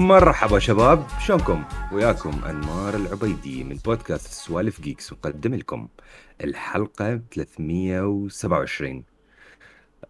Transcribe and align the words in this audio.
مرحبا 0.00 0.58
شباب 0.58 1.06
شلونكم؟ 1.26 1.64
وياكم 1.92 2.44
أنمار 2.44 2.96
العبيدي 2.96 3.64
من 3.64 3.76
بودكاست 3.76 4.32
سوالف 4.32 4.80
جيكس 4.80 5.12
نقدم 5.12 5.54
لكم 5.54 5.88
الحلقة 6.44 7.20
327 7.32 9.04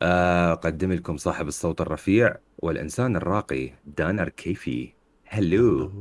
آه، 0.02 0.52
أقدم 0.52 0.92
لكم 0.92 1.16
صاحب 1.16 1.48
الصوت 1.48 1.80
الرفيع 1.80 2.36
والإنسان 2.58 3.16
الراقي 3.16 3.72
دانر 3.84 4.28
كيفي 4.28 4.92
هلو 5.26 5.92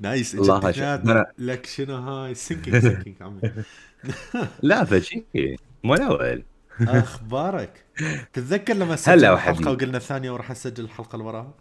نايس 0.00 0.34
الله 0.34 1.26
لك 1.38 1.66
شنو 1.66 1.96
هاي؟ 1.96 2.34
سينكينج 2.34 2.78
سينكينج 2.78 3.16
عمي. 3.22 3.40
لا 4.62 4.84
فشي. 4.84 5.24
مو 5.84 5.94
الأول 5.94 6.42
أخبارك؟ 6.80 7.84
تتذكر 8.32 8.74
لما 8.74 8.96
سجلنا. 8.96 9.34
الحلقة 9.34 9.70
وقلنا 9.70 9.96
الثانية 9.96 10.30
وراح 10.30 10.50
أسجل 10.50 10.84
الحلقة 10.84 11.14
اللي 11.16 11.24
وراها؟ 11.24 11.54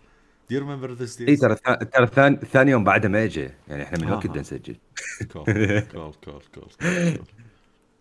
Do 0.50 0.56
you 0.56 0.60
remember 0.62 0.96
this 0.96 1.22
اي? 1.22 1.36
ترى 1.36 1.56
ترى 1.86 2.08
ثاني 2.08 2.38
ثاني 2.38 2.72
يوم 2.72 2.84
بعده 2.84 3.10
ما 3.10 3.24
اجى 3.24 3.50
يعني 3.68 3.84
إحنا 3.84 3.98
من 3.98 4.12
وقت 4.12 4.26
آها. 4.26 4.30
بدنا 4.30 4.42
نسجل. 4.42 4.76
cool 5.32 5.80
cool 5.82 6.14
cool 6.24 6.42
cool 6.56 7.20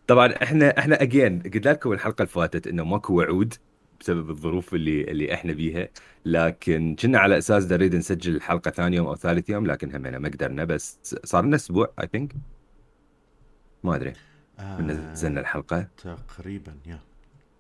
طبعا 0.07 0.33
إحنا 0.43 0.79
إحنا 0.79 1.03
اجين 1.03 1.43
قلت 1.43 1.67
لكم 1.69 1.93
الحلقة 1.93 2.23
اللي 2.23 2.33
فاتت 2.33 2.67
إنه 2.67 2.85
ماكو 2.85 3.15
وعود 3.15 3.55
بسبب 4.01 4.31
الظروف 4.31 4.75
اللي 4.75 5.03
اللي 5.05 5.35
إحنا 5.35 5.53
بيها. 5.53 5.89
لكن 6.25 6.97
كنا 6.99 7.19
على 7.19 7.39
أساس 7.39 7.73
نريد 7.73 7.97
نسجل 7.97 8.37
الحلقة 8.37 8.71
ثاني 8.71 8.97
يوم 8.97 9.07
أو 9.07 9.17
ثالث 9.17 9.51
يوم 9.51 9.67
لكن 9.67 9.95
همنا 9.95 10.19
ما 10.19 10.29
قدرنا. 10.29 10.65
بس 10.65 10.99
صار 11.25 11.45
لنا 11.45 11.57
أسبوع 11.57 11.93
I 12.01 12.09
think 12.13 12.33
ما 13.85 13.97
أدري. 13.97 14.13
آه، 14.59 14.81
نزلنا 14.81 15.41
الحلقة. 15.41 15.89
تقريبا 16.29 16.77
yeah. 16.87 17.01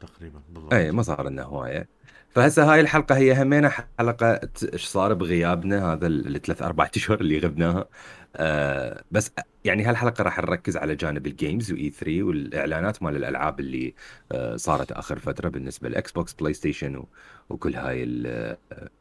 تقريبا 0.01 0.41
بالضبط. 0.49 0.75
اي 0.75 0.93
ما 0.93 1.03
صار 1.03 1.29
لنا 1.29 1.43
هواية. 1.43 1.89
فهسه 2.35 2.73
هاي 2.73 2.81
الحلقة 2.81 3.17
هي 3.17 3.43
همينه 3.43 3.69
حلقة 3.99 4.41
إيش 4.73 4.85
صار 4.87 5.15
بغيابنا 5.15 5.93
هذا 5.93 6.07
الثلاث 6.07 6.63
أربع 6.63 6.91
أشهر 6.97 7.21
اللي 7.21 7.39
غبناها. 7.39 7.89
آه 8.37 9.05
بس 9.11 9.33
يعني 9.65 9.85
هالحلقة 9.85 10.23
راح 10.25 10.39
نركز 10.39 10.77
على 10.77 10.95
جانب 10.97 11.27
ال 11.27 11.34
games 11.34 11.73
و 11.73 11.91
E3 11.91 12.23
والإعلانات 12.23 13.03
مال 13.03 13.17
الألعاب 13.17 13.61
اللي 13.61 13.95
آه 14.33 14.57
صارت 14.57 14.93
آخر 14.93 15.19
فترة 15.19 15.49
بالنسبة 15.49 15.89
لل 15.89 16.13
Xbox 16.13 16.33
PlayStation 16.33 16.97
و- 16.97 17.09
وكل 17.51 17.75
هاي 17.77 18.05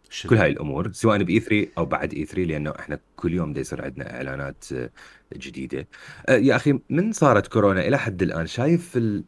شنو؟ 0.09 0.29
كل 0.29 0.37
هاي 0.37 0.49
الأمور 0.51 0.91
سواء 0.93 1.23
ب 1.23 1.39
E3 1.39 1.71
أو 1.77 1.85
بعد 1.85 2.13
E3 2.13 2.43
لأنه 2.43 2.73
إحنا 2.79 2.99
كل 3.15 3.33
يوم 3.33 3.53
دا 3.53 3.61
يصير 3.61 3.81
عندنا 3.85 4.15
إعلانات 4.17 4.65
آه، 4.73 4.89
جديدة. 5.37 5.87
آه، 6.29 6.35
يا 6.37 6.55
أخي 6.55 6.79
من 6.89 7.11
صارت 7.11 7.47
كورونا 7.47 7.81
إلى 7.87 7.97
حد 7.99 8.21
الآن 8.21 8.47
شايف 8.47 8.97
ال... 8.97 9.23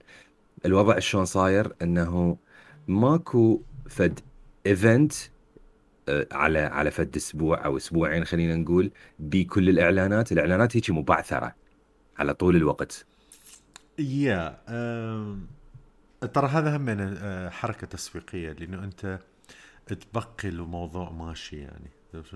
الوضع 0.65 0.99
شلون 0.99 1.25
صاير؟ 1.25 1.75
إنه 1.81 2.37
ماكو 2.87 3.63
فد 3.89 4.19
ايفنت 4.65 5.13
على 6.31 6.59
على 6.59 6.91
فد 6.91 7.15
أسبوع 7.15 7.65
أو 7.65 7.77
أسبوعين 7.77 8.25
خلينا 8.25 8.55
نقول 8.55 8.91
بكل 9.19 9.69
الإعلانات. 9.69 10.31
الإعلانات 10.31 10.77
هيك 10.77 10.89
مبعثرة 10.89 11.55
على 12.17 12.33
طول 12.33 12.55
الوقت. 12.55 13.05
يا 13.99 14.61
آم، 14.69 15.47
ترى 16.33 16.47
هذا 16.47 16.77
هم 16.77 16.81
من 16.81 17.17
آه، 17.17 17.49
حركة 17.49 17.87
تسويقية 17.87 18.51
لأنه 18.51 18.83
أنت 18.83 19.19
تبقي 19.85 20.49
الموضوع 20.49 21.11
ماشي 21.11 21.57
يعني. 21.57 21.89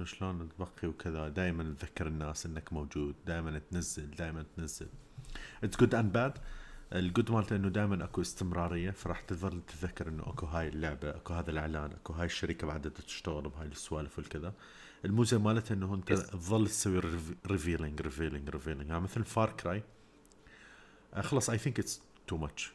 شلون 0.04 0.50
تبقي 0.50 0.88
وكذا؟ 0.88 1.30
دائما 1.30 1.76
تذكر 1.80 2.08
الناس 2.08 2.46
إنك 2.46 2.74
موجود 2.74 3.16
دائما 3.28 3.62
تنزل 3.72 4.12
دائما 4.12 4.46
تنزل. 4.58 4.88
it's 5.64 5.78
good 5.78 5.96
and 5.96 6.12
bad 6.12 6.34
ال 6.94 7.01
good 7.01 7.32
مالته 7.32 7.56
إنه 7.56 7.70
دائما 7.70 8.04
أكو 8.04 8.22
استمرارية 8.22 8.92
فراح 8.92 9.22
تظل 9.22 9.62
تتذكر 9.62 10.08
إنه 10.08 10.24
أكو 10.24 10.46
هاي 10.46 10.68
اللعبة 10.68 11.10
أكو 11.10 11.34
هذا 11.34 11.52
الإعلان 11.52 11.92
أكو 11.92 12.14
هاي 12.14 12.26
الشركة 12.26 12.68
بعد 12.68 12.92
تشتغل 12.92 13.50
بهاي 13.50 13.68
السوالف 13.68 14.18
والكذا. 14.18 14.54
المو 15.06 15.23
زين 15.23 15.40
مالته 15.40 15.74
إنه 15.74 15.94
أنت. 15.94 16.14
تظل 16.14 16.68
تسوي 16.68 17.00
revealing 17.48 18.02
revealing 18.02 18.50
revealing 18.50 18.90
يعني 18.90 19.02
مثل 19.02 19.24
Far 19.24 19.52
Cry 19.52 19.84
خلص 21.20 21.50
I 21.50 21.58
think 21.58 21.80
it's 21.80 22.02
too 22.28 22.38
much 22.38 22.74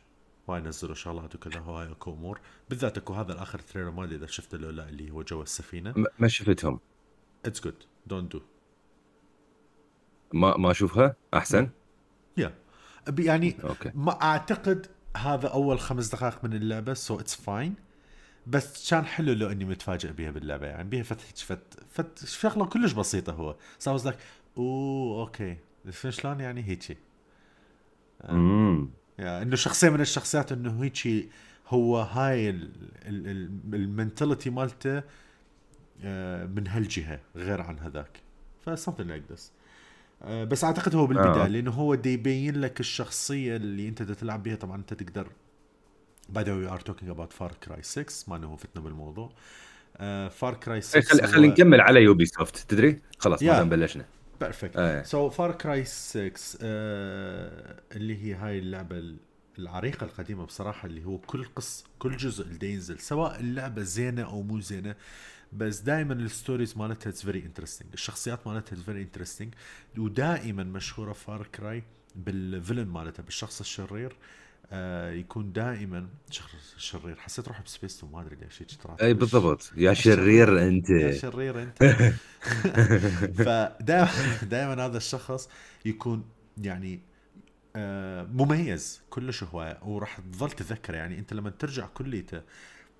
هواي 0.51 0.61
نزلوا 0.61 0.95
شغلات 0.95 1.35
وكذا 1.35 1.61
هواي 1.61 1.91
أكو 1.91 2.13
أمور. 2.13 2.41
بالذات 2.69 2.99
أكو 2.99 3.15
هذا 3.15 3.33
الآخر 3.33 3.59
trailer 3.59 3.91
ما 3.91 4.05
ادري 4.05 4.17
إذا 4.17 4.27
شفته 4.27 4.59
لو 4.59 4.71
لا 4.71 4.89
اللي 4.89 5.11
هو 5.11 5.23
جوا 5.23 5.43
السفينة. 5.43 5.95
ما 6.19 6.29
شفتهم. 6.29 6.81
it's 7.45 7.61
good 7.61 7.75
don't 8.07 8.33
do 8.33 8.43
ما 10.33 10.57
ما 10.57 10.71
أشوفها؟ 10.71 11.17
أحسن؟ 11.35 11.71
yeah 12.37 12.55
يعني 13.19 13.57
okay 13.65 13.91
ما 13.95 14.23
أعتقد 14.23 14.87
هذا 15.17 15.49
أول 15.49 15.81
خمس 15.81 16.09
دقائق 16.09 16.45
من 16.45 16.53
اللعبة 16.53 16.95
so 16.95 17.21
it's 17.21 17.35
fine 17.35 17.75
بس 18.47 18.91
كان 18.91 19.05
حلو 19.05 19.33
لو 19.33 19.51
إني 19.51 19.65
متفاجئ 19.65 20.13
بها 20.13 20.31
باللعبة 20.31 20.67
يعني 20.67 20.89
بيها 20.89 21.03
فت 21.03 21.21
فت 21.21 21.77
فت 21.91 22.25
شغلة 22.25 22.67
كلش 22.67 22.93
بسيطة 22.93 23.33
هو. 23.33 23.57
so 23.79 23.93
was 23.93 24.05
like 24.05 24.19
oh 24.57 25.21
okay. 25.21 25.57
شلون 26.11 26.41
يعني 26.41 26.63
هيجي؟ 26.63 26.97
امم 28.25 28.91
يعني 29.19 29.43
إنه 29.43 29.57
شخصية 29.57 29.89
من 29.89 30.01
الشخصيات 30.01 30.53
إنه 30.53 30.83
هيجي 30.83 31.31
هو 31.69 31.99
هاي 31.99 32.51
ال 33.75 33.82
mentality 33.82 34.51
مالته 34.51 35.03
آه، 36.03 36.47
من 36.47 36.69
هالجهة 36.69 37.21
غير 37.37 37.61
عن 37.61 37.79
هذاك. 37.79 38.21
ف 38.61 38.71
something 38.71 39.09
like 39.09 39.33
this. 39.35 39.41
آه، 39.41 39.58
بس 40.27 40.65
أعتقد 40.65 40.95
هو 40.95 41.07
بالبداية 41.07 41.45
آه. 41.45 41.49
لأنه 41.49 41.71
هو 41.71 41.95
دي 41.95 42.13
يبين 42.13 42.61
لك 42.61 42.81
الشخصية 42.81 43.57
اللي 43.57 43.89
أنت 43.89 44.03
تلعب 44.03 44.43
بها 44.43 44.55
طبعا 44.55 44.77
أنت 44.77 44.95
تقدر. 44.95 45.29
by 46.29 46.45
the 46.45 46.53
way 46.55 46.67
we're 46.69 46.81
talking 46.81 47.11
about 47.11 47.33
Far 47.33 47.53
Cry 47.65 47.83
6 47.83 48.05
ما 48.29 48.37
انه 48.37 48.57
فتنا 48.57 48.83
بالموضوع. 48.83 49.33
Far 50.29 50.55
Cry 50.63 50.81
6 50.81 51.01
خلي 51.01 51.27
خلي 51.27 51.49
نكمل 51.49 51.81
على 51.81 52.01
Ubisoft 52.03 52.57
تدري؟ 52.71 53.01
خلاص 53.19 53.43
ما 53.43 53.49
يا. 53.49 53.59
دام 53.59 53.69
بلشنا. 53.69 54.05
perfect 54.41 55.03
so 55.07 55.31
Far 55.31 55.53
Cry 55.53 55.85
6 55.85 56.33
آه، 56.63 57.81
اللي 57.93 58.25
هي 58.25 58.35
هاي 58.35 58.59
اللعبة 58.59 58.99
ال- 58.99 59.17
العريقة 59.59 60.05
القديمة 60.05 60.45
بصراحة 60.45 60.87
اللي 60.87 61.05
هو 61.05 61.19
كل 61.19 61.45
قص 61.57 61.85
كل 61.99 62.17
جزء 62.17 62.45
اللي 62.47 62.73
ينزل 62.73 62.99
سواء 63.01 63.41
اللعبة 63.41 63.83
زينة 63.83 64.23
أو 64.23 64.43
مو 64.43 64.61
زينة 64.61 64.95
بس 65.53 65.81
دائما 65.81 66.15
ال 66.15 66.23
stories 66.23 66.77
مالتها 66.79 67.11
it's 67.11 67.25
very 67.25 67.39
interesting 67.39 67.89
الشخصيات 67.95 68.47
مالتها 68.47 68.75
it's 68.75 68.83
very 68.83 69.03
interesting 69.03 69.55
ودائما 69.99 70.63
مشهورة 70.65 71.13
Far 71.13 71.47
Cry 71.47 71.83
بال 72.17 72.33
villain 72.33 72.89
مالتها 72.89 73.23
بالشخص 73.23 73.61
الشرير. 73.61 74.17
آه 74.73 75.11
يكون 75.11 75.53
دائما 75.53 76.09
شخص 76.31 76.75
شرير. 76.77 77.17
حسيت 77.17 77.49
روحي 77.49 77.63
ب 77.63 77.70
space 77.70 78.05
ما 78.05 78.21
أدري 78.21 78.37
ليش. 78.37 78.63
إي 79.03 79.15
بالضبط. 79.15 79.73
يا 79.77 79.95
شرير 79.95 80.69
أنت. 80.69 80.91
يا 80.91 81.13
شرير 81.13 81.63
أنت. 81.63 81.83
فدائما 83.39 84.37
دائما 84.43 84.87
هذا 84.87 84.97
الشخص 84.97 85.49
يكون 85.85 86.25
يعني 86.59 87.01
آه، 87.77 88.23
مميز 88.23 89.01
كلش 89.11 89.43
هو. 89.43 89.79
وراح 89.83 90.21
تظل 90.33 90.51
تذكره. 90.51 90.97
يعني 90.97 91.19
أنت 91.19 91.33
لما 91.33 91.51
ترجع 91.51 91.87
كليته 91.87 92.43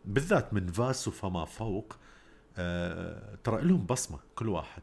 بالذات 0.05 0.55
من 0.55 0.67
فاسو 0.67 1.11
فما 1.11 1.45
فوق 1.45 1.97
ترى 3.45 3.63
لهم 3.63 3.87
بصمة 3.87 4.19
كل 4.35 4.49
واحد 4.49 4.83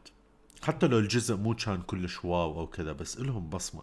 حتى 0.62 0.86
لو 0.86 0.98
الجزء 0.98 1.36
مو 1.36 1.54
كان 1.54 1.82
كلش 1.82 2.24
واو 2.24 2.60
أو 2.60 2.66
كذا 2.66 2.92
بس 2.92 3.20
لهم 3.20 3.48
بصمة 3.50 3.82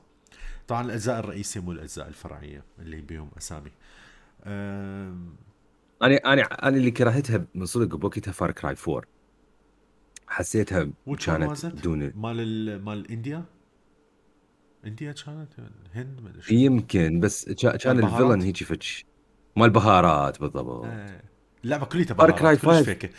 طبعا 0.67 0.81
الأجزاء 0.85 1.19
الرئيسية 1.19 1.59
مو 1.59 1.71
الأجزاء 1.71 2.07
الفرعية 2.07 2.63
اللي 2.79 3.01
بيهم 3.01 3.29
أسامي 3.37 3.71
آم، 4.45 5.35
أنا 6.01 6.15
أنا 6.15 6.41
أنا 6.41 6.77
اللي 6.77 6.91
كرهتها 6.91 7.45
من 7.55 7.65
صدق 7.65 7.95
بوقتها 7.95 8.31
فار 8.31 8.51
كراي 8.51 8.75
4 8.87 9.01
حسيتها 10.27 10.89
كانت؟ 11.25 11.65
دون 11.65 12.11
مال 12.15 12.39
ال- 12.39 12.83
مال 12.85 13.11
إنديا 13.11 13.43
إنديا 14.85 15.11
كانت 15.11 15.49
الهند 15.59 16.21
ما 16.21 16.29
أدري. 16.29 16.41
يمكن 16.55 17.19
بس 17.19 17.49
كا- 17.49 17.75
كان؟ 17.77 17.99
الفيلن 18.03 18.41
هيك 18.41 18.63
فتش 18.63 19.05
مال 19.57 19.69
بهارات 19.69 20.39
بالضبط 20.39 20.85
آه. 20.85 21.21
اللعبه 21.63 21.85
كلها 21.85 22.05
Cry 22.05 22.39
كلش 22.39 22.59
5. 22.65 22.83
فيكه 22.83 23.09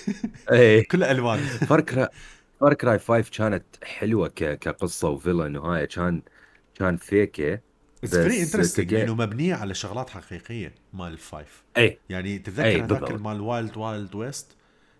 إيه. 0.52 0.86
كلها 0.90 1.10
ألوان. 1.10 1.38
فار 1.38 1.80
كراي 1.80 2.08
فار 2.60 2.74
كراي 2.74 2.98
5 2.98 3.30
كانت 3.30 3.64
حلوة 3.84 4.28
ك... 4.28 4.58
كقصة 4.58 5.08
وفيلن 5.08 5.56
وهاي 5.56 5.86
كان 5.86 6.22
كان 6.74 6.96
فيكة 6.96 7.60
اتس 8.04 8.16
فيري 8.16 8.28
بس 8.28 8.54
انترستنج 8.54 8.90
تلقى- 8.90 8.92
لأنه 8.92 9.14
مبنية 9.14 9.54
على 9.54 9.74
شغلات 9.74 10.10
حقيقية 10.10 10.74
مال 10.92 11.12
الفايف 11.12 11.62
اي 11.76 11.98
يعني 12.10 12.28
أي، 12.32 12.38
تتذكر 12.38 12.84
هذاك. 12.84 13.12
مال 13.12 13.40
وايلد 13.40 13.76
وايلد 13.76 14.14
ويست 14.14 14.56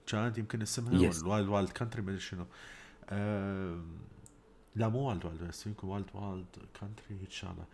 كانت 0.06 0.39
يمكن 0.39 0.62
اسمها 0.62 1.12
Yes. 1.12 1.25
Wild 1.26 1.49
Wild 1.49 1.69
Country 1.69 2.02
ما 2.03 2.09
أدري 2.11 2.21
شنو. 2.21 2.47
لا 4.77 4.89
مو 4.89 4.99
Wild 5.08 5.25
Wild 5.25 5.43
West 5.43 5.67
يمكن 5.67 5.87
Wild 5.88 6.06
Wild 6.14 6.46
Country 6.81 7.20
هيك 7.21 7.31
شغلة. 7.31 7.65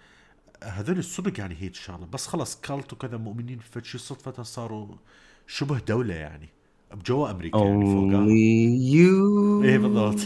هذول 0.62 0.98
الصدق 0.98 1.40
يعني 1.40 1.56
هيك 1.60 1.74
شغله 1.74 2.06
بس 2.06 2.26
خلص 2.26 2.60
cult 2.60 2.92
وكذا 2.92 3.16
مؤمنين 3.16 3.58
فشي 3.58 3.98
صدفة 3.98 4.42
صاروا 4.42 4.96
شبه 5.46 5.78
دولة 5.78 6.14
يعني 6.14 6.48
بجوا 6.92 7.30
أمريكا 7.30 7.58
يعني 7.58 7.84
فوقها 7.84 8.26
إيه 9.64 9.78
بالضبط. 9.78 10.18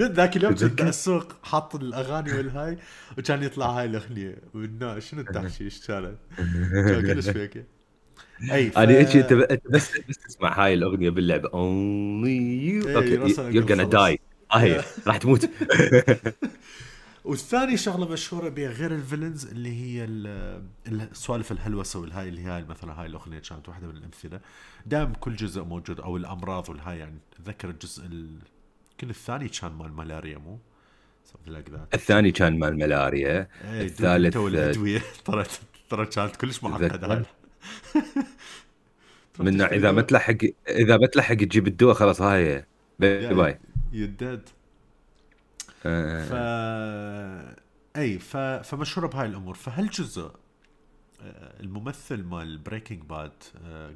ذاك 0.00 0.36
اليوم 0.36 0.54
كنت؟ 0.54 0.82
بالسوق 0.82 1.32
حاط 1.42 1.74
الأغاني 1.74 2.32
والهاي 2.32 2.78
وكان 3.18 3.42
يطلع 3.42 3.66
هاي 3.66 3.84
الأغنية. 3.84 4.38
والناس 4.54 5.10
شنو 5.10 5.24
إيش 5.60 5.86
كانت؟ 5.86 6.14
كان 6.72 7.06
كلش 7.06 7.28
فيك. 7.30 7.64
أي 8.52 8.70
ف... 8.70 8.78
أنا 8.78 9.00
بس 9.70 9.90
بس 10.08 10.18
تسمع 10.18 10.64
هاي 10.64 10.74
الأغنية 10.74 11.10
باللعبة. 11.10 11.48
You. 11.48 11.54
إي، 12.26 12.96
okay 12.96 13.18
خلص. 13.18 13.40
die. 13.90 14.18
آه 14.52 14.58
هي. 14.58 14.82
راح 15.06 15.16
تموت. 15.16 15.50
والثاني 17.28 17.76
شغلة 17.76 18.08
مشهورة 18.08 18.48
بها 18.48 18.70
غير 18.70 18.94
ال 18.94 19.00
villains 19.00 19.46
اللي 19.46 19.72
هي 19.82 20.04
ال- 20.04 20.62
السوالف 20.86 21.52
الهلوسة 21.52 21.98
والهاي 22.00 22.28
اللي 22.28 22.40
هي 22.46 22.64
مثلا 22.68 23.00
هاي 23.00 23.06
الأغنية 23.06 23.38
كانت 23.38 23.68
واحدة 23.68 23.86
من 23.86 23.96
الأمثلة. 23.96 24.40
دائما 24.86 25.12
كل 25.20 25.36
جزء 25.36 25.62
موجود 25.62 26.00
أو 26.00 26.16
الأمراض 26.16 26.68
والهاي 26.68 26.98
يعني 26.98 27.18
اتذكر 27.40 27.70
الجزء 27.70 28.06
ال... 28.06 28.38
يمكن 28.92 29.10
الثاني 29.10 29.48
كان 29.48 29.72
مال 29.72 29.92
ملاريا 29.92 30.38
مو؟ 30.38 30.58
Something 31.28 31.50
like 31.50 31.70
that. 31.72 31.94
الثاني 31.94 32.32
كان 32.32 32.58
مال 32.58 32.76
ملاريا. 32.76 33.48
إيه، 33.64 33.82
الثالث 33.82 34.26
انت 34.26 34.36
والادويه 34.36 35.02
ترى 35.24 35.44
ترى 35.90 36.06
كانت 36.06 36.36
كلش 36.36 36.64
معقدة. 36.64 37.26
من 39.38 39.60
إذا 39.60 39.92
ما 39.92 40.02
تلحق 40.02 40.36
إذا 40.68 40.96
ما 40.96 41.06
تلحق 41.06 41.34
تجيب 41.34 41.66
الدواء 41.66 41.94
خلاص 41.94 42.22
هاي. 42.22 42.64
bye 42.98 43.34
bye 43.34 43.58
you're 43.92 44.26
dead 44.26 44.48
ف 45.82 45.86
آه، 45.86 47.56
أي 47.96 48.18
ف... 48.18 48.36
فمشهورة 48.36 49.06
بهاي 49.06 49.26
الأمور. 49.26 49.54
فهالجزء 49.54 50.30
آه، 51.20 51.60
الممثل 51.60 52.22
مال 52.22 52.58
Breaking 52.58 53.02
Bad 53.02 53.32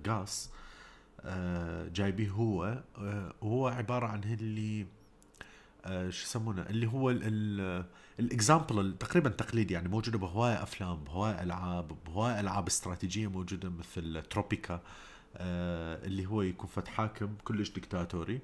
Gus 0.05 0.51
جايبيه 1.95 2.31
هو 2.31 2.83
آه، 2.99 3.35
وهو 3.41 3.69
عبارة 3.69 4.07
عن 4.07 4.25
اللي 4.25 4.87
شو 6.11 6.25
يسمونه 6.25 6.63
اللي 6.63 6.87
هو 6.87 7.11
ال 8.21 8.31
example 8.31 8.99
تقريبا 8.99 9.29
تقليدي 9.29 9.75
يعني 9.75 9.89
موجودة 9.89 10.19
بهوايه 10.19 10.63
أفلام 10.63 11.05
بهوايه 11.05 11.43
ألعاب 11.43 11.93
بهوايه 12.07 12.41
ألعاب 12.41 12.67
استراتيجية 12.67 13.27
موجودة 13.27 13.71
مثل 13.71 14.23
Tropico 14.31 14.81
اللي 15.37 16.27
هو 16.27 16.43
يكون 16.43 16.69
فت 16.69 16.89
حاكم 16.89 17.35
كلش 17.45 17.71
ديكتاتوري 17.71 18.41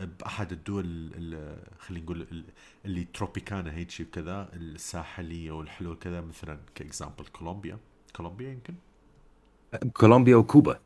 بأحد 0.00 0.52
الدول 0.52 0.84
ال- 0.86 1.58
خلينا 1.78 2.04
نقول 2.04 2.20
ال- 2.22 2.44
اللي 2.84 3.04
تروبيكانا 3.04 3.72
هيك 3.72 3.90
شيء 3.90 4.06
كذا 4.06 4.48
الساحلية 4.52 5.50
والحلوه 5.50 5.94
كذا 5.94 6.20
مثلا 6.20 6.58
ك 6.74 6.80
example 6.80 7.26
كولومبيا. 7.26 7.78
كولومبيا 8.16 8.50
يمكن؟ 8.50 8.74
كولومبيا 9.92 10.36
وكوبا. 10.36 10.78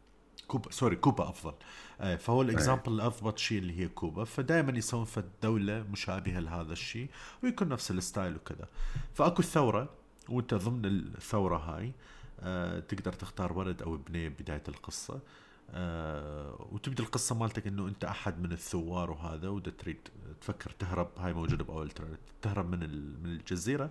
كوبا 0.48 0.70
sorry 0.70 0.96
كوبا 0.96 1.28
أفضل. 1.28 1.54
آه، 2.00 2.16
فهو 2.16 2.42
ال 2.42 2.48
example 2.48 2.92
الأضبط 2.92 3.38
شيء 3.38 3.58
اللي 3.58 3.78
هي 3.80 3.88
كوبا. 3.88 4.24
فدائما 4.24 4.78
يسوون 4.78 5.04
في 5.04 5.18
الدولة 5.18 5.84
مشابهة 5.92 6.40
لهذا 6.40 6.72
الشيء 6.72 7.08
ويكون 7.42 7.68
نفس 7.68 7.90
ال 7.90 7.98
style 7.98 8.36
وكذا. 8.36 8.68
فأكو 9.14 9.42
الثوره 9.42 9.88
وأنت 10.28 10.54
ضمن 10.54 10.84
الثورة 10.84 11.56
هاي 11.56 11.92
آه، 12.40 12.80
تقدر 12.80 13.12
تختار 13.12 13.52
ولد 13.52 13.82
أو 13.82 13.96
بنيه 13.96 14.28
بداية 14.28 14.62
القصة. 14.68 15.20
آه، 15.72 16.68
وتبدأ 16.72 17.02
القصة 17.04 17.34
مالتك 17.34 17.66
إنه 17.66 17.88
أنت 17.88 18.04
أحد 18.04 18.40
من 18.40 18.52
الثوار 18.52 19.10
وهذا 19.10 19.48
ودا 19.48 19.70
تريد 19.70 20.08
تفكر 20.40 20.70
تهرب 20.70 21.10
هاي 21.18 21.32
موجودة 21.32 21.64
بأول 21.64 21.90
trailer 21.90 22.16
تهرب 22.42 22.70
من 22.70 22.82
ال- 22.82 23.22
من 23.22 23.30
الجزيرة. 23.30 23.90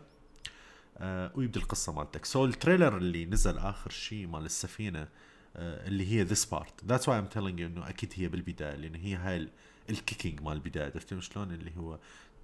آه، 0.97 1.31
ويبدأ 1.35 1.59
القصة 1.59 1.93
مالتك. 1.93 2.25
so 2.25 2.45
ال 2.45 2.52
trailer 2.52 2.97
اللي 2.97 3.25
نزل 3.25 3.57
آخر 3.57 3.89
شيء 3.91 4.27
مال 4.27 4.45
السفينة 4.45 5.07
آه، 5.55 5.87
اللي 5.87 6.07
هي 6.11 6.23
this 6.23 6.45
part 6.45 6.85
that's 6.85 7.09
why 7.09 7.19
I'm 7.19 7.25
telling 7.25 7.61
إنه 7.61 7.89
أكيد 7.89 8.13
هي 8.15 8.27
بالبداية 8.27 8.75
لأن 8.75 8.95
هي 8.95 9.15
هاي 9.15 9.37
ال- 9.37 9.49
ال 9.89 9.96
kicking 9.96 10.41
مال 10.41 10.53
البداية. 10.53 10.85
عرفت 10.85 11.19
شلون؟ 11.19 11.51
اللي 11.51 11.71
هو 11.77 11.99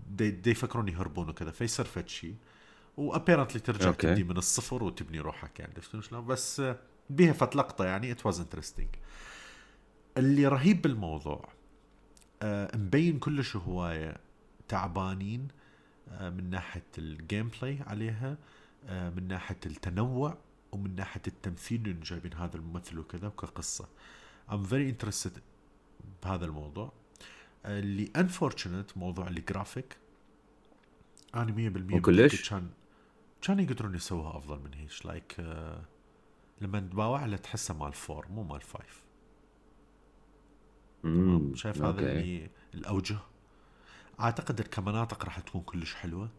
دي, 0.09 0.31
دي 0.31 0.51
يفكرون 0.51 0.87
يهربون 0.87 1.29
وكذا. 1.29 1.51
فيصير 1.51 1.85
فد 1.85 2.07
شيء 2.07 2.35
و 2.97 3.03
apparently 3.03 3.59
ترجع 3.59 3.87
okay. 3.87 4.07
تبدي 4.07 4.23
من 4.23 4.37
الصفر 4.37 4.83
وتبني 4.83 5.19
روحك 5.19 5.59
يعني. 5.59 5.73
عرفت 5.75 5.99
شلون؟ 5.99 6.25
بس 6.25 6.59
آه، 6.59 6.79
بيها 7.09 7.33
فت 7.33 7.55
لقطه 7.55 7.85
يعني. 7.85 8.11
it 8.11 8.25
was 8.25 8.39
interesting 8.39 8.87
اللي 10.17 10.47
رهيب 10.47 10.81
بالموضوع 10.81 11.49
آه، 12.41 12.77
مبين 12.77 13.19
كلش 13.19 13.55
هواية 13.55 14.17
تعبانين 14.67 15.47
آه، 16.09 16.29
من 16.29 16.49
ناحية 16.49 16.83
ال 16.97 17.51
gameplay 17.61 17.79
عليها 17.87 18.37
آه، 18.85 19.09
من 19.09 19.27
ناحية 19.27 19.59
التنوع 19.65 20.37
ومن 20.71 20.95
ناحية 20.95 21.21
التمثيل 21.27 21.81
اللي 21.81 22.03
جايبين 22.03 22.33
هذا 22.33 22.55
الممثل 22.55 22.99
وكذا 22.99 23.27
وكقصة. 23.27 23.87
I'm 24.49 24.69
very 24.69 24.93
interested 24.93 25.39
بهذا 26.23 26.45
الموضوع. 26.45 26.93
آه، 27.65 27.79
اللي 27.79 28.11
unfortunate 28.17 28.97
موضوع 28.97 29.27
الجرافيك 29.27 29.97
أنا 31.35 31.51
100% 31.51 31.93
وكلش؟ 31.95 32.33
متأكد 32.33 32.49
كان 32.49 32.69
كان 33.41 33.59
يقدرون 33.59 33.95
يسووها 33.95 34.37
أفضل 34.37 34.59
من 34.59 34.73
هيك 34.73 35.05
like 35.05 35.35
لما 36.61 36.79
تباوع 36.79 37.25
له 37.25 37.37
تحسه 37.37 37.73
مال 37.73 37.93
four 37.93 38.27
مو 38.27 38.43
مال 38.43 38.61
five. 38.61 39.05
شايف 41.55 41.81
هذا. 41.81 41.99
اللي 41.99 42.49
الأوجه؟ 42.73 43.17
أعتقد 44.19 44.61
كمناطق 44.61 45.25
راح 45.25 45.39
تكون 45.39 45.61
كلش 45.61 45.93
حلوة 45.93 46.29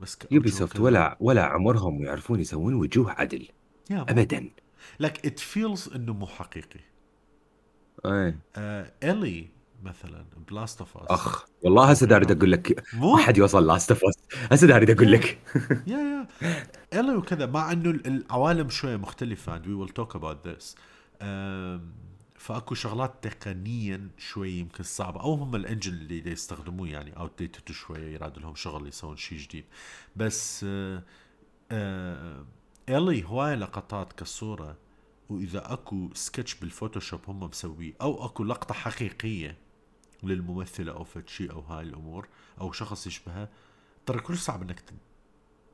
بس 0.00 0.18
يوبي 0.30 0.50
سوفت 0.50 0.80
ولا 0.80 1.16
ولا 1.20 1.44
عمرهم 1.44 2.02
يعرفون 2.02 2.40
يسوون 2.40 2.74
وجوه 2.74 3.12
عدل. 3.12 3.48
ابدا. 3.90 4.50
لك 5.00 5.26
ات 5.26 5.38
فيلز 5.38 5.88
إنه 5.94 6.12
مو 6.12 6.26
حقيقي. 6.26 6.80
اي 8.06 8.38
آه 8.56 8.92
الي 9.02 9.48
مثلا. 9.82 10.24
بلاست 10.50 10.78
اوف 10.80 10.96
اس 10.96 11.06
أخ 11.10 11.44
والله 11.62 11.90
هسه 11.90 12.16
اريد 12.16 12.30
أقول 12.30 12.52
لك. 12.52 12.84
ما 12.94 13.16
حد 13.16 13.36
يوصل 13.38 13.66
لاست 13.66 13.90
اوف 13.90 14.04
اس 14.04 14.14
هسه 14.52 14.76
اريد 14.76 14.90
أقول 14.90 15.12
لك. 15.12 15.38
يا 15.86 15.96
يا 16.42 17.00
الي 17.00 17.14
وكذا 17.16 17.46
مع 17.46 17.72
إنه 17.72 17.90
ال- 17.90 18.06
العوالم 18.06 18.68
شوية 18.68 18.96
مختلفة 18.96 19.58
and 19.58 19.62
we 19.62 19.68
will 19.88 19.92
talk 19.92 20.14
about 20.20 20.48
this. 20.48 20.76
آم، 21.22 21.92
فأكو 22.36 22.74
شغلات 22.74 23.14
تقنيا 23.28 24.08
شوي 24.18 24.50
يمكن 24.52 24.84
صعبة 24.84 25.20
أو 25.20 25.34
هم 25.34 25.54
ال 25.56 25.61
engine 25.61 25.92
اللي 25.92 26.30
يستخدموه 26.32 26.88
يعني 26.88 27.16
outdated 27.16 27.72
شوية 27.72 28.14
يراد 28.14 28.38
لهم 28.38 28.54
شغل 28.54 28.88
يسوون 28.88 29.16
شيء 29.16 29.38
جديد. 29.38 29.64
بس 30.16 30.64
الي 32.88 33.24
هواي 33.24 33.54
لقطات 33.56 34.12
كصورة 34.12 34.76
وإذا 35.28 35.72
أكو 35.72 36.10
سكتش 36.14 36.54
بال 36.54 36.66
Photoshop 36.66 37.20
هم 37.28 37.40
مسويه 37.40 37.92
أو 38.00 38.24
أكو 38.26 38.44
لقطة 38.44 38.74
حقيقية 38.74 39.56
للممثله 40.22 40.92
أو 40.92 41.04
فد 41.04 41.28
شيء 41.28 41.52
أو 41.52 41.60
هاي 41.60 41.82
الأمور 41.84 42.28
أو 42.60 42.72
شخص 42.72 43.06
يشبهها 43.06 43.48
ترى 44.06 44.20
كل 44.20 44.36
صعب 44.38 44.62
إنك 44.62 44.82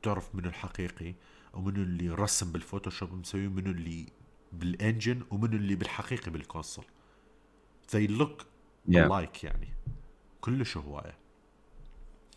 تعرف 0.02 0.34
منو 0.34 0.48
الحقيقي 0.48 1.14
ومنو 1.54 1.82
اللي 1.82 2.08
رسم 2.10 2.52
بال 2.52 2.63
Photoshop 2.63 3.12
مسوي 3.12 3.48
منو 3.48 3.70
اللي 3.70 4.06
بال 4.52 4.70
engine 4.70 5.22
ومنو 5.30 5.56
اللي 5.56 5.74
بالحقيقي 5.74 6.30
بال 6.30 6.41
console. 6.41 6.84
They 7.92 8.08
look 8.20 8.44
Yeah. 8.88 9.08
alike 9.08 9.44
يعني. 9.44 9.68
كلش 10.40 10.76
هواية. 10.76 11.14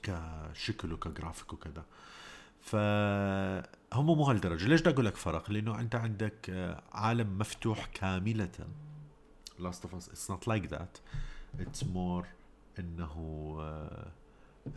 كشكل 0.03 0.93
وكجرافيك 0.93 1.53
وكذا 1.53 1.85
فهم 2.61 4.05
مو 4.05 4.23
هالدرجة. 4.23 4.67
ليش 4.67 4.81
بدي 4.81 4.89
أقول 4.89 5.05
لك 5.05 5.15
فرق؟ 5.15 5.51
لأنه 5.51 5.79
أنت 5.79 5.95
عندك 5.95 6.49
آه، 6.49 6.83
عالم 6.91 7.37
مفتوح 7.37 7.85
كاملة. 7.85 8.67
Last 9.59 9.83
of 9.85 9.95
Us 9.95 10.09
it's 10.09 10.31
not 10.31 10.47
like 10.47 10.65
that 10.65 10.97
it's 11.59 11.83
more 11.83 12.25
إنه 12.79 13.11
آه، 13.59 14.07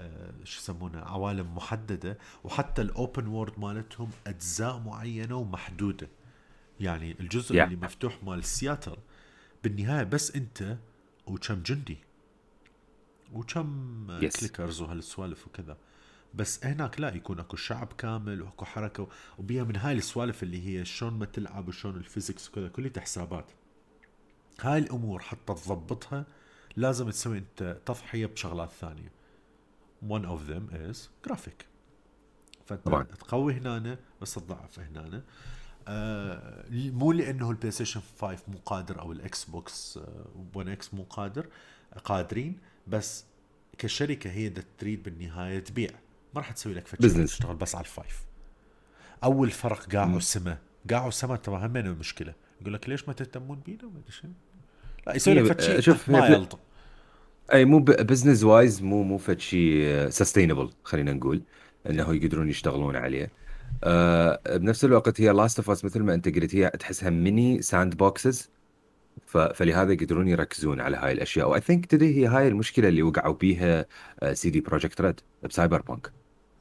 آه، 0.01 0.33
شو 0.45 0.61
يسمونه 0.61 0.99
عوالم 1.01 1.55
محددة 1.57 2.19
وحتى 2.45 2.83
ال 2.83 2.91
open 2.91 3.27
world 3.27 3.59
مالتهم 3.59 4.11
أجزاء 4.27 4.79
معينة 4.79 5.37
ومحدودة 5.37 6.09
يعني 6.81 7.17
الجزء 7.21 7.55
Yeah. 7.57 7.63
اللي 7.63 7.77
مفتوح 7.77 8.25
مال 8.25 8.45
سياتل 8.45 8.97
بالنهاية 9.65 10.03
بس 10.05 10.37
أنت 10.37 10.77
وكم 11.27 11.63
جندي 11.63 11.99
وكم 13.33 14.07
Yes. 14.21 14.39
clickers 14.41 14.81
وهالسوالف 14.83 15.47
وكذا 15.47 15.77
بس 16.35 16.65
هناك 16.67 17.01
لا 17.01 17.15
يكون 17.15 17.41
أكو 17.41 17.57
شعب 17.57 17.93
كامل 17.99 18.43
وأكو 18.43 18.65
حركة 18.65 19.09
وبيها 19.39 19.65
من 19.65 19.77
هاي 19.77 19.93
السوالف 19.93 20.43
اللي 20.43 20.67
هي 20.67 20.85
شلون 20.85 21.13
ما 21.15 21.27
تلعب 21.27 21.69
وشلون 21.69 21.97
ال 21.97 22.03
physics 22.03 22.49
وكذا 22.49 22.69
كلها 22.69 22.91
حسابات 23.01 23.51
هاي 24.61 24.79
الأمور 24.79 25.21
حتى 25.23 25.55
تضبطها 25.55 26.27
لازم 26.77 27.11
تسوي 27.11 27.39
انت 27.39 27.79
تضحية 27.87 28.27
بشغلات 28.27 28.71
ثانية. 28.73 29.13
One 30.09 30.23
of 30.25 30.51
them 30.51 30.75
is 30.75 30.99
graphic. 31.31 31.65
فأنت 32.67 32.85
طبعاً. 32.85 33.03
تقوي 33.03 33.55
هنا 33.55 33.99
بس 34.23 34.35
تضعف 34.35 34.81
هنا 34.81 35.23
آه 35.89 36.65
مو 36.71 37.13
لأنه 37.13 37.51
ال 37.51 37.71
PlayStation 37.71 38.01
5 38.21 38.39
مو 38.49 38.59
قادر 38.67 39.01
أو 39.01 39.13
ال 39.13 39.45
Xbox 39.45 39.99
1 40.55 40.69
X 40.69 40.95
مو 40.95 41.03
قادر 41.03 41.47
قادرين 42.05 42.59
بس 42.87 43.25
كشركة 43.79 44.31
هي 44.31 44.51
تريد 44.79 45.03
بالنهاية 45.03 45.59
تبيع. 45.59 45.91
ما 46.35 46.41
راح 46.41 46.53
تسوي 46.53 46.75
لك 46.75 46.89
Business. 46.89 47.25
تشتغل 47.25 47.57
بس 47.57 47.75
على 47.75 47.85
ال 47.85 47.91
five. 47.91 48.23
أول 49.25 49.51
فرق 49.51 49.93
قاع 49.95 50.17
والسما 50.17 50.59
قاع 50.91 51.09
والسما 51.09 51.37
ترى 51.37 51.67
همين 51.67 51.87
المشكلة 51.87 52.35
يقول 52.61 52.75
لك 52.75 52.89
ليش 52.89 53.09
ما 53.09 53.15
تهتمون 53.15 53.61
بينا؟ 53.61 53.83
ما 53.85 53.99
أدري 53.99 54.33
يسوي 55.17 55.35
لك 55.35 55.43
ب- 55.43 55.47
فد 55.47 55.61
شي 55.61 55.83
شوف، 55.83 56.09
ما 56.09 56.27
يلطم. 56.27 56.59
اي 57.53 57.65
مو 57.65 57.79
business 57.81 58.45
wise 58.45 58.83
مو 58.83 59.03
مو 59.03 59.19
فد 59.19 59.41
شيء 59.41 60.09
sustainable 60.09 60.71
خلينا 60.85 61.13
نقول 61.13 61.43
إنه 61.91 62.15
يقدرون 62.15 62.49
يشتغلون 62.49 62.97
عليه. 62.97 63.31
آه 63.85 64.41
بنفس 64.57 64.85
الوقت 64.85 65.21
هي 65.21 65.31
Last 65.31 65.59
of 65.59 65.71
Us 65.71 65.85
مثل 65.85 66.01
ما 66.03 66.15
أنت 66.15 66.29
قلت 66.29 66.55
هي 66.55 66.71
تحسها 66.71 67.11
mini 67.11 67.63
sandboxes 67.63 68.51
فلهذا 69.27 69.93
يقدرون 69.93 70.29
يركزون 70.29 70.81
على 70.81 70.97
هاي 70.97 71.13
الأشياء. 71.13 71.51
و 71.51 71.61
I 71.61 71.65
think 71.65 71.87
تدري 71.87 72.17
هي 72.17 72.27
هاي 72.27 72.49
المشكلة 72.49 72.89
اللي 72.89 73.03
وقعوا 73.03 73.35
بيها 73.35 73.87
CD 74.33 74.61
Projekt 74.61 75.01
Red 75.01 75.16
ب 75.16 75.21
Cyberpunk 75.43 76.13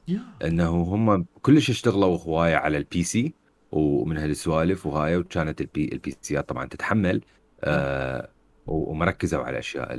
yeah 0.08 0.20
إنه 0.44 0.70
هم 0.70 1.26
كلش 1.42 1.70
اشتغلوا 1.70 2.18
هواية 2.18 2.56
على 2.56 2.76
ال 2.78 3.02
PC 3.02 3.34
ومن 3.72 4.16
هالسوالف 4.18 4.86
وهاي 4.86 5.16
وكانت 5.16 5.60
ال 5.60 5.75
P 5.75 5.90
ال 5.92 5.99
PC 5.99 6.14
ات 6.22 6.48
طبعا 6.48 6.66
تتحمل. 6.66 7.20
آه 7.64 8.28
ومركزوا 8.70 9.44
على 9.44 9.58
أشياء 9.58 9.96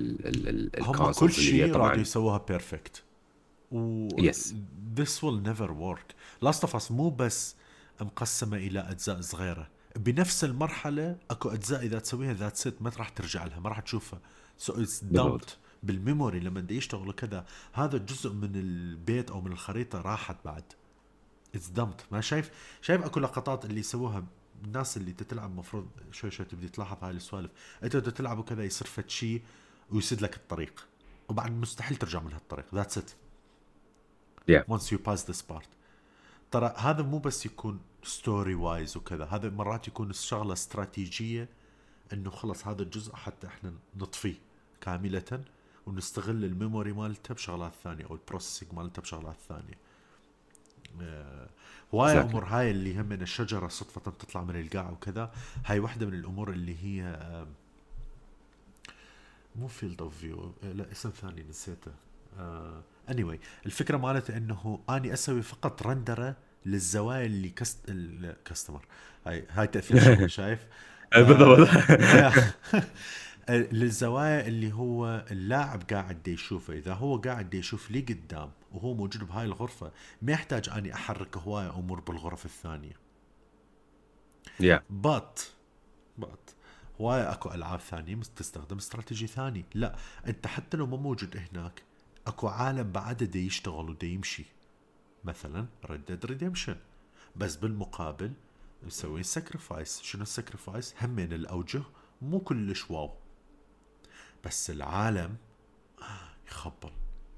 هم 0.79 1.11
كل 1.11 1.31
شيء 1.31 1.75
راح 1.75 1.93
يسووها 1.93 2.37
perfect 2.37 3.03
و 3.71 4.07
yes 4.17 4.55
this 4.95 5.21
will 5.21 5.47
never 5.47 5.69
work. 5.69 6.15
Last 6.41 6.63
of 6.63 6.75
Us 6.75 6.91
مو 6.91 7.09
بس 7.09 7.55
مقسمة 8.01 8.57
إلى 8.57 8.79
أجزاء 8.79 9.21
صغيرة. 9.21 9.67
بنفس 9.95 10.43
المرحلة 10.43 11.17
أكو 11.31 11.49
أجزاء 11.49 11.83
إذا 11.83 11.99
تسويها 11.99 12.33
that's 12.33 12.57
it 12.57 12.75
ما 12.81 12.91
راح 12.97 13.09
ترجع 13.09 13.45
لها 13.45 13.59
ما 13.59 13.69
راح 13.69 13.79
تشوفها. 13.79 14.19
so 14.57 14.81
it's 14.81 15.03
dumped 15.03 15.57
بال 15.83 15.96
memory. 15.96 16.39
لما 16.39 16.61
بدي 16.61 16.77
يشتغلوا 16.77 17.13
كذا 17.13 17.45
هذا 17.73 17.97
جزء 17.97 18.33
من 18.33 18.55
البيت 18.55 19.31
أو 19.31 19.41
من 19.41 19.51
الخريطة 19.51 20.01
راحت 20.01 20.35
بعد. 20.45 20.63
it's 21.55 21.67
dumped 21.67 22.05
ما 22.11 22.21
شايف؟ 22.21 22.51
شايف 22.81 23.05
أكو 23.05 23.19
لقطات 23.19 23.65
اللي 23.65 23.79
يسووها 23.79 24.23
الناس 24.63 24.97
اللي 24.97 25.13
تلعب 25.13 25.55
مفروض 25.55 25.87
شوي 26.11 26.31
شوي 26.31 26.45
تبدي 26.45 26.69
تلاحظ 26.69 27.03
هاي 27.03 27.11
السوالف. 27.11 27.51
انت 27.83 27.97
بدك 27.97 28.11
تلعب 28.11 28.43
كذا 28.43 28.63
يصير 28.63 28.87
فد 28.87 29.09
شيء 29.09 29.41
ويسد 29.91 30.21
لك 30.21 30.35
الطريق. 30.35 30.87
وبعد 31.29 31.51
مستحيل 31.51 31.97
ترجع 31.97 32.19
من 32.19 32.33
هالطريق. 32.33 32.75
That's 32.75 32.97
it 32.97 33.11
Yeah. 34.51 34.63
once 34.73 34.87
you 34.91 34.97
pass 34.97 35.21
this 35.31 35.41
part. 35.53 35.67
ترى 36.51 36.73
هذا 36.77 37.03
مو 37.03 37.19
بس 37.19 37.45
يكون 37.45 37.79
story 38.03 38.55
wise 38.55 38.97
وكذا. 38.97 39.25
هذا 39.25 39.49
مرات 39.49 39.87
يكون 39.87 40.13
شغله 40.13 40.53
استراتيجية 40.53 41.49
إنه 42.13 42.29
خلص 42.29 42.67
هذا 42.67 42.81
الجزء 42.83 43.15
حتى 43.15 43.47
إحنا 43.47 43.73
نطفيه 43.95 44.35
كاملة 44.81 45.43
ونستغل 45.85 46.45
ال 46.45 46.52
memory 46.52 46.93
مالته 46.93 47.33
بشغلات 47.33 47.73
ثانية 47.83 48.05
أو 48.05 48.15
ال 48.15 48.21
processing 48.21 48.73
مالته 48.73 49.01
بشغلات 49.01 49.37
ثانية. 49.49 49.77
آه، 51.01 51.49
هواي 51.93 52.13
Exactly. 52.13 52.25
أمور 52.25 52.45
هاي 52.45 52.71
اللي 52.71 52.99
هم 53.01 53.05
من 53.05 53.21
الشجرة 53.21 53.67
صدفة 53.67 54.01
تطلع 54.01 54.43
من 54.43 54.59
القاع 54.59 54.89
وكذا. 54.89 55.31
هاي 55.65 55.79
واحدة 55.79 56.05
من 56.05 56.13
الأمور 56.13 56.49
اللي 56.51 56.75
هي 56.83 57.17
مو 59.55 59.67
field 59.67 60.01
of 60.01 60.17
view 60.17 60.53
لا 60.63 60.91
اسم 60.91 61.09
ثاني 61.09 61.43
نسيته. 61.49 61.91
اني 62.39 63.23
anyway 63.23 63.37
الفكرة 63.65 63.97
مالته 63.97 64.37
إنه 64.37 64.79
أني 64.89 65.13
أسوي 65.13 65.41
فقط 65.41 65.83
رندرة 65.87 66.35
للزوايا 66.65 67.25
اللي 67.25 67.49
كست 67.49 67.77
ال 67.89 68.00
customer 68.00 68.85
هاي 69.27 69.45
هاي 69.49 69.67
تأثير 69.67 70.27
شايف؟ 70.37 70.59
بالضبط. 71.15 71.67
آه، 71.89 72.33
للزوايا 73.49 74.47
اللي 74.47 74.73
هو 74.73 75.25
اللاعب 75.31 75.83
قاعد 75.83 76.27
يشوفه 76.27 76.73
إذا 76.73 76.93
هو 76.93 77.17
قاعد 77.17 77.53
يشوف 77.53 77.91
لي 77.91 77.99
قدام 77.99 78.51
وهو 78.71 78.93
موجود 78.93 79.23
بهاي 79.23 79.45
الغرفة 79.45 79.91
ما 80.21 80.31
يحتاج 80.31 80.69
أني 80.69 80.93
أحرك 80.93 81.37
هوايه 81.37 81.69
أمور 81.69 81.99
بالغرف 81.99 82.45
الثانية. 82.45 82.93
yeah 84.59 84.83
but 84.89 85.39
but 86.17 86.49
هواي 87.01 87.21
أكو 87.21 87.51
ألعاب 87.51 87.79
ثانية 87.79 88.15
تستخدم 88.35 88.77
استراتيجي 88.77 89.27
ثاني. 89.27 89.65
لا 89.73 89.95
أنت 90.27 90.47
حتى 90.47 90.77
لو 90.77 90.87
ما 90.87 90.97
موجود 90.97 91.37
هناك 91.37 91.83
أكو 92.27 92.47
عالم 92.47 92.91
بعده 92.91 93.25
دي 93.25 93.45
يشتغل 93.45 93.89
ودي 93.89 94.13
يمشي. 94.13 94.45
مثلا 95.23 95.65
Red 95.85 96.05
Dead 96.05 96.25
Redemption 96.25 96.75
بس 97.35 97.55
بالمقابل 97.55 98.33
مسوين 98.83 99.23
sacrifice 99.23 100.01
شنو 100.01 100.21
ال 100.21 100.29
sacrifice 100.29 100.95
هم 101.01 101.09
من 101.09 101.33
الأوجه. 101.33 101.81
مو 102.21 102.39
كلش 102.39 102.91
واو. 102.91 103.20
بس 104.45 104.69
العالم 104.69 105.37
يخبل 106.47 106.91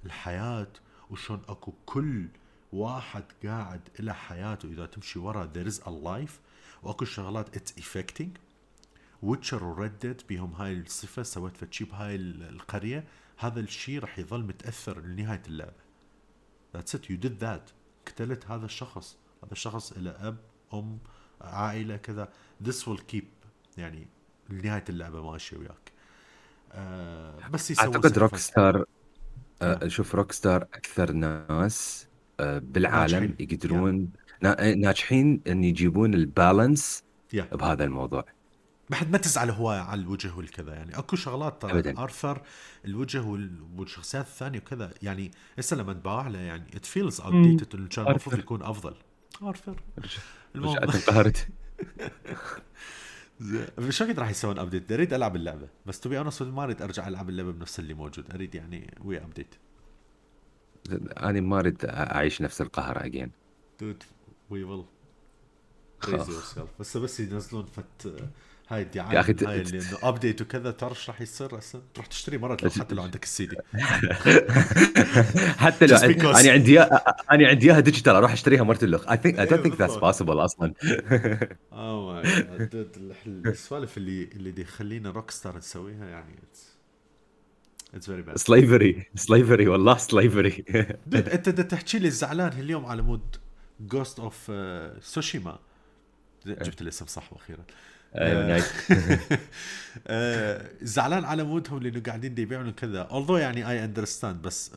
الحياة 0.05 0.67
وشون 1.09 1.41
أكو 1.47 1.73
كل 1.85 2.27
واحد 2.73 3.23
قاعد 3.45 3.81
له 3.99 4.13
حياته. 4.13 4.67
إذا 4.69 4.85
تمشي 4.85 5.19
ورا 5.19 5.51
there 5.55 5.69
is 5.71 5.79
a 5.79 5.89
life. 5.89 6.33
وأكو 6.83 7.05
شغلات 7.05 7.57
it's 7.57 7.73
affecting. 7.79 8.27
Witcher 9.21 9.63
و 9.63 9.72
Red 9.72 9.99
Dead 9.99 10.21
بيهم 10.29 10.53
هاي 10.53 10.73
الصفة 10.73 11.23
سويت 11.23 11.57
فد 11.57 11.67
شي 11.67 11.83
بهاي 11.83 12.15
ال- 12.15 12.43
القرية. 12.43 13.07
هذا 13.37 13.59
الشيء 13.59 13.99
راح 13.99 14.19
يظل 14.19 14.43
متأثر 14.43 15.01
لنهاية 15.01 15.41
اللعبة. 15.47 15.83
That's 16.77 16.93
it. 16.95 17.09
You 17.09 17.17
did 17.25 17.39
that. 17.43 17.73
قتلت 18.07 18.45
هذا 18.45 18.65
الشخص. 18.65 19.17
هذا 19.43 19.51
الشخص 19.51 19.93
له 19.97 20.27
أب 20.27 20.37
أم 20.73 20.99
عائلة 21.41 21.97
كذا. 21.97 22.29
This 22.63 22.87
will 22.87 23.01
keep 23.13 23.25
يعني 23.77 24.07
لنهاية 24.49 24.85
اللعبة 24.89 25.31
ماشية 25.31 25.57
وياك. 25.57 25.92
آه 26.73 27.47
بس 27.53 27.71
يسوون 27.71 27.95
أعتقد. 27.95 28.17
Rock 28.17 28.35
star 28.35 28.85
آه، 29.61 29.79
آه. 29.83 29.87
شوف 29.87 30.15
Rockstar 30.15 30.61
أكثر 30.63 31.11
ناس 31.11 32.07
آه، 32.39 32.57
بالعالم 32.59 33.19
ناجحين. 33.23 33.35
يقدرون 33.39 34.09
نا- 34.41 34.75
ناجحين 34.75 35.41
إن 35.47 35.63
يجيبون 35.63 36.13
ال 36.13 36.24
balance 36.24 37.03
yeah 37.33 37.43
بهذا 37.51 37.83
الموضوع 37.83 38.25
بعد 38.89 39.11
ما 39.11 39.17
تزعل 39.17 39.49
هواية 39.49 39.79
على 39.79 40.01
الوجه 40.01 40.35
والكذا 40.35 40.73
يعني 40.73 40.97
أكو 40.97 41.15
شغلات 41.15 41.61
ترى 41.61 41.71
أبداً. 41.71 41.97
أرثر 42.01 42.41
الوجه 42.85 43.21
وال- 43.21 43.61
والشخصيات 43.77 44.25
الثانية 44.25 44.59
وكذا 44.59 44.91
يعني 45.01 45.31
هسه 45.59 45.75
لما 45.77 45.93
تباع 45.93 46.27
له 46.27 46.39
يعني 46.39 46.65
it 46.75 46.85
feels 46.85 47.21
odd 47.21 47.33
انه 47.33 47.57
كان 47.87 48.07
المفروض. 48.07 48.39
يكون 48.39 48.63
أفضل 48.63 48.95
أرثر 49.43 49.75
رجعت 49.99 50.21
المهم 50.55 50.77
انقهرت 50.77 51.47
شو 53.89 54.05
قد 54.05 54.19
راح 54.19 54.29
يسوون 54.29 54.59
update؟ 54.59 54.91
اريد 54.91 55.13
ألعب 55.13 55.35
اللعبة. 55.35 55.67
بس 55.85 55.99
تبي 55.99 56.21
أنا 56.21 56.31
ما 56.41 56.63
أريد 56.63 56.81
أرجع 56.81 57.07
ألعب 57.07 57.29
اللعبة 57.29 57.51
بنفس 57.51 57.79
اللي 57.79 57.93
موجود. 57.93 58.31
أريد 58.33 58.55
يعني 58.55 58.97
ويا 59.03 59.23
update 59.23 59.55
أنا 61.17 61.41
ما 61.41 61.59
أريد 61.59 61.85
أعيش 61.85 62.41
نفس 62.41 62.61
القهر 62.61 63.05
again 63.05 63.31
dude 63.79 64.03
we 64.49 64.63
will. 64.63 64.85
بس 66.79 66.97
بس 66.97 67.19
ينزلون 67.19 67.65
فد 67.65 68.29
هاي 68.69 68.79
yeah 68.81 68.85
الدعايه 68.85 69.27
من 69.27 69.35
ت- 69.35 69.43
هاي 69.43 69.61
اللي 69.61 69.77
إنه 69.79 69.97
update 70.03 70.41
وكذا 70.41 70.71
تعرف 70.71 70.97
إيش 70.97 71.09
راح 71.09 71.21
يصير؟ 71.21 71.57
هسه 71.59 71.81
تروح 71.93 72.05
تشتري 72.07 72.37
مرة 72.37 72.57
لو 72.63 72.69
حتى 72.69 72.95
لو 72.95 73.03
عندك 73.03 73.23
السي 73.23 73.45
دي. 73.45 73.55
حتى 75.63 75.85
لو. 75.85 75.97
أنا 75.97 76.51
عندي 76.51 76.81
أنا 76.81 77.47
عندي 77.47 77.65
إياها 77.71 77.79
digital 77.79 78.15
أروح 78.15 78.31
أشتريها 78.31 78.63
مرة 78.63 78.77
think 79.15 79.35
I 79.35 79.49
don't 79.49 79.53
إيه، 79.53 79.63
think 79.63 79.73
that's 79.73 79.77
بالضبط. 79.77 80.15
possible 80.15 80.29
أصلا. 80.29 80.73
oh 81.73 82.21
my 82.21 82.57
God 82.73 82.87
السوالف 83.25 83.97
اللي 83.97 84.23
اللي 84.23 84.51
دي 84.51 84.61
يخلينا 84.61 85.11
Rockstar 85.11 85.57
نسويها 85.57 86.05
يعني 86.05 86.35
it's 87.93 88.05
very 88.05 88.21
bad 88.21 88.37
slavery 88.37 89.05
slavery 89.15 89.67
والله 89.67 89.97
slavery 89.97 90.63
أنت 91.13 91.49
تحكي 91.49 91.99
لي 91.99 92.09
زعلان 92.09 92.59
اليوم 92.59 92.85
على 92.85 93.01
مود 93.01 93.35
Ghost 93.79 94.19
of 94.19 94.51
Tsushima 95.01 95.59
جبت 96.45 96.81
الاسم 96.81 97.05
صح 97.05 97.33
وأخيرا 97.33 97.63
زعلان 100.81 101.25
على 101.25 101.43
مودهم 101.43 101.79
لأنه 101.79 102.01
قاعدين 102.01 102.35
دي 102.35 102.41
يبيعون 102.41 102.71
كذا. 102.71 103.07
Although 103.11 103.31
يعني 103.31 103.69
I 103.69 103.83
understand 103.83 104.41
بس 104.41 104.71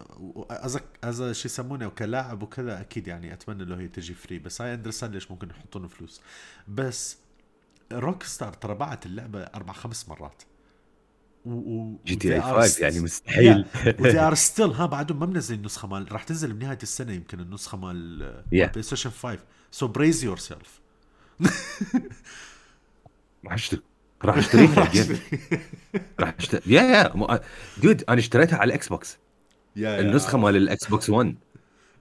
as 0.50 0.78
as 1.04 1.22
شو 1.22 1.48
يسمونه 1.48 1.88
كلاعب 1.88 2.42
وكذا 2.42 2.80
أكيد 2.80 3.08
يعني 3.08 3.32
أتمنى 3.32 3.64
لو 3.64 3.76
هي 3.76 3.88
تجي 3.88 4.14
free 4.14 4.38
بس 4.38 4.60
I 4.60 4.74
understand 4.74 5.14
ليش 5.14 5.30
ممكن 5.30 5.50
يحطون 5.50 5.88
فلوس. 5.88 6.20
بس 6.68 7.16
Rockstar 7.92 8.52
ترى 8.52 8.74
باعت 8.74 9.06
اللعبة 9.06 9.40
أربع 9.40 9.72
خمس 9.72 10.08
مرات. 10.08 10.42
و 11.44 11.50
و 11.50 11.98
GTA 12.06 12.42
5 12.42 12.82
يعني 12.82 13.00
مستحيل. 13.00 13.64
و 13.98 14.02
they 14.02 14.18
are 14.18 14.34
still 14.34 14.70
ها 14.70 14.86
بعدهم 14.86 15.20
ما 15.20 15.26
منزلين 15.26 15.60
النسخة 15.60 15.88
مال 15.88 16.12
راح 16.12 16.22
تنزل 16.22 16.52
بنهاية 16.52 16.78
السنة 16.82 17.12
يمكن 17.12 17.40
النسخة 17.40 17.78
مال 17.78 18.42
Yeah. 18.44 18.70
PlayStation 18.70 19.10
5 19.10 19.38
so 19.70 19.88
brace 19.88 20.24
yourself 20.24 20.80
راح 23.46 23.54
اشتري 23.54 23.80
راح 24.24 24.36
اشتريها. 24.36 24.90
راح 26.20 26.34
اشتري 26.38 26.60
yeah 26.66 26.82
yeah 26.82 27.40
dude 27.82 28.04
أنا 28.08 28.18
اشتريتها 28.18 28.56
على 28.58 28.68
ال 28.68 28.88
Xbox 28.88 29.18
النسخة 29.76 30.38
مال 30.38 30.56
ال 30.56 30.88
Xbox 30.88 31.10
One 31.10 31.34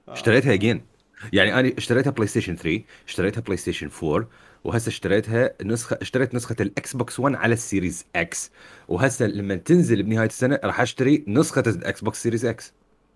اشتريتها 0.08 0.54
again 0.54 0.86
يعني 1.34 1.60
أنا 1.60 1.72
اشتريتها 1.78 2.12
PlayStation 2.12 2.56
3 2.56 2.84
اشتريتها 3.08 3.42
PlayStation 3.42 3.90
4 4.04 4.28
وهسه 4.64 4.90
اشتريتها 4.90 5.54
نسخه 5.64 5.98
اشتريت 6.02 6.36
نسخة 6.36 6.56
ال 6.60 6.96
Xbox 6.96 7.20
One 7.20 7.36
على 7.36 7.54
ال 7.54 7.61
Series 7.61 8.06
X 8.16 8.52
وهسه 8.88 9.28
لما 9.28 9.56
تنزل 9.56 10.04
بنهاية 10.04 10.28
السنة 10.28 10.60
راح 10.64 10.82
أشتري 10.82 11.24
نسخة 11.28 11.64
ال 11.68 12.02
Xbox 12.02 12.24
Series 12.24 12.46
X 12.46 12.74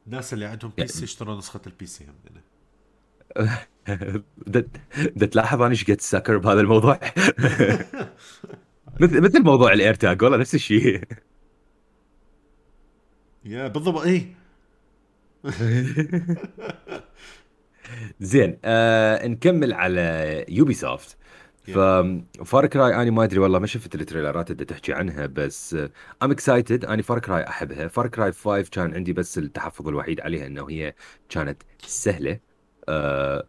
الناس 0.08 0.34
اللي 0.34 0.46
عندهم 0.46 0.72
PC 0.78 1.04
اشتروا 1.04 1.38
نسخة 1.38 1.62
ال 1.68 1.86
PC 1.86 2.06
هم 2.06 3.50
ده 5.16 5.26
تلاحظ 5.26 5.62
أنا 5.62 5.72
إيش 5.72 5.92
قد 5.92 6.02
سكرت 6.02 6.38
بهذا 6.38 6.62
الموضوع؟ 6.62 7.00
مثل 9.02 9.22
مثل 9.22 9.44
موضوع 9.44 9.74
ال 9.74 9.94
AirTag 9.94 10.22
والله 10.24 10.38
نفس 10.38 10.56
الشيء. 10.56 11.02
yeah 13.46 13.68
بالضبط 13.68 14.02
إيه؟ 14.02 14.36
زين 18.20 18.58
آه 18.66 19.28
نكمل 19.28 19.74
على 19.74 20.46
Ubisoft 20.50 20.74
ف 20.74 21.18
Far 21.64 22.66
Cry 22.68 22.96
أنا 22.96 23.12
ما 23.12 23.24
أدري 23.24 23.40
والله 23.40 23.60
ما 23.60 23.68
شفت 23.68 23.96
ال 23.96 24.02
trailerات 24.02 24.52
اللي 24.52 24.66
تحكي 24.66 24.94
عنها 24.94 25.26
بس 25.26 25.74
I'm 26.24 26.32
excited 26.32 26.86
أنا 26.86 27.02
Far 27.02 27.20
Cry 27.20 27.48
أحبها. 27.48 27.88
Far 27.88 28.08
Cry 28.08 28.32
5 28.32 28.62
كان 28.72 28.94
عندي 28.96 29.14
بس 29.14 29.38
التحفظ 29.38 29.88
الوحيد 29.88 30.22
عليها 30.22 30.48
إنه 30.48 30.70
هي 30.70 30.94
كانت 31.30 31.64
سهلة. 31.86 32.40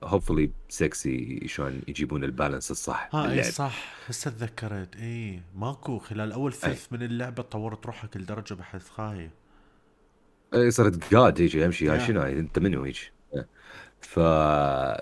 hopefully 0.05 0.51
6 0.69 1.47
شلون 1.47 1.83
يجيبون 1.89 2.25
ال 2.25 2.30
balance 2.31 2.71
الصح 2.71 3.09
ها 3.13 3.23
إي 3.23 3.29
باللعب. 3.29 3.45
صح. 3.53 3.85
هسه 4.09 4.31
تذكرت. 4.31 4.97
إي 4.97 5.43
ماكو. 5.57 5.99
خلال 5.99 6.33
أول 6.33 6.53
إي. 6.53 6.59
ثلث 6.59 6.93
من 6.93 7.03
اللعبة 7.03 7.43
طورت 7.43 7.87
روحك 7.87 8.17
لدرجة 8.17 8.55
بحث 8.55 8.89
خايف. 8.89 9.31
إي، 10.55 10.71
صرت 10.71 11.15
قاد 11.15 11.41
يجي 11.41 11.67
أمشي. 11.67 11.89
هاي 11.89 12.01
شنو؟ 12.01 12.21
هاي 12.21 12.39
أنت 12.39 12.59
منو 12.59 12.85
يجي 12.85 13.13
ف 14.01 14.19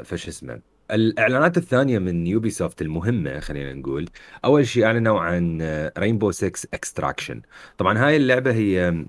فش 0.04 0.28
اسمه. 0.28 0.61
الإعلانات 0.90 1.57
الثانية 1.57 1.99
من 1.99 2.26
Ubisoft 2.26 2.82
المهمة 2.83 3.40
خلينا 3.40 3.73
نقول 3.75 4.09
أول 4.45 4.66
شيء 4.66 4.85
أعلنوا 4.85 5.21
عن 5.21 5.59
Rainbow 5.99 6.30
6 6.30 6.68
Extraction 6.75 7.42
طبعا 7.78 7.99
هاي 7.99 8.16
اللعبة 8.16 8.52
هي 8.52 9.04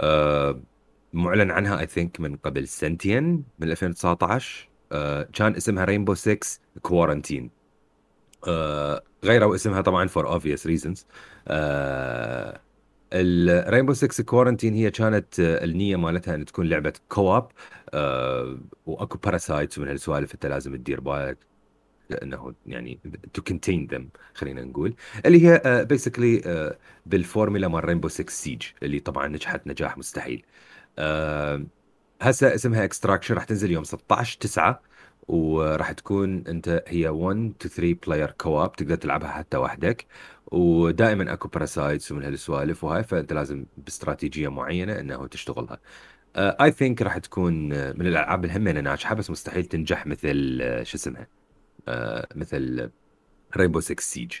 آه، 0.00 0.60
معلن 1.12 1.50
عنها 1.50 1.80
I 1.80 1.86
think 1.86 2.20
من 2.20 2.36
قبل 2.36 2.68
سنتين 2.68 3.44
من 3.58 3.70
2019 3.70 4.68
آه، 4.92 5.22
كان 5.22 5.56
اسمها 5.56 5.84
Rainbow 5.84 6.14
6 6.14 6.38
Quarantine 6.82 7.50
غيروا 9.24 9.54
اسمها 9.54 9.80
طبعا 9.80 10.06
for 10.06 10.28
obvious 10.28 10.66
reasons 10.66 11.06
ال 13.12 13.22
Rainbow 13.22 13.92
6 13.92 14.24
Quarantine 14.24 14.74
هي 14.74 14.90
كانت 14.90 15.40
آه، 15.40 15.64
النية 15.64 15.96
مالتها 15.96 16.34
ان 16.34 16.44
تكون 16.44 16.68
لعبة 16.68 16.92
co-op 17.08 17.48
آه، 17.94 18.58
وأكو 18.86 19.18
parasites 19.18 19.78
ومن 19.78 19.88
هالسوالف 19.88 20.34
أنت 20.34 20.46
لازم 20.46 20.76
تدير 20.76 21.00
بالك 21.00 21.38
إنه 22.22 22.54
يعني 22.66 23.00
to 23.34 23.42
contain 23.42 23.86
them 23.86 24.08
خلينا 24.34 24.64
نقول. 24.64 24.94
اللي 25.26 25.46
هي 25.46 25.84
basically 25.88 26.42
بال 27.06 27.20
formula 27.20 27.68
مال 27.68 27.84
Rainbow 27.84 28.08
6 28.08 28.30
Siege 28.30 28.62
اللي 28.82 29.00
طبعا 29.00 29.28
نجحت 29.28 29.66
نجاح 29.66 29.98
مستحيل. 29.98 30.44
هسه 32.20 32.54
اسمها 32.54 32.84
Extraction 32.84 33.34
راح 33.34 33.44
تنزل 33.44 33.70
يوم 33.70 33.84
16 33.84 34.38
9 34.40 34.82
وراح 35.28 35.92
تكون 35.92 36.44
انت 36.46 36.84
هي 36.86 37.08
1 37.08 37.52
to 37.60 37.68
3 37.68 37.96
player 38.06 38.30
co-op 38.30 38.72
تقدر 38.72 38.94
تلعبها 38.96 39.30
حتى 39.30 39.56
وحدك. 39.56 40.06
ودائما 40.46 41.32
اكو 41.32 41.48
parasites 41.48 42.12
ومن 42.12 42.24
هالسوالف 42.24 42.84
وهاي 42.84 43.04
فانت 43.04 43.32
لازم 43.32 43.66
باستراتيجية 43.76 44.48
معينة 44.48 45.00
انه 45.00 45.26
تشتغلها. 45.26 45.78
I 46.36 46.70
think 46.72 47.02
راح 47.02 47.18
تكون 47.18 47.72
آه، 47.72 47.92
من 47.92 48.06
الألعاب 48.06 48.44
الهمه 48.44 48.72
ناجحة 48.72 49.14
بس 49.14 49.30
مستحيل 49.30 49.64
تنجح 49.64 50.06
مثل 50.06 50.58
آه، 50.62 50.82
شو 50.82 50.96
اسمها؟ 50.96 51.26
آه، 51.88 52.28
مثل 52.34 52.90
Rainbow 53.56 53.80
6 53.80 54.00
Siege 54.00 54.32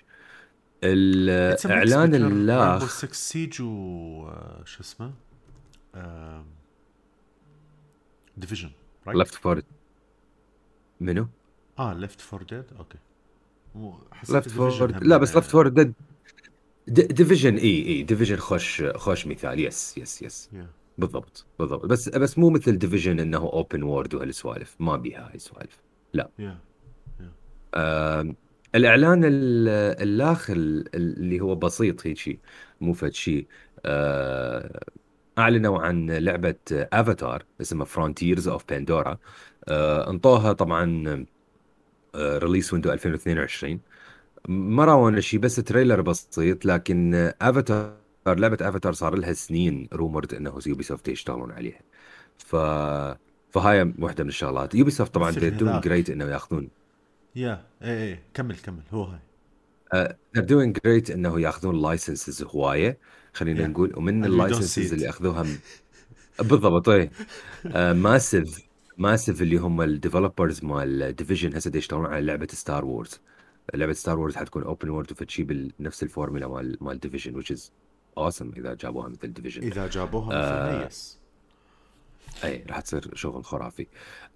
الإعلان 0.84 2.10
بين 2.10 2.22
Rainbow 2.22 2.36
الاخ 2.36 2.98
6 2.98 3.12
Siege 3.12 3.62
و 3.62 4.28
آه، 4.28 4.62
Division 8.36 8.70
Left 9.06 9.34
4 9.34 9.62
منو؟ 11.00 11.26
آه 11.78 11.92
Left 11.94 12.20
4 12.20 12.42
Dead 12.42 12.64
okay. 12.78 12.98
Division 14.28 14.40
four 14.40 14.86
لا 15.02 15.16
بس 15.16 15.36
من 15.36 15.40
four 15.42 15.68
Dead 15.68 15.92
Division 16.88 17.56
إي 17.56 17.86
إي 17.86 18.02
Division 18.02 18.36
خوش 18.36 18.82
خوش 18.82 19.26
مثال. 19.26 19.60
yes 19.60 19.98
yes 19.98 20.22
yes 20.22 20.50
yeah 20.52 20.66
بالضبط 20.98 21.46
بالضبط. 21.58 21.86
بس 21.86 22.08
بس 22.08 22.38
مو 22.38 22.50
مثل 22.50 22.78
Division 22.78 23.20
إنه 23.20 23.38
open 23.38 23.82
world 23.82 24.14
وهالسوالف. 24.14 24.76
ما 24.80 24.96
بيها 24.96 25.28
هاي 25.28 25.34
السوالف 25.34 25.78
لا. 26.12 26.30
yeah 26.38 26.58
yeah 27.20 27.32
آم، 27.74 28.36
الإعلان 28.74 29.24
ال- 29.24 29.68
الاخ 30.02 30.50
ال- 30.50 30.94
اللي 30.96 31.40
هو 31.40 31.54
بسيط 31.54 32.06
هيك 32.06 32.40
مو 32.80 32.92
فد 32.92 33.12
شيء 33.12 33.46
آه، 33.84 34.80
أعلنوا 35.38 35.78
عن 35.78 36.10
لعبة 36.10 36.54
افاتار 36.72 37.44
اسمها 37.60 37.84
Frontiers 37.84 38.48
of 38.48 38.64
Pandora 38.68 39.18
انطوها 39.68 40.52
طبعا 40.52 41.26
release 42.16 42.72
window 42.72 42.92
2022 42.92 43.80
ما 44.48 44.84
راونا 44.84 45.20
شيء 45.20 45.40
بس 45.40 45.56
trailer 45.56 46.00
بسيط 46.00 46.64
لكن 46.64 47.32
افاتار 47.42 47.94
لعبة 48.26 48.68
افاتار 48.68 48.92
صار 48.92 49.14
لها 49.14 49.32
سنين 49.32 49.88
rumored 49.92 50.34
إنه 50.34 50.58
Ubisoft 50.66 51.08
يشتغلون 51.08 51.52
عليها. 51.52 51.80
ف 52.38 52.56
فهاي 53.50 53.94
واحدة 53.98 54.24
من 54.24 54.30
الشغلات. 54.30 54.74
Ubisoft 54.74 55.14
طبعا 55.14 55.30
هذاك. 55.30 55.88
great 55.88 56.10
إنه 56.10 56.24
ياخذون. 56.24 56.68
yeah 57.36 57.62
اي 57.82 58.12
اي 58.12 58.18
كمل 58.34 58.56
كمل 58.56 58.82
هو 58.92 59.02
هاي. 59.02 59.18
they're 60.08 60.42
doing 60.42 60.72
great 60.80 61.10
إنه 61.10 61.40
ياخذون 61.40 61.82
licenses 61.82 62.42
هواية. 62.42 62.98
خلينا 63.34 63.60
yeah 63.62 63.66
نقول 63.66 63.92
ومن 63.96 64.24
ال 64.24 64.32
licenses 64.32 64.92
اللي 64.92 65.08
أخذوها 65.08 65.42
م- 65.42 65.58
بالضبط 66.40 66.88
إيه. 66.88 67.10
Massive 67.92 68.58
Massive 68.98 69.42
اللي 69.42 69.56
هم 69.56 69.82
ال 69.82 69.90
developers 69.90 70.64
مال 70.64 71.16
Division 71.16 71.54
هسه 71.56 71.70
يشتغلون 71.74 72.06
على 72.06 72.26
لعبة 72.26 72.48
Star 72.52 72.84
Wars 72.84 73.20
لعبة 73.74 73.92
Star 73.92 74.18
Wars 74.18 74.36
حتكون 74.36 74.62
open 74.62 74.88
world 74.88 75.12
وفتشي 75.12 75.42
بنفس 75.42 76.02
الفورمولا 76.02 76.48
مال 76.48 76.76
مال 76.80 77.00
Division 77.00 77.42
which 77.42 77.46
is 77.56 77.60
awesome 78.20 78.56
إذا 78.56 78.74
جابوها 78.74 79.08
مثل 79.08 79.32
Division 79.32 79.62
إذا 79.62 79.86
جابوها 79.88 80.26
مثلها 80.26 80.86
yes 80.86 81.18
اي 82.44 82.64
راح 82.68 82.80
تصير 82.80 83.14
شغل 83.14 83.44
خرافي. 83.44 83.86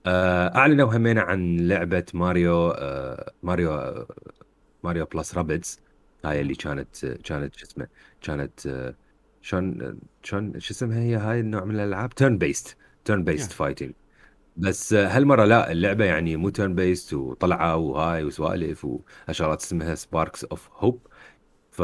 آه، 0.07 0.57
أعلنوا 0.57 0.97
همين 0.97 1.19
عن 1.19 1.57
لعبة 1.69 2.05
ماريو 2.15 2.71
آه، 2.71 3.33
ماريو 3.43 3.75
آه، 3.75 4.07
Mario 4.85 5.05
plus 5.05 5.35
Rabbids 5.35 5.81
هاي 6.25 6.41
اللي 6.41 6.55
كانت 6.55 7.07
كانت 7.07 7.55
شو 7.55 7.67
اسمه 7.67 7.87
كانت 8.23 8.93
شلون 9.43 9.99
شلون 10.23 10.61
شو 10.61 10.75
اسمها 10.75 10.99
هي؟ 10.99 11.17
هاي 11.17 11.41
النوع 11.41 11.65
من 11.65 11.75
الألعاب؟ 11.75 12.15
turn-based 12.15 12.77
turn-based 13.05 13.53
fighting 13.53 13.93
بس 14.57 14.95
هالمرة 14.95 15.45
لا 15.45 15.73
اللعبة 15.73 16.05
يعني 16.05 16.37
مو 16.37 16.49
turn-based 16.49 17.15
وطلعة 17.15 17.77
وهاي 17.77 18.25
وسوالف 18.25 18.85
وهالشغلات 18.85 19.61
اسمها 19.61 19.95
Sparks 19.95 20.45
of 20.45 20.69
Hope 20.73 21.07
ف 21.71 21.83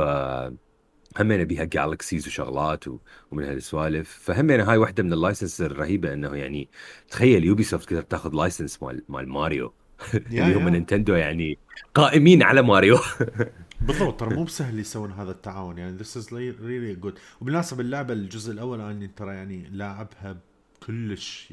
همينه 1.19 1.45
بيها 1.45 1.65
galaxies 1.65 2.27
وشغلات. 2.27 2.85
ومن 3.31 3.45
هالسوالف 3.45 4.19
فهمينه 4.23 4.71
هاي 4.71 4.77
واحدة 4.77 5.03
من 5.03 5.13
ال 5.13 5.19
license 5.19 5.61
الرهيبة 5.61 6.13
إنه 6.13 6.37
يعني 6.37 6.69
تخيل 7.09 7.45
Ubisoft 7.45 7.91
قدرت 7.91 8.11
تاخذ 8.11 8.35
license 8.35 8.83
مال 8.83 9.03
مال 9.09 9.29
ماريو. 9.29 9.75
اللي 10.15 10.55
هم 10.55 10.69
Nintendo 10.69 11.15
يعني 11.15 11.59
قائمين 11.95 12.43
على 12.43 12.63
ماريو. 12.63 12.99
بالضبط 13.81 14.21
ترى 14.21 14.35
مو 14.35 14.45
بسهل 14.45 14.79
يسوون 14.79 15.13
هذا 15.13 15.31
التعاون 15.31 15.79
يعني 15.79 15.99
this 15.99 16.17
is 16.17 16.27
really 16.27 16.55
really 16.61 17.05
good. 17.07 17.19
وبالمناسبة 17.41 17.81
اللعبة 17.81 18.15
الجزء 18.15 18.53
الأول 18.53 18.81
أنا 18.81 19.07
ترى 19.17 19.35
يعني 19.35 19.69
لاعبها 19.71 20.37
كلش 20.87 21.53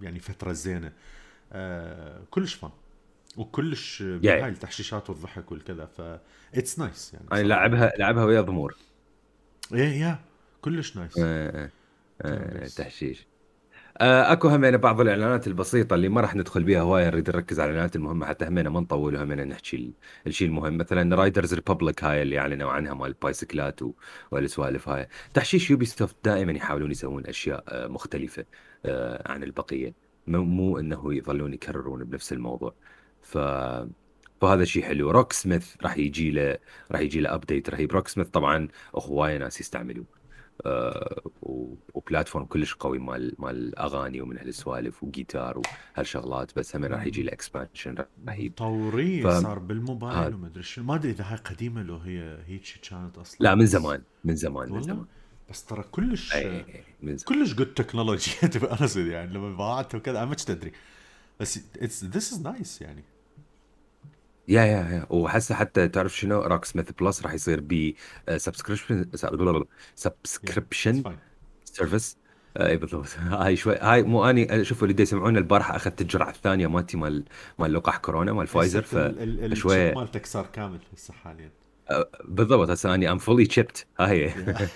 يعني 0.00 0.20
فترة 0.20 0.52
زينة. 0.52 0.92
آه 1.52 2.22
كلش 2.30 2.54
fun 2.54 2.70
وكلش 3.36 4.02
بهاي 4.02 4.40
yeah 4.40 4.48
التحشيشات 4.48 5.10
والضحك 5.10 5.52
والكذا 5.52 5.86
ف 5.86 6.00
it's 6.54 6.78
nice 6.78 7.14
يعني 7.14 7.26
أنا 7.32 7.42
لعبها 7.42 7.92
لعبها 7.98 8.24
ويا 8.24 8.40
ضمور. 8.40 8.76
إيه 9.74 10.00
يا 10.00 10.18
كلش 10.62 10.96
nice 10.96 11.18
آه، 11.18 11.70
آه، 12.22 12.60
best 12.60 12.78
تحشيش. 12.78 13.20
آه، 13.20 13.35
أكو 14.00 14.48
همينه 14.48 14.76
بعض 14.76 15.00
الإعلانات 15.00 15.46
البسيطة 15.46 15.94
اللي 15.94 16.08
ما 16.08 16.20
راح 16.20 16.34
ندخل 16.36 16.62
بيها 16.64 16.80
هواية 16.80 17.06
نريد 17.06 17.30
نركز 17.30 17.60
على 17.60 17.68
الإعلانات 17.70 17.96
المهمة 17.96 18.26
حتى 18.26 18.44
همينه 18.48 18.70
ما 18.70 18.80
نطول 18.80 19.14
وهمينه 19.16 19.44
نحكي 19.44 19.76
ال- 19.76 19.92
الشيء 20.26 20.48
المهم. 20.48 20.76
مثلا 20.78 21.16
Riders 21.16 21.54
Republic 21.54 22.04
هاي 22.04 22.22
اللي 22.22 22.38
أعلنوا 22.38 22.70
عنها 22.70 22.94
مال 22.94 23.06
ال 23.06 23.14
bicycles 23.14 23.80
والسوالف 24.30 24.88
هاي. 24.88 25.08
تحشيش 25.34 25.70
Ubisoft 25.70 26.16
دائما 26.24 26.52
يحاولون 26.52 26.90
يسوون 26.90 27.26
أشياء 27.26 27.64
آه، 27.68 27.86
مختلفة 27.88 28.44
آه، 28.86 29.32
عن 29.32 29.42
البقية. 29.42 29.94
مو 30.26 30.78
إنه 30.78 31.14
يظلون 31.14 31.54
يكررون 31.54 32.04
بنفس 32.04 32.32
الموضوع. 32.32 32.74
ف 33.22 33.38
فهذا 34.40 34.64
شيء 34.64 34.82
حلو. 34.84 35.10
Rocksmith 35.10 35.74
راح 35.82 35.98
يجي 35.98 36.30
له 36.30 36.58
راح 36.92 37.00
يجي 37.00 37.20
له 37.20 37.34
update 37.34 37.70
رهيب. 37.70 37.92
Rocksmith 37.92 38.28
طبعا 38.28 38.68
هوايه 38.94 39.38
ناس 39.38 39.60
يستعملوه. 39.60 40.06
آه، 40.06 40.15
و 41.94 42.00
platform 42.00 42.44
كلش 42.44 42.74
قوي 42.74 42.98
مال 42.98 43.34
مال 43.38 43.78
أغاني 43.78 44.20
ومن 44.20 44.38
هالسوالف 44.38 45.04
وجيتار 45.04 45.62
وهالشغلات 45.96 46.58
بس 46.58 46.76
هم 46.76 46.84
راح 46.84 47.06
يجي 47.06 47.22
له 47.22 47.32
expansion 47.32 48.04
رهيب. 48.28 48.52
ف 48.52 48.62
مطورين 48.62 49.40
صار 49.40 49.58
بالموبايل 49.58 50.34
وما 50.34 50.46
ادري 50.46 50.62
شنو. 50.62 50.84
ما 50.84 50.94
أدري 50.94 51.10
إذا 51.10 51.24
هاي 51.24 51.36
قديمة 51.36 51.82
لو 51.82 51.96
هي 51.96 52.38
هيك 52.46 52.62
كانت 52.90 53.18
أصلا. 53.18 53.36
لا 53.40 53.54
من 53.54 53.66
زمان 53.66 54.02
من 54.24 54.36
زمان 54.36 54.72
من 54.72 54.82
زمان. 54.82 55.06
بس 55.50 55.64
ترى 55.64 55.82
كلش 55.82 56.34
إي 56.34 56.50
إي 56.50 56.56
إي 56.56 56.84
من 57.02 57.16
زمان. 57.16 57.38
كلش 57.38 57.54
good 57.54 57.74
technology 57.74 58.48
تبقى 58.48 58.78
أنا 58.80 59.08
يعني 59.08 59.32
لما 59.32 59.56
باعت 59.56 59.94
وكذا 59.94 60.18
أنا 60.18 60.26
ما 60.26 60.34
كنت 60.34 60.50
أدري. 60.50 60.72
بس 61.40 61.60
it's 61.76 62.04
this 62.04 62.32
is 62.32 62.42
nice 62.42 62.82
يعني. 62.82 63.04
yeah 64.48 64.62
yeah 64.64 64.76
yeah. 64.90 65.06
وهسه 65.10 65.54
حتى 65.54 65.88
تعرف 65.88 66.16
شنو 66.16 66.42
Rocksmith 66.42 66.90
Plus 67.00 67.22
راح 67.22 67.32
يصير 67.34 67.60
ب 67.60 67.92
subscription 68.36 68.96
yeah 68.98 69.02
it's 69.02 69.26
subscription 69.94 71.02
fine 71.02 71.18
service 71.64 72.18
إي 72.56 72.76
بالضبط. 72.76 73.08
هاي 73.32 73.56
شوي 73.56 73.76
هاي 73.78 74.02
مو 74.02 74.24
أني 74.30 74.64
شوفوا 74.64 74.88
اللي 74.88 75.02
يسمعون 75.02 75.36
البارحة 75.36 75.76
أخذت 75.76 76.00
الجرعة 76.00 76.30
الثانية 76.30 76.66
مالتي 76.66 76.96
مال 76.96 77.24
مال 77.58 77.72
لقاح 77.72 77.96
كورونا 77.96 78.32
مال 78.32 78.46
فايزر 78.46 78.84
ال 78.94 79.05
chip 79.05 79.50
فشويه 79.50 79.94
مالتك 79.94 80.26
صار 80.26 80.46
كامل 80.46 80.80
هسه 80.92 81.14
حاليا. 81.14 81.50
بالضبط. 82.24 82.70
هسه 82.70 82.94
أني 82.94 83.10
I'm 83.12 83.18
fully 83.18 83.46
chipped 83.46 83.86
هاي. 84.00 84.28
هي 84.28 84.68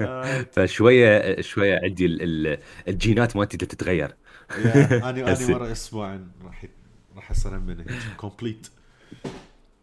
آه، 0.00 0.42
فشويه 0.52 1.40
شوية 1.40 1.80
عندي 1.84 2.06
ال- 2.06 2.22
ال- 2.46 2.58
الجينات 2.88 3.36
مالتي 3.36 3.56
بدها 3.56 3.68
تتغير. 3.68 4.16
yeah 4.56 5.10
أني 5.10 5.22
هسه 5.32 5.54
ورا 5.54 5.72
أسبوعين 5.72 6.32
راح 6.44 6.64
راح 7.16 7.30
اصير 7.30 7.58
من 7.58 7.80
هيك 7.80 8.16
complete 8.16 8.66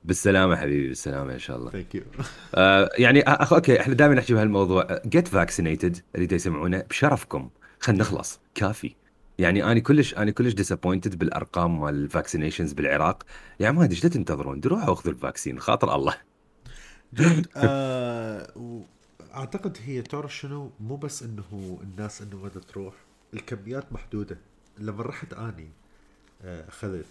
بالسلامة 0.03 0.55
حبيبي 0.55 0.87
بالسلامة 0.87 1.33
إن 1.33 1.39
شاء 1.39 1.57
الله. 1.57 1.71
thank 1.71 1.95
you 1.95 2.03
آه 2.55 2.89
يعني 2.97 3.21
أخ 3.21 3.53
okay 3.53 3.81
إحنا 3.81 3.93
دائما 3.93 4.15
نحكي 4.15 4.33
بهالموضوع. 4.33 5.01
get 5.05 5.27
vaccinated 5.27 5.97
اللي 6.15 6.25
دا 6.25 6.35
يسمعونه 6.35 6.83
بشرفكم. 6.89 7.49
خلينا 7.79 8.01
نخلص. 8.01 8.39
كافي. 8.55 8.95
يعني 9.39 9.63
أنا 9.63 9.79
كلش 9.79 10.13
أنا 10.13 10.31
كلش 10.31 10.53
disappointed 10.53 11.19
بالأرقام 11.19 11.81
مال 11.81 11.95
ال 11.95 12.01
vaccinations 12.01 12.73
بالعراق. 12.73 13.23
يا 13.59 13.67
معودين 13.67 13.89
إيش 13.89 14.01
دا 14.01 14.09
تنتظرون؟ 14.09 14.61
روحوا 14.65 14.93
اخذوا 14.93 15.13
ال 15.13 15.19
vaccine 15.19 15.59
خاطر 15.59 15.95
الله. 15.95 16.15
آه 17.55 18.53
أعتقد 19.33 19.77
هي 19.85 20.01
تعرف 20.01 20.35
شنو 20.35 20.71
مو 20.79 20.95
بس 20.95 21.23
إنه 21.23 21.79
الناس 21.83 22.21
إنه 22.21 22.37
بدها 22.37 22.61
تروح 22.61 22.93
الكميات 23.33 23.93
محدودة. 23.93 24.37
لما 24.79 25.03
رحت 25.03 25.33
أني 25.33 25.63
آه، 25.63 25.78
اخذت 26.43 27.05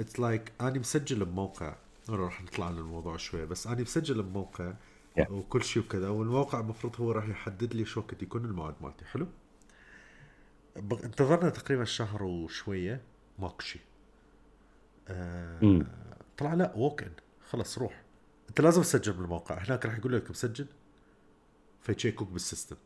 it's 0.00 0.20
like 0.20 0.52
أني 0.60 0.78
مسجل 0.78 1.24
بموقع. 1.24 1.76
راح 2.08 2.42
نطلع 2.42 2.66
عن 2.66 2.78
الموضوع 2.78 3.16
شوي. 3.16 3.46
بس 3.46 3.66
أني 3.66 3.82
مسجل 3.82 4.22
بموقع 4.22 4.74
Yeah. 5.18 5.30
وكل 5.30 5.64
شيء 5.64 5.82
وكذا 5.82 6.08
والموقع 6.08 6.60
المفروض 6.60 7.00
هو 7.00 7.12
راح 7.12 7.28
يحدد 7.28 7.74
لي 7.74 7.84
شو 7.84 8.00
وقت 8.00 8.22
يكون 8.22 8.44
الموعد 8.44 8.74
مالتي. 8.80 9.04
حلو؟ 9.04 9.26
انتظرنا 10.76 11.50
تقريبا 11.50 11.84
شهر 11.84 12.22
وشوية. 12.22 13.00
ماكو 13.38 13.60
شيء. 13.60 13.82
آه 15.08 15.86
طلع 16.36 16.54
لا 16.54 16.72
walk 16.76 17.02
in 17.02 17.12
خلص 17.48 17.78
روح. 17.78 18.02
أنت 18.48 18.60
لازم 18.60 18.82
تسجل 18.82 19.12
بالموقع. 19.12 19.58
هناك 19.58 19.86
راح 19.86 19.98
يقول 19.98 20.12
لك 20.12 20.30
مسجل. 20.30 20.66
فيتشيكوك 21.80 22.28
بال 22.28 22.39
system. 22.39 22.76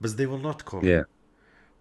بس 0.00 0.14
they 0.14 0.28
will 0.28 0.54
not 0.54 0.72
call. 0.72 0.84
yeah 0.84 1.06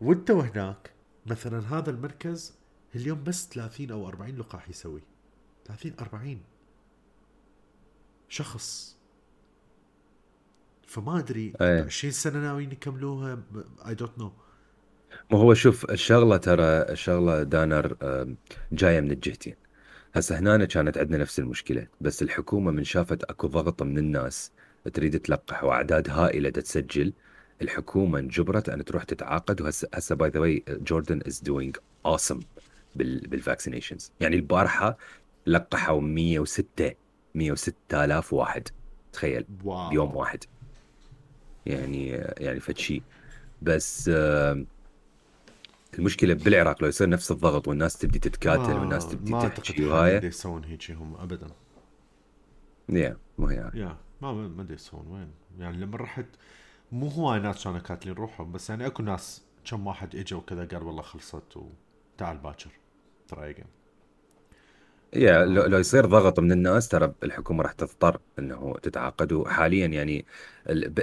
وانت 0.01 0.32
وهناك 0.32 0.91
مثلا 1.25 1.77
هذا 1.77 1.89
المركز 1.89 2.53
اليوم 2.97 3.23
بس 3.23 3.47
30 3.47 3.91
أو 3.91 4.07
40 4.07 4.38
لقاح 4.38 4.69
يسوي. 4.69 5.01
30 5.65 5.93
40 5.99 6.41
شخص. 8.29 8.97
فما 10.88 11.19
أدري 11.19 11.53
إيه. 11.62 11.83
20 11.83 12.12
سنة 12.12 12.39
ناويين 12.39 12.71
يكملوها 12.71 13.43
I 13.88 13.95
don't 13.95 14.19
know 14.19 14.32
ما 15.31 15.38
هو 15.38 15.53
شوف 15.53 15.91
الشغلة 15.91 16.38
ترى 16.38 16.63
الشغلة 16.63 17.43
دانر 17.43 17.97
جاية 18.71 19.01
من 19.01 19.12
الجهتين. 19.12 19.55
هسه 20.15 20.39
هنا 20.39 20.65
كانت 20.65 20.97
عندنا 20.97 21.17
نفس 21.17 21.39
المشكلة 21.39 21.88
بس 22.01 22.21
الحكومة 22.21 22.71
من 22.71 22.83
شافت 22.83 23.23
أكو 23.23 23.47
ضغط 23.47 23.83
من 23.83 23.97
الناس 23.97 24.51
تريد 24.93 25.19
تلقح 25.19 25.63
وأعداد 25.63 26.10
هائلة 26.10 26.49
تسجل 26.49 27.13
الحكومة 27.62 28.19
انجبرت 28.19 28.69
أن 28.69 28.86
تروح 28.86 29.03
تتعاقد 29.03 29.62
وهسه 29.62 29.88
هسه 29.93 30.15
by 30.15 30.30
the 30.30 30.39
way 30.39 30.63
Jordan 30.69 31.21
is 31.28 31.39
doing 31.43 31.78
awesome 32.06 32.39
بال 32.97 33.14
vaccinations 33.14 34.12
يعني 34.19 34.36
البارحة 34.36 34.97
لقحوا 35.45 36.01
106 36.01 36.91
106 37.36 37.73
آلاف 37.93 38.33
واحد. 38.33 38.67
تخيل. 39.13 39.45
بيوم 39.63 40.10
wow 40.10 40.19
واحد. 40.19 40.43
يعني 41.65 42.07
يعني 42.38 42.60
فد 42.60 42.77
شيء 42.77 43.03
بس 43.62 44.12
المشكلة 45.99 46.33
بالعراق 46.33 46.81
لو 46.81 46.88
يصير 46.88 47.10
نفس 47.10 47.31
الضغط 47.31 47.67
والناس 47.67 47.97
تبدي 47.97 48.19
تتكاتل 48.19 48.73
والناس 48.73 49.05
ما 49.05 49.12
تبدي 49.12 49.31
ما 49.31 49.47
تحكي 49.47 49.86
وهاي. 49.86 50.19
دي 50.19 50.27
يسوون 50.27 50.63
هيك 50.63 50.91
هم 50.91 51.15
ابدا. 51.15 51.47
يا 52.89 53.17
مو 53.38 53.47
هي 53.47 53.71
يا 53.73 53.97
ما 54.21 54.33
ما 54.33 54.67
يسوون 54.69 55.07
وين؟ 55.07 55.31
يعني 55.60 55.77
لما 55.77 55.97
رحت 55.97 56.25
مو 56.91 57.07
هواي 57.07 57.39
ناس 57.39 57.63
كانوا 57.63 57.79
كاتلين 57.79 58.15
روحهم 58.15 58.51
بس 58.51 58.69
يعني 58.69 58.86
أكو 58.88 59.03
ناس 59.03 59.43
كم 59.65 59.88
واحد 59.88 60.15
اجى 60.15 60.36
وكذا 60.36 60.65
قال 60.65 60.83
والله 60.83 61.01
خلصت 61.01 61.57
وتعال 61.57 62.38
باكر. 62.38 62.71
اجين 63.34 63.66
يا 65.13 65.46
لو, 65.46 65.63
لو 65.63 65.78
يصير 65.78 66.06
ضغط 66.06 66.40
من 66.40 66.52
الناس 66.52 66.88
ترى 66.88 67.13
الحكومة 67.24 67.63
راح 67.63 67.72
تضطر 67.72 68.20
إنه 68.40 68.76
تتعاقد 68.82 69.32
وحاليا 69.34 69.88
يعني 69.88 70.26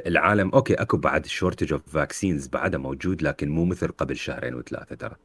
العالم 0.06 0.50
okay 0.50 0.74
أكو 0.74 0.96
بعد 0.96 1.26
shortage 1.26 1.72
of 1.72 1.82
vaccines 1.88 2.46
بعده 2.48 2.78
موجود 2.78 3.22
لكن 3.22 3.48
مو 3.48 3.64
مثل 3.64 3.88
قبل 3.88 4.16
شهرين 4.16 4.54
وثلاثة 4.54 4.96
ترى. 4.96 5.16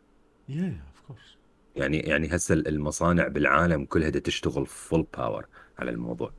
yeah 0.49 0.81
of 0.87 1.01
course 1.07 1.37
يعني 1.75 1.97
يعني 1.99 2.35
هسه 2.35 2.53
المصانع 2.55 3.27
بالعالم 3.27 3.85
كلها 3.85 4.09
دا 4.09 4.19
تشتغل 4.19 4.65
full 4.65 5.07
power 5.17 5.47
على 5.79 5.91
الموضوع. 5.91 6.33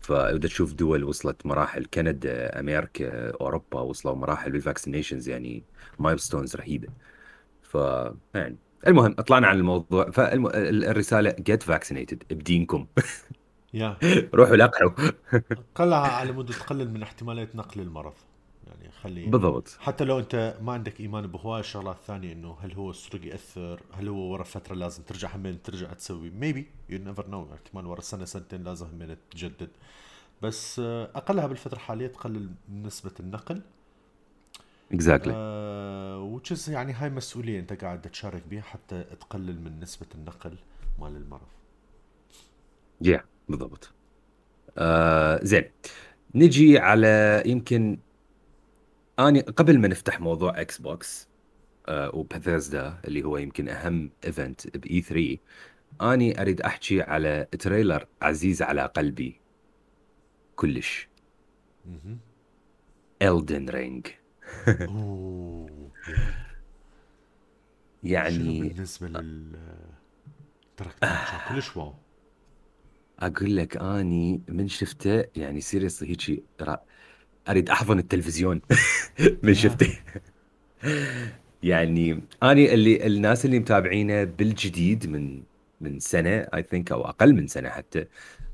فإذا 0.00 0.38
تشوف 0.38 0.72
دول 0.74 1.04
وصلت 1.04 1.46
مراحل 1.46 1.86
كندا 1.94 2.60
أمريكا 2.60 3.30
أوروبا 3.30 3.80
وصلوا 3.80 4.14
مراحل 4.14 4.52
بال 4.52 4.63
vaccinations 4.63 5.28
يعني 5.28 5.64
milestones 5.98 6.56
رهيبة. 6.56 6.88
ف 7.62 7.74
يعني 8.34 8.58
المهم 8.86 9.12
طلعنا 9.14 9.46
عن 9.46 9.56
الموضوع. 9.56 10.10
فالرساله 10.10 11.34
get 11.40 11.62
vaccinated 11.62 12.22
بدينكم. 12.30 12.86
yeah. 13.74 13.96
روحوا 14.34 14.56
لقحوا. 14.56 14.90
قلها 15.74 15.98
على 15.98 16.32
مود 16.32 16.50
تقلل 16.50 16.90
من 16.90 17.02
احتمالية 17.02 17.48
نقل 17.54 17.80
المرض. 17.80 18.12
يعني 18.66 18.90
خلي 19.02 19.26
بالضبط. 19.26 19.76
حتى 19.80 20.04
لو 20.04 20.18
أنت 20.18 20.56
ما 20.62 20.72
عندك 20.72 21.00
إيمان 21.00 21.26
بهواي 21.26 21.60
الشغلات 21.60 21.96
الثانية 21.96 22.32
إنه 22.32 22.56
هل 22.62 22.72
هو 22.74 22.90
السترين 22.90 23.26
يأثر؟ 23.26 23.80
هل 23.92 24.08
هو 24.08 24.32
ورا 24.32 24.44
فترة 24.44 24.74
لازم 24.74 25.02
ترجع 25.02 25.36
همين 25.36 25.62
ترجع 25.62 25.92
تسوي؟ 25.92 26.30
maybe 26.30 26.66
you 26.88 26.98
never 26.98 27.28
know 27.28 27.48
احتمال 27.54 27.86
ورا 27.86 28.00
سنة 28.00 28.24
سنتين 28.24 28.64
لازم 28.64 28.86
همين 28.86 29.16
تجدد. 29.30 29.68
بس 30.42 30.78
آه، 30.84 31.10
أقلها 31.14 31.46
بالفترة 31.46 31.74
الحالية 31.74 32.06
تقلل 32.06 32.50
نسبة 32.72 33.12
النقل. 33.20 33.62
exactly 34.92 35.32
آه 35.36 36.18
which 36.18 36.55
is 36.55 36.70
يعني 36.70 36.92
هاي 36.92 37.10
مسؤولية 37.10 37.60
أنت 37.60 37.72
قاعد 37.72 38.02
تشارك 38.02 38.42
بها 38.50 38.62
حتى 38.62 39.04
تقلل 39.20 39.60
من 39.60 39.80
نسبة 39.80 40.06
النقل 40.14 40.56
مال 40.98 41.16
المرض. 41.16 41.48
yeah 43.00 43.24
بالضبط. 43.48 43.92
آه 44.78 45.40
زين. 45.42 45.64
نجي 46.34 46.78
على 46.78 47.42
يمكن 47.46 47.98
أني 49.18 49.40
قبل 49.40 49.78
ما 49.78 49.88
نفتح 49.88 50.20
موضوع 50.20 50.60
Xbox 50.60 51.28
آه 51.88 52.14
وباثيزدا 52.14 53.00
اللي 53.04 53.22
هو 53.24 53.36
يمكن 53.36 53.68
أهم 53.68 54.10
event 54.24 54.76
ب 54.76 55.00
E3 55.00 55.38
أني 56.12 56.40
أريد 56.40 56.60
أحكي 56.60 57.02
على 57.02 57.46
trailer 57.58 58.06
عزيز 58.22 58.62
على 58.62 58.82
قلبي 58.82 59.40
كلش. 60.56 61.08
Elden 63.24 63.70
Ring 63.70 64.06
oh 64.88 65.90
يعني 68.04 68.60
بالنسبة 68.68 69.08
لل 69.08 69.56
كان 71.00 71.18
كلش 71.48 71.76
wow. 71.76 71.94
أقول 73.18 73.56
لك 73.56 73.76
أني 73.76 74.40
من 74.48 74.68
شفته 74.68 75.24
يعني 75.36 75.60
seriously 75.60 76.08
هيجي 76.10 76.42
أريد 77.48 77.70
أحضن 77.70 77.98
التلفزيون. 77.98 78.60
من 79.42 79.54
شفته. 79.54 79.98
يعني 81.62 82.20
أني 82.42 82.74
اللي 82.74 83.06
الناس 83.06 83.44
اللي 83.44 83.58
متابعينه 83.58 84.24
بالجديد 84.24 85.06
من 85.06 85.42
من 85.80 86.00
سنة 86.00 86.30
I 86.30 86.62
think 86.62 86.92
أو 86.92 87.04
أقل 87.04 87.34
من 87.34 87.46
سنة 87.46 87.68
حتى 87.68 88.06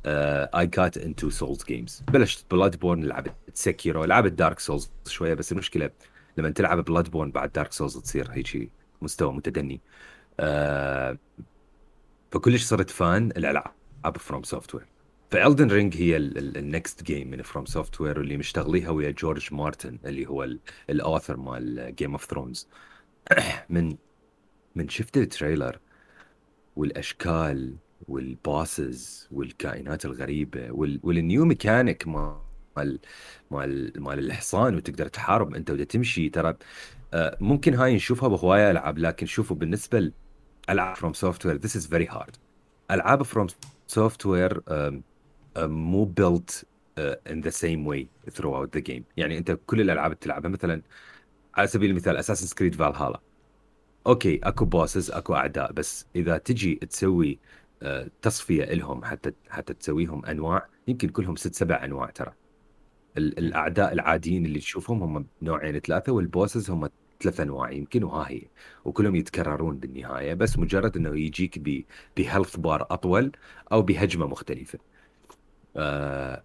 I 0.07 0.67
got 0.67 0.99
into 0.99 1.31
Souls 1.31 1.65
games 1.65 2.03
بلشت 2.09 2.47
Bloodborne 2.51 3.05
لعبت 3.05 3.35
Sekiro 3.55 4.05
لعبت 4.05 4.33
Dark 4.33 4.59
Souls 4.59 4.91
شوية 5.07 5.35
بس 5.35 5.53
المشكلة 5.53 5.91
لما 6.37 6.51
تلعب 6.51 6.85
Bloodborne 6.85 7.31
بعد 7.31 7.53
Dark 7.53 7.73
Souls 7.73 7.99
تصير 7.99 8.31
هيك 8.31 8.71
مستوى 9.03 9.33
متدني. 9.33 9.81
آه 10.41 11.19
فكلش 12.33 12.65
صرت 12.65 12.91
fan 12.91 13.31
الألعاب 13.31 14.19
FromSoftware 14.19 14.87
ف 15.31 15.37
Elden 15.37 15.71
Ring 15.71 15.97
هي 15.97 16.17
ال 16.17 16.34
next 16.34 17.03
game 17.03 17.31
من 17.31 17.43
FromSoftware 17.43 18.19
واللي 18.19 18.37
مشتغليها 18.37 18.91
ويا 18.91 19.11
جورج 19.11 19.55
مارتن 19.55 19.99
اللي 20.05 20.27
هو 20.27 20.49
ال 20.91 20.97
author 20.97 21.37
مال 21.37 21.95
Game 21.97 22.13
of 22.13 22.25
Thrones 22.25 22.69
من 23.69 23.97
من 24.75 24.89
شفت 24.89 25.17
ال 25.17 25.24
trailer 25.24 25.79
والأشكال 26.77 27.77
وال 28.09 28.39
bosses 28.39 29.29
والكائنات 29.33 30.05
الغريبة 30.05 30.71
وال 30.71 31.01
وال 31.03 31.19
new 31.19 31.45
mechanic 31.45 32.09
مال 32.09 32.39
مال 33.51 33.93
مال 33.97 34.19
الحصان 34.19 34.75
وتقدر 34.77 35.09
تحارب 35.09 35.55
انت 35.55 35.71
ودا 35.71 35.85
تمشي. 35.85 36.29
ترى 36.29 36.55
آه، 37.15 37.37
ممكن 37.41 37.75
هاي 37.75 37.95
نشوفها 37.95 38.29
بهواية 38.29 38.71
ألعاب 38.71 38.99
لكن 38.99 39.27
شوفوا 39.27 39.57
بالنسبة 39.57 40.13
لألعاب 40.69 40.97
FromSoftware 40.97 41.57
this 41.57 41.77
is 41.77 41.87
very 41.87 42.07
hard 42.09 42.37
العاب 42.91 43.23
FromSoftware 43.23 44.63
مو 45.57 46.05
built 46.05 46.67
in 47.29 47.43
the 47.43 47.51
same 47.51 47.85
way 47.87 48.07
throughout 48.31 48.69
the 48.77 48.81
game. 48.81 49.03
يعني 49.17 49.39
انت 49.39 49.59
كل 49.67 49.81
الألعاب 49.81 50.07
اللي 50.13 50.21
تلعبها 50.21 50.51
مثلا 50.51 50.83
على 51.55 51.67
سبيل 51.67 51.91
المثال 51.91 52.17
Assassin's 52.17 52.55
Creed 52.57 52.75
Valhalla 52.75 53.21
okay 54.07 54.41
أكو 54.45 54.65
bosses 54.65 55.11
أكو 55.11 55.35
أعداء 55.35 55.73
بس 55.73 56.07
إذا 56.17 56.39
تجي 56.39 56.75
تسوي 56.75 57.39
تصفية 58.23 58.65
لهم 58.65 59.05
حتى 59.05 59.33
حتى 59.49 59.75
تسويهم 59.75 60.27
أنواع 60.27 60.69
يمكن 60.89 61.09
كلهم 61.09 61.37
ست 61.37 61.55
سبع 61.55 61.85
أنواع 61.85 62.11
ترى. 62.11 62.33
الأعداء 63.19 63.93
العاديين 63.93 64.47
اللي 64.47 64.59
تشوفهم 64.61 65.03
هم 65.03 65.27
نوعين 65.43 65.79
ثلاثة 65.79 66.13
وال 66.13 66.27
bosses 66.27 66.71
هم 66.71 66.89
ثلاث 67.23 67.41
أنواع 67.41 67.71
يمكن 67.71 68.05
وها 68.05 68.31
هي. 68.31 68.43
وكلهم 68.85 69.17
يتكررون 69.17 69.79
بالنهاية 69.79 70.35
بس 70.35 70.59
مجرد 70.59 70.97
إنه 70.97 71.19
يجيك 71.19 71.85
ب 72.17 72.22
health 72.22 72.57
bar 72.57 72.87
أطول 72.91 73.33
أو 73.73 73.83
بهجمة 73.83 74.27
مختلفة. 74.27 74.79
آه، 75.77 76.43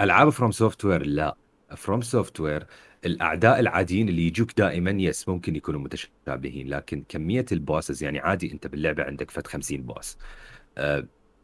ألعاب 0.00 0.28
فروم 0.30 0.50
سوفت 0.50 0.84
وير 0.84 1.06
لا. 1.06 1.36
فروم 1.76 2.00
سوفت 2.00 2.40
وير 2.40 2.66
الأعداء 3.06 3.60
العاديين 3.60 4.08
اللي 4.08 4.26
يجوك 4.26 4.58
دائما 4.58 4.90
yes 4.90 5.28
ممكن 5.28 5.56
يكونوا 5.56 5.80
متشابهين 5.80 6.68
لكن 6.68 7.04
كمية 7.08 7.44
ال 7.52 7.59
bosses 7.59 8.02
يعني 8.04 8.18
عادي 8.20 8.52
أنت 8.52 8.66
باللعبة 8.66 9.04
عندك 9.04 9.30
فد 9.30 9.46
50 9.46 9.82
boss. 9.82 10.18
آه، 10.18 10.51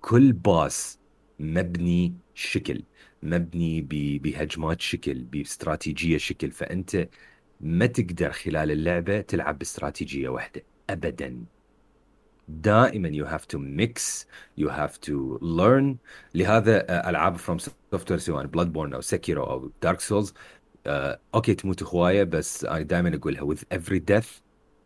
كل 0.01 0.33
boss 0.33 0.99
مبني 1.39 2.15
شكل 2.35 2.83
مبني 3.23 3.81
بهجمات 4.19 4.81
شكل 4.81 5.25
باستراتيجيه 5.25 6.19
شكل. 6.19 6.51
فأنت 6.51 7.09
ما 7.61 7.87
تقدر 7.87 8.33
خلال 8.33 8.71
اللعبة 8.71 9.21
تلعب 9.21 9.59
باستراتيجية 9.59 10.29
واحدة 10.29 10.63
ابدا. 10.91 11.45
دائما 12.49 13.11
you 13.11 13.27
have 13.27 13.47
to 13.49 13.59
mix 13.59 14.27
you 14.57 14.69
have 14.69 15.01
to 15.01 15.39
learn. 15.43 15.97
لهذا 16.35 16.91
آه، 16.91 17.11
ألعاب 17.11 17.37
FromSoftware 17.37 18.19
سواء 18.19 18.47
Bloodborne 18.47 18.95
أو 18.95 19.01
Sekiro 19.01 19.45
أو 19.45 19.73
Dark 19.83 20.01
Souls 20.01 20.35
آه، 20.87 21.21
okay 21.35 21.55
تموت 21.55 21.83
هواية 21.83 22.25
بس 22.25 22.65
أنا 22.65 22.83
دائما 22.83 23.15
أقولها 23.17 23.55
with 23.55 23.59
every 23.75 24.01
death 24.01 24.29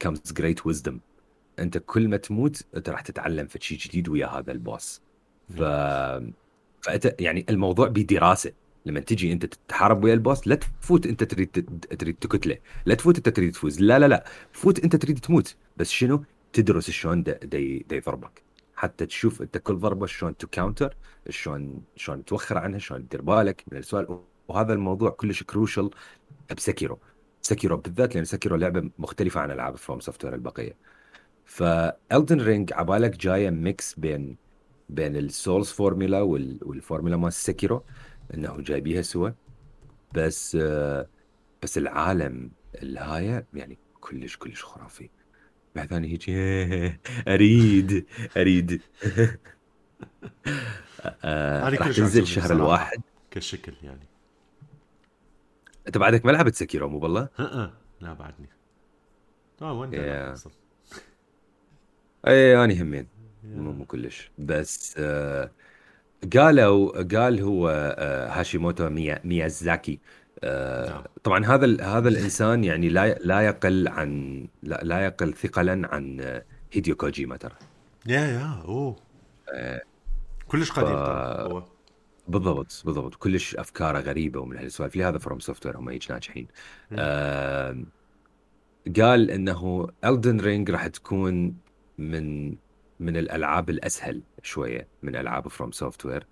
comes 0.05 0.33
great 0.33 0.65
wisdom. 0.65 1.12
انت 1.59 1.79
كل 1.79 2.09
ما 2.09 2.17
تموت 2.17 2.62
انت 2.77 2.88
راح 2.88 3.01
تتعلم 3.01 3.47
في 3.47 3.59
شيء 3.61 3.79
جديد 3.79 4.09
ويا 4.09 4.27
هذا 4.27 4.53
ال 4.53 4.61
boss. 4.61 5.01
ف 5.49 5.62
فأنت 6.83 7.17
يعني 7.21 7.47
الموضوع 7.51 7.88
بدراسة. 7.88 8.53
لما 8.87 9.01
تجي 9.01 9.33
انت 9.33 9.47
تتحارب 9.47 10.05
ويا 10.05 10.15
ال 10.15 10.21
boss 10.21 10.49
لا 10.49 10.55
تفوت 10.55 11.07
انت 11.07 11.25
تريد 11.25 11.49
تريد 11.99 12.17
تقتله. 12.17 12.59
لا 12.87 12.95
تفوت 12.95 13.17
انت 13.17 13.29
تريد 13.29 13.53
تفوز. 13.53 13.81
لا 13.81 13.99
لا 13.99 14.09
لا. 14.09 14.25
فوت 14.53 14.85
انت 14.85 14.97
تريد 14.97 15.19
تموت. 15.19 15.57
بس 15.77 15.91
شنو؟ 15.91 16.25
تدرس 16.53 16.91
شلون 16.91 17.23
دا 17.23 17.59
يضربك. 17.93 18.43
حتى 18.75 19.07
تشوف 19.07 19.43
انت 19.43 19.59
كل 19.59 19.77
ضربة 19.77 20.07
شلون 20.07 20.37
ت 20.37 20.44
counter 20.44 20.97
شلون 21.29 21.83
شلون 21.97 22.25
توخر 22.25 22.59
عنها 22.59 22.79
شلون 22.79 23.09
تدير 23.09 23.23
بالك 23.23 23.65
من 23.73 23.79
السوالف. 23.79 24.19
وهذا 24.49 24.73
الموضوع 24.73 25.11
كلش 25.11 25.43
crucial 25.43 25.91
ب 26.57 26.62
Sekiro. 26.62 26.99
Sekiro 27.43 27.77
بالذات 27.77 28.15
لأن 28.15 28.25
Sekiro 28.25 28.57
لعبة 28.57 28.91
مختلفة 28.99 29.41
عن 29.41 29.51
ألعاب 29.51 29.77
FromSoftware 29.77 30.35
البقية. 30.35 30.77
ف 31.53 31.67
Elden 31.67 32.41
Ring 32.41 32.73
عبالك 32.73 33.17
جاية 33.17 33.51
mix 33.51 33.95
بين 33.95 34.37
بين 34.88 35.17
ال 35.17 35.26
Souls 35.26 35.71
formula 35.71 36.21
وال 36.21 36.42
formula 36.42 37.17
مال 37.17 37.33
Sekiro 37.33 37.85
إنه 38.35 38.61
جايبيها 38.61 39.03
سوا. 39.03 39.31
بس 40.15 40.57
بس 41.62 41.79
العالم 41.79 42.51
الهاية 42.83 43.47
يعني 43.55 43.79
كلش 44.01 44.37
كلش 44.37 44.65
خرافي. 44.65 45.11
بعد 45.77 45.88
ثاني 45.88 46.12
هيك 46.12 46.31
أريد 47.29 48.07
أريد. 48.37 48.81
راح 51.25 51.91
تنزل 51.91 52.23
الشهر 52.23 52.53
الواحد. 52.53 53.03
كشكل 53.31 53.75
يعني. 53.83 54.07
أنت 55.87 55.99
بعدك 55.99 56.25
ما 56.25 56.31
لعبت 56.31 56.55
Sekiro 56.55 56.88
مو 56.88 56.99
بالله؟ 56.99 57.29
لا 58.01 58.12
بعدني. 58.12 58.49
آه 59.62 59.73
وين 59.73 59.91
yeah. 59.91 60.62
اي 62.27 62.65
اني 62.65 62.83
همين. 62.83 63.07
مو 63.45 63.73
مو 63.73 63.85
كلش. 63.87 64.31
بس 64.39 64.95
آه 64.99 65.51
قالوا 66.37 67.03
قال 67.03 67.41
هو 67.41 67.69
آه 67.99 68.29
هاشيموتو 68.41 68.89
ميا 68.91 69.21
ميازاكي. 69.25 70.01
آه 70.45 70.91
نعم. 70.91 71.05
طبعا 71.25 71.47
هذا 71.47 71.85
هذا 71.85 72.09
الإنسان 72.15 72.65
يعني 72.65 72.89
لا 72.89 73.15
لا 73.15 73.41
يقل 73.41 73.89
عن 73.89 74.49
لا, 74.63 74.81
لا 74.83 75.05
يقل 75.05 75.35
ثقلا 75.35 75.89
عن 75.95 76.21
هيديو 76.73 76.97
كوجيما 76.97 77.37
ترى. 77.37 77.55
yeah 78.07 78.21
yeah 78.21 78.62
أوه. 78.65 78.97
آه 79.55 79.83
كلش 80.49 80.71
قديم. 80.73 80.97
هو. 80.97 81.65
بالضبط 82.29 82.83
بالضبط. 82.85 83.15
كلش 83.15 83.57
أفكاره 83.57 84.01
غريبة 84.01 84.41
ومن 84.41 84.57
هالسوالف 84.57 84.97
لهذا 84.97 85.19
FromSoftware 85.19 85.79
هم 85.79 85.89
هيك 85.89 86.11
ناجحين. 86.11 86.49
آه 86.93 87.85
قال 88.97 89.31
إنه 89.31 89.89
Elden 90.05 90.41
Ring 90.41 90.71
راح 90.71 90.87
تكون 90.87 91.62
من 92.11 92.57
من 93.01 93.17
الألعاب 93.17 93.71
الأسهل 93.71 94.23
شوية 94.43 94.88
من 95.03 95.17
ألعاب 95.17 95.49
FromSoftware 95.49 96.27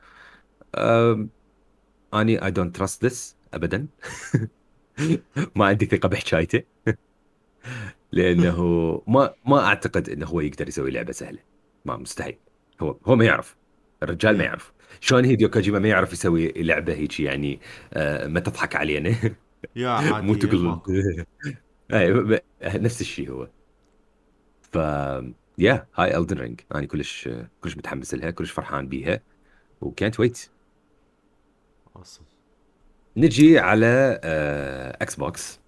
أني 2.14 2.44
I 2.44 2.50
don't 2.50 2.76
trust 2.76 3.04
this 3.04 3.36
ابدا. 3.54 3.86
ما 5.56 5.64
عندي 5.66 5.86
ثقة 5.86 6.08
بحكايته. 6.08 6.62
لأنه 8.12 9.02
ما 9.06 9.34
ما 9.46 9.64
أعتقد 9.64 10.08
إنه 10.08 10.26
هو 10.26 10.40
يقدر 10.40 10.68
يسوي 10.68 10.90
لعبة 10.90 11.12
سهلة. 11.12 11.38
ما 11.84 11.96
مستحيل. 11.96 12.36
هو 12.80 12.96
هو 13.04 13.16
ما 13.16 13.24
يعرف. 13.24 13.56
الرجال 14.02 14.38
ما 14.38 14.44
يعرف. 14.44 14.72
شلون 15.00 15.24
هيديو 15.24 15.50
كوجيما 15.50 15.78
ما 15.78 15.88
يعرف 15.88 16.12
يسوي 16.12 16.52
لعبة 16.56 16.92
هيك 16.92 17.20
يعني 17.20 17.60
آه 17.92 18.26
ما 18.26 18.40
تضحك 18.40 18.76
علينا. 18.76 19.14
يا 19.76 19.88
عادي 20.14 20.26
مو 20.26 20.34
تقول 20.34 20.80
نفس 22.64 23.00
الشيء 23.00 23.30
هو. 23.30 23.48
ف 24.72 24.78
yeah 25.58 25.86
هاي 25.94 26.16
Elden 26.16 26.38
Ring 26.38 26.60
أنا 26.74 26.86
كلش 26.86 27.28
كلش 27.60 27.76
متحمس 27.76 28.14
لها 28.14 28.30
كلش 28.30 28.50
فرحان 28.50 28.88
بيها. 28.88 29.20
وكانت 29.80 30.20
ويت 30.20 30.50
awesome. 31.98 32.22
نجي 33.16 33.58
على 33.58 34.20
X 35.00 35.14
آه، 35.14 35.18
box 35.18 35.60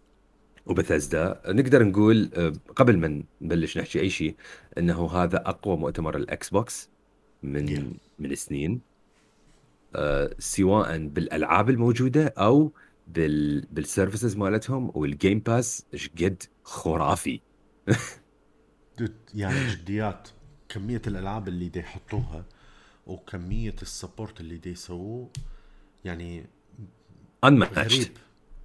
و 0.67 0.74
Bethesda. 0.74 1.43
نقدر 1.47 1.85
نقول 1.85 2.31
آه، 2.35 2.53
قبل 2.77 2.99
ما 2.99 3.23
نبلش 3.41 3.79
نحكي 3.79 4.01
أي 4.01 4.11
شيء 4.11 4.35
إنه 4.79 5.11
هذا 5.11 5.37
أقوى 5.37 5.77
مؤتمر 5.77 6.17
ال 6.17 6.51
Xbox 6.51 6.91
من 7.43 7.77
yeah. 7.77 7.97
من 8.19 8.35
سنين. 8.35 8.81
آه، 9.95 10.35
سواء 10.39 10.99
بالألعاب 11.07 11.71
الموجودة 11.71 12.35
أو 12.39 12.73
بال 13.09 13.61
بال 13.61 13.76
services 13.76 14.37
مالتهم 14.37 14.93
وال 14.95 15.10
Game 15.10 15.39
Pass 15.39 15.87
إيش 15.95 16.09
قد 16.09 16.43
خرافي. 16.63 17.41
يعني 19.35 19.71
جديات. 19.71 20.29
كمية 20.69 21.03
الألعاب 21.07 21.49
اللي 21.49 21.69
دي 21.69 21.79
يحطوها 21.79 22.45
وكمية 23.07 23.77
ال 23.83 23.90
support 23.90 24.41
اللي 24.41 24.57
دي 24.57 24.71
يسووه 24.71 25.31
يعني 26.05 26.47
غريب. 27.45 28.17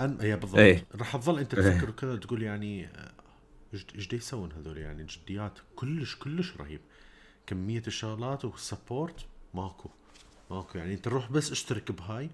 ان 0.02 0.18
yeah 0.22 0.36
بالضبط. 0.36 0.60
إيه. 0.60 0.86
راح 0.96 1.18
تظل 1.18 1.40
أنت 1.40 1.56
تفكر 1.56 1.84
إيه. 1.84 1.90
وكذا 1.90 2.16
تقول 2.16 2.44
يعني 2.44 2.90
إيش 3.74 4.08
دي 4.08 4.16
يسوون 4.16 4.52
هذول؟ 4.52 4.78
يعني 4.78 5.04
جديات 5.04 5.60
كلش 5.76 6.16
كلش 6.16 6.58
رهيب. 6.58 6.82
كمية 7.48 7.84
الشغلات 7.88 8.46
وال 8.46 8.63
support 8.63 9.26
ماكو. 9.54 9.90
ماكو. 10.52 10.78
يعني 10.78 10.94
أنت 10.94 11.06
تروح 11.06 11.32
بس 11.32 11.52
اشترك 11.52 11.92
بهاي. 11.92 12.30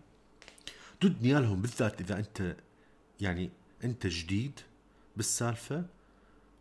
dude 1.01 1.21
نيالهم 1.21 1.61
بالذات 1.61 2.01
إذا 2.01 2.19
أنت 2.19 2.55
يعني 3.21 3.49
أنت 3.83 4.07
جديد 4.07 4.59
بالسالفة. 5.17 5.85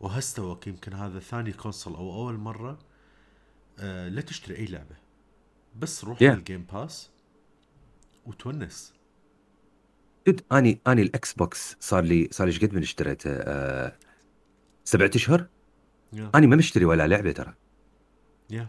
وهستوك 0.03 0.67
يمكن 0.67 0.93
هذا 0.93 1.19
ثاني 1.19 1.51
console 1.51 1.95
أو 1.95 2.13
أول 2.13 2.37
مرة 2.37 2.79
آه 3.79 4.09
لا 4.09 4.21
تشتري 4.21 4.57
أي 4.57 4.65
لعبة 4.65 4.95
بس 5.75 6.03
روح 6.03 6.19
yeah. 6.19 6.23
ال 6.23 6.31
Game 6.31 6.65
Pass 6.73 7.09
وتونس 8.25 8.93
جد 10.27 10.41
أني 10.51 10.79
أني 10.87 11.01
ال 11.01 11.33
Xbox 11.33 11.77
صار 11.79 12.03
لي 12.03 12.27
صار 12.31 12.47
لي 12.47 12.57
قد 12.57 12.73
من 12.73 12.81
اشتريته 12.81 13.29
آه 13.29 13.97
سبعة 14.83 15.11
أشهر 15.15 15.47
yeah. 16.15 16.19
أني 16.35 16.47
ما 16.47 16.55
مشتري 16.55 16.85
ولا 16.85 17.07
لعبة 17.07 17.31
ترى 17.31 17.53
yeah. 18.53 18.65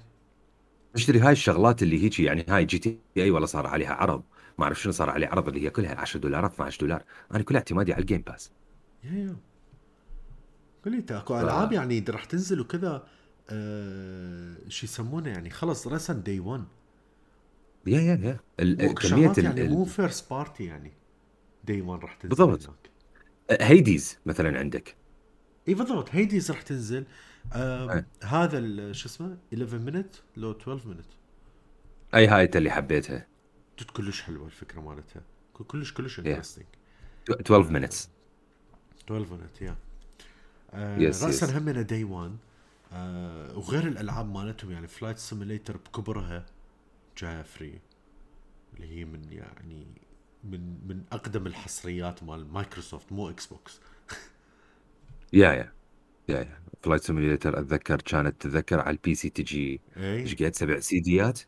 مشتري 0.94 1.20
هاي 1.20 1.32
الشغلات 1.32 1.82
اللي 1.82 2.04
هيك 2.04 2.20
يعني 2.20 2.46
هاي 2.48 2.64
GTA 2.64 3.30
ولا 3.30 3.46
صار 3.46 3.66
عليها 3.66 3.94
عرض 3.94 4.22
ما 4.58 4.64
أعرف 4.64 4.82
شنو 4.82 4.92
صار 4.92 5.10
عليه 5.10 5.26
عرض 5.26 5.48
اللي 5.48 5.64
هي 5.64 5.70
كلها 5.70 6.00
10 6.00 6.20
دولار 6.20 6.46
12 6.46 6.80
دولار 6.80 7.04
أنا 7.34 7.42
كلها 7.42 7.58
اعتمادي 7.58 7.92
على 7.92 8.00
ال 8.00 8.04
Game 8.04 8.20
Pass 8.20 8.50
yeah, 9.02 9.06
yeah. 9.06 9.53
قول 10.84 10.94
إنت 10.94 11.12
أكو 11.12 11.40
ألعاب 11.40 11.72
يعني 11.72 12.04
راح 12.08 12.24
تنزل 12.24 12.60
وكذا 12.60 13.06
آه 13.50 14.56
شو 14.68 14.86
يسمونه 14.86 15.30
يعني 15.30 15.50
خلص 15.50 15.86
رسمي 15.86 16.20
day 16.20 16.40
1 16.40 16.64
yeah 17.86 18.00
yeah 18.00 18.38
yeah 18.60 18.92
كمية 18.92 19.32
يعني 19.38 19.68
مو 19.68 19.84
first 19.84 20.30
party 20.30 20.64
يعني 20.64 20.92
day 21.64 21.82
1 21.82 22.02
راح 22.02 22.14
تنزل 22.14 22.46
بالضبط. 22.46 22.76
Hades 23.50 24.18
مثلا 24.26 24.58
عندك. 24.58 24.96
إي 25.68 25.74
بالضبط. 25.74 26.08
Hades 26.10 26.50
راح 26.50 26.62
تنزل. 26.62 27.04
آه 27.52 28.04
هذا 28.22 28.92
شو 28.92 29.08
اسمه؟ 29.08 29.36
11 29.54 29.78
minute 29.78 30.14
لو 30.36 30.50
12 30.50 30.88
minute 30.88 31.06
أي 32.14 32.26
هاي 32.26 32.50
اللي 32.54 32.70
حبيتها. 32.70 33.26
كلش 33.96 34.22
حلوة 34.22 34.46
الفكرة 34.46 34.80
مالتها. 34.80 35.22
كلش 35.52 35.92
كلش 35.92 36.20
Yeah. 36.20 36.26
interesting 36.26 36.66
12 37.30 37.68
minutes. 37.68 38.08
12 39.04 39.26
minute 39.26 39.62
yeah 39.62 39.76
Yes, 40.96 41.22
رأسا 41.22 41.46
yes. 41.46 41.50
همينا 41.58 41.82
day 41.82 42.04
1 42.04 42.36
آه 42.92 43.58
وغير 43.58 43.86
الألعاب 43.88 44.26
مالتهم 44.34 44.70
يعني 44.70 44.88
Flight 44.88 45.18
Simulator 45.18 45.76
بكبرها 45.76 46.46
جاية 47.18 47.42
free 47.42 47.80
اللي 48.76 48.88
هي 49.00 49.04
من 49.04 49.32
يعني 49.32 49.86
من 50.44 50.88
من 50.88 51.04
أقدم 51.12 51.46
الحصريات 51.46 52.22
مال 52.24 52.52
مايكروسوفت 52.52 53.12
مو 53.12 53.30
إكس 53.30 53.46
بوكس 53.46 53.80
yeah 55.32 55.52
yeah 55.52 55.72
yeah 56.28 56.38
yeah 56.40 56.62
Flight 56.82 57.02
Simulator 57.02 57.60
أتذكر 57.60 58.02
كانت 58.02 58.42
تذكر 58.42 58.80
على 58.80 58.90
ال 58.96 59.14
PC 59.14 59.30
تجي 59.30 59.82
اي 59.96 60.24
إيش 60.24 60.34
قد 60.36 60.54
سبع 60.56 60.80
سيديات؟ 60.80 61.40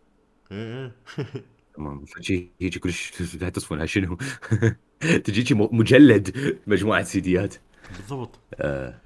اي 0.51 0.91
تمام. 1.75 2.05
فشي 2.05 2.53
هيجي 2.61 2.79
كلش 2.79 3.11
تصفونها 3.55 3.87
شنو؟ 3.87 4.19
تجيكي 5.25 5.55
م- 5.55 5.69
مجلد 5.77 6.37
مجموعة 6.67 7.03
سيديات. 7.03 7.55
بالضبط. 7.91 8.41
آه، 8.55 9.01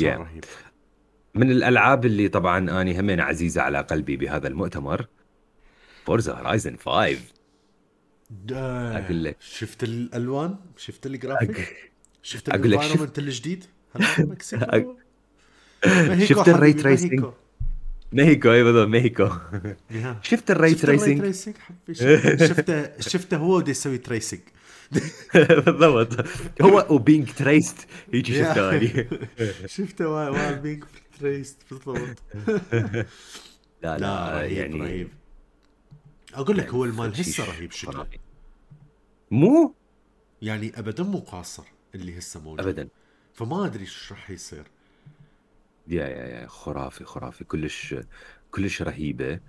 Yeah. 0.00 0.04
رهيب 0.04 0.44
من 1.34 1.50
الألعاب 1.50 2.06
اللي 2.06 2.28
طبعا 2.28 2.80
أني 2.82 3.00
همين 3.00 3.20
عزيزة 3.20 3.62
على 3.62 3.80
قلبي 3.80 4.16
بهذا 4.16 4.48
المؤتمر 4.48 5.06
Forza 6.04 6.32
Horizon 6.34 6.76
5 6.76 7.18
دا- 8.30 8.98
أقول 9.04 9.24
لك. 9.24 9.36
شفت 9.40 9.82
الألوان 9.82 10.56
شفت 10.76 11.06
الجرافيك 11.06 11.90
شفت 12.22 12.48
ال 12.54 12.59
environment 12.59 13.18
الجديد 13.18 13.64
Mexico 15.86 16.24
شفت 16.24 16.48
ال 16.48 16.54
ray 16.54 16.72
tracing؟ 16.72 17.24
Mexico. 18.12 18.52
اي 18.52 18.64
بالضبط 18.64 18.88
Mexico 18.88 19.28
yeah. 19.90 20.16
شفت 20.22 20.50
ال 20.50 20.56
ray 20.56 20.74
tracing 20.74 21.34
شفته 22.46 23.00
شفته 23.00 23.36
هو 23.36 23.58
بده 23.60 23.70
يسوي 23.70 23.98
تريسنج 23.98 24.40
بالضبط. 25.64 26.26
هو 26.62 26.86
وبينج 26.90 27.32
تريست 27.32 27.86
هيجي. 28.12 28.34
شفته 28.38 28.70
اني 28.76 29.08
شفته 29.76 30.08
واي 30.08 30.28
واي 30.28 30.54
بينج 30.60 30.84
تريست 31.20 31.58
بالضبط. 31.70 32.22
لا 33.82 33.98
لا 33.98 34.42
يعني 34.46 34.80
رهيب. 34.80 35.08
أقول 36.34 36.58
لك 36.58 36.68
هو 36.68 36.84
المال 36.84 37.20
هسه 37.20 37.44
رهيب 37.44 37.72
شكله. 37.72 38.06
مو؟ 39.30 39.74
يعني 40.42 40.78
ابدا 40.78 41.02
مو 41.04 41.18
قاصر 41.18 41.64
اللي 41.94 42.18
هسه 42.18 42.40
موجود. 42.40 42.60
ابدا. 42.60 42.88
فما 43.34 43.66
أدري 43.66 43.80
إيش 43.80 44.12
راح 44.12 44.30
يصير. 44.30 44.64
يا 45.88 46.06
يا 46.06 46.26
يا 46.26 46.46
خرافي 46.46 47.04
خرافي. 47.04 47.44
كلش 47.44 47.94
كلش 48.50 48.82
رهيبة. 48.82 49.40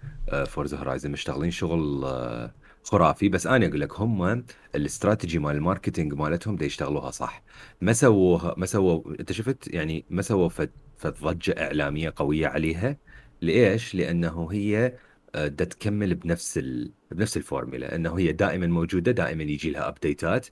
Forza 0.47 0.77
Horizon 0.77 1.11
مشتغلين 1.11 1.51
شغل 1.51 2.03
آه، 2.05 2.53
خرافي 2.83 3.29
بس 3.29 3.47
أنا 3.47 3.65
أقول 3.65 3.81
لك 3.81 3.99
هم 3.99 4.45
الاستراتيجي 4.75 5.39
مال 5.39 5.55
ال 5.55 5.61
marketing 5.61 6.13
مالتهم 6.13 6.55
دا 6.55 6.65
يشتغلوها 6.65 7.11
صح. 7.11 7.43
ما 7.81 7.93
سووها 7.93 8.55
ما 8.57 8.65
سووا 8.65 9.19
أنت 9.19 9.31
شفت 9.31 9.73
يعني 9.73 10.05
ما 10.09 10.21
سووا 10.21 10.49
فد 10.49 10.71
ضجه 11.05 11.51
إعلامية 11.51 12.13
قوية 12.15 12.47
عليها؟ 12.47 12.97
ليش؟ 13.41 13.95
لأنه 13.95 14.51
هي 14.51 14.97
آه، 15.35 15.47
دا 15.47 15.65
تكمل 15.65 16.15
بنفس 16.15 16.57
ال... 16.57 16.91
بنفس 17.11 17.37
الفورمولا 17.37 17.95
إنه 17.95 18.19
هي 18.19 18.31
دائما 18.31 18.67
موجودة 18.67 19.11
دائما 19.11 19.43
يجي 19.43 19.71
لها 19.71 19.87
update 19.87 20.38
ات 20.38 20.47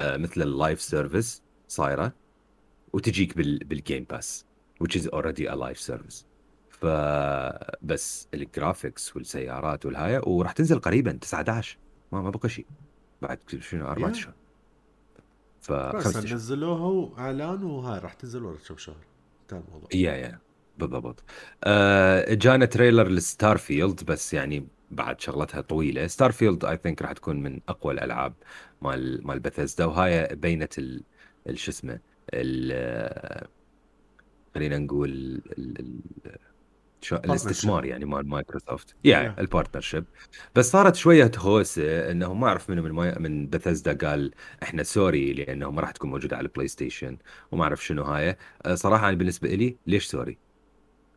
آه، 0.00 0.16
مثل 0.16 0.42
ال 0.42 0.50
live 0.50 0.80
service 0.82 1.42
صايرة 1.68 2.12
وتجيك 2.92 3.36
بال... 3.36 3.58
بال 3.58 3.74
Game 3.74 4.06
Pass 4.10 4.46
which 4.80 4.96
is 4.96 5.06
already 5.08 5.46
a 5.46 5.54
live 5.54 5.78
service. 5.78 6.24
فبس 6.84 8.28
ال 8.34 8.43
graphics 8.43 9.16
والسيارات 9.16 9.86
والهاي 9.86 10.20
وراح 10.26 10.52
تنزل 10.52 10.78
قريبا 10.78 11.12
19 11.12 11.78
ما 12.12 12.22
ما 12.22 12.30
بقى 12.30 12.48
شيء. 12.48 12.66
بعد 13.22 13.38
شنو 13.60 13.86
أربع. 13.86 14.10
أشهر. 14.10 14.34
بس 15.70 15.70
أشهر. 15.70 16.34
نزلوها 16.34 16.80
وإعلان 16.86 17.62
وهاي 17.64 17.98
راح 17.98 18.14
تنزل 18.14 18.42
ورا 18.42 18.56
كم 18.68 18.76
شهر. 18.76 18.96
انتهى 19.42 19.62
الموضوع. 19.68 19.88
yeah 19.94 20.12
yeah. 20.12 20.38
بالضبط. 20.78 21.22
آه 21.64 22.34
جانا 22.34 22.64
trailer 22.66 23.08
ل 23.08 23.56
Starfield 23.58 24.04
بس 24.04 24.34
يعني 24.34 24.66
بعد 24.90 25.20
شغلتها 25.20 25.60
طويلة. 25.60 26.06
Starfield 26.06 26.64
I 26.64 26.76
think 26.82 27.02
راح 27.02 27.12
تكون 27.12 27.42
من 27.42 27.60
أقوى 27.68 27.92
الألعاب 27.94 28.34
مال 28.82 29.26
مال 29.26 29.40
بثيسدا 29.40 29.84
وهاي 29.84 30.36
بينت 30.36 30.78
ال 30.78 31.02
شو 31.54 31.70
اسمه 31.70 32.00
ال- 32.34 32.70
آه، 32.74 33.48
خلينا 34.54 34.78
نقول 34.78 35.10
ال- 35.58 36.00
الاستثمار 37.12 37.84
يعني 37.84 38.04
مال 38.04 38.28
مايكروسوفت 38.28 38.94
yeah 39.04 39.34
Yeah. 39.36 39.38
ال 39.40 39.45
partnership 39.45 40.04
بس 40.54 40.70
صارت 40.70 40.94
شوية 40.94 41.30
هوسة 41.38 42.10
إنه 42.10 42.34
ما 42.34 42.46
أعرف 42.48 42.70
منو 42.70 42.82
من 42.82 42.90
ماي- 42.92 43.14
من 43.18 43.46
بثيسدا 43.46 44.08
قال 44.08 44.30
إحنا 44.62 44.82
sorry 44.82 45.32
لأنه 45.32 45.70
ما 45.70 45.80
راح 45.80 45.90
تكون 45.90 46.10
موجودة 46.10 46.36
على 46.36 46.46
ال 46.46 46.68
PlayStation 46.68 47.16
وما 47.52 47.62
أعرف 47.64 47.84
شنو 47.84 48.02
هاي 48.02 48.36
أه، 48.66 48.74
صراحة 48.74 49.08
أنا 49.08 49.16
بالنسبة 49.16 49.48
لي 49.48 49.76
ليش 49.86 50.06
sorry؟ 50.06 50.38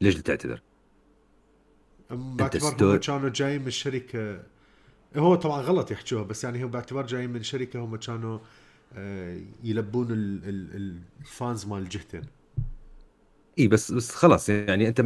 ليش 0.01 0.15
تعتذر؟ 0.15 0.61
باعتبار 2.11 2.71
هم 2.93 2.97
كانوا 2.97 3.29
جايين 3.29 3.61
من 3.61 3.69
شركه 3.71 4.39
هو 5.17 5.35
طبعا 5.35 5.61
غلط 5.61 5.91
يحكوها 5.91 6.23
بس 6.23 6.43
يعني 6.43 6.63
هم 6.63 6.71
باعتبار 6.71 7.05
جايين 7.05 7.29
من 7.29 7.43
شركة 7.43 7.79
هم 7.79 7.95
كانوا 7.95 8.39
آه، 8.95 9.37
يلبون 9.63 10.11
ال- 10.11 10.41
ال- 10.49 10.99
ال 11.21 11.30
fans 11.30 11.65
مال 11.65 11.77
الجهتين 11.83 12.21
إي 13.59 13.67
بس 13.67 13.91
بس 13.91 14.11
خلاص 14.15 14.49
يعني 14.49 14.87
أنت 14.87 15.01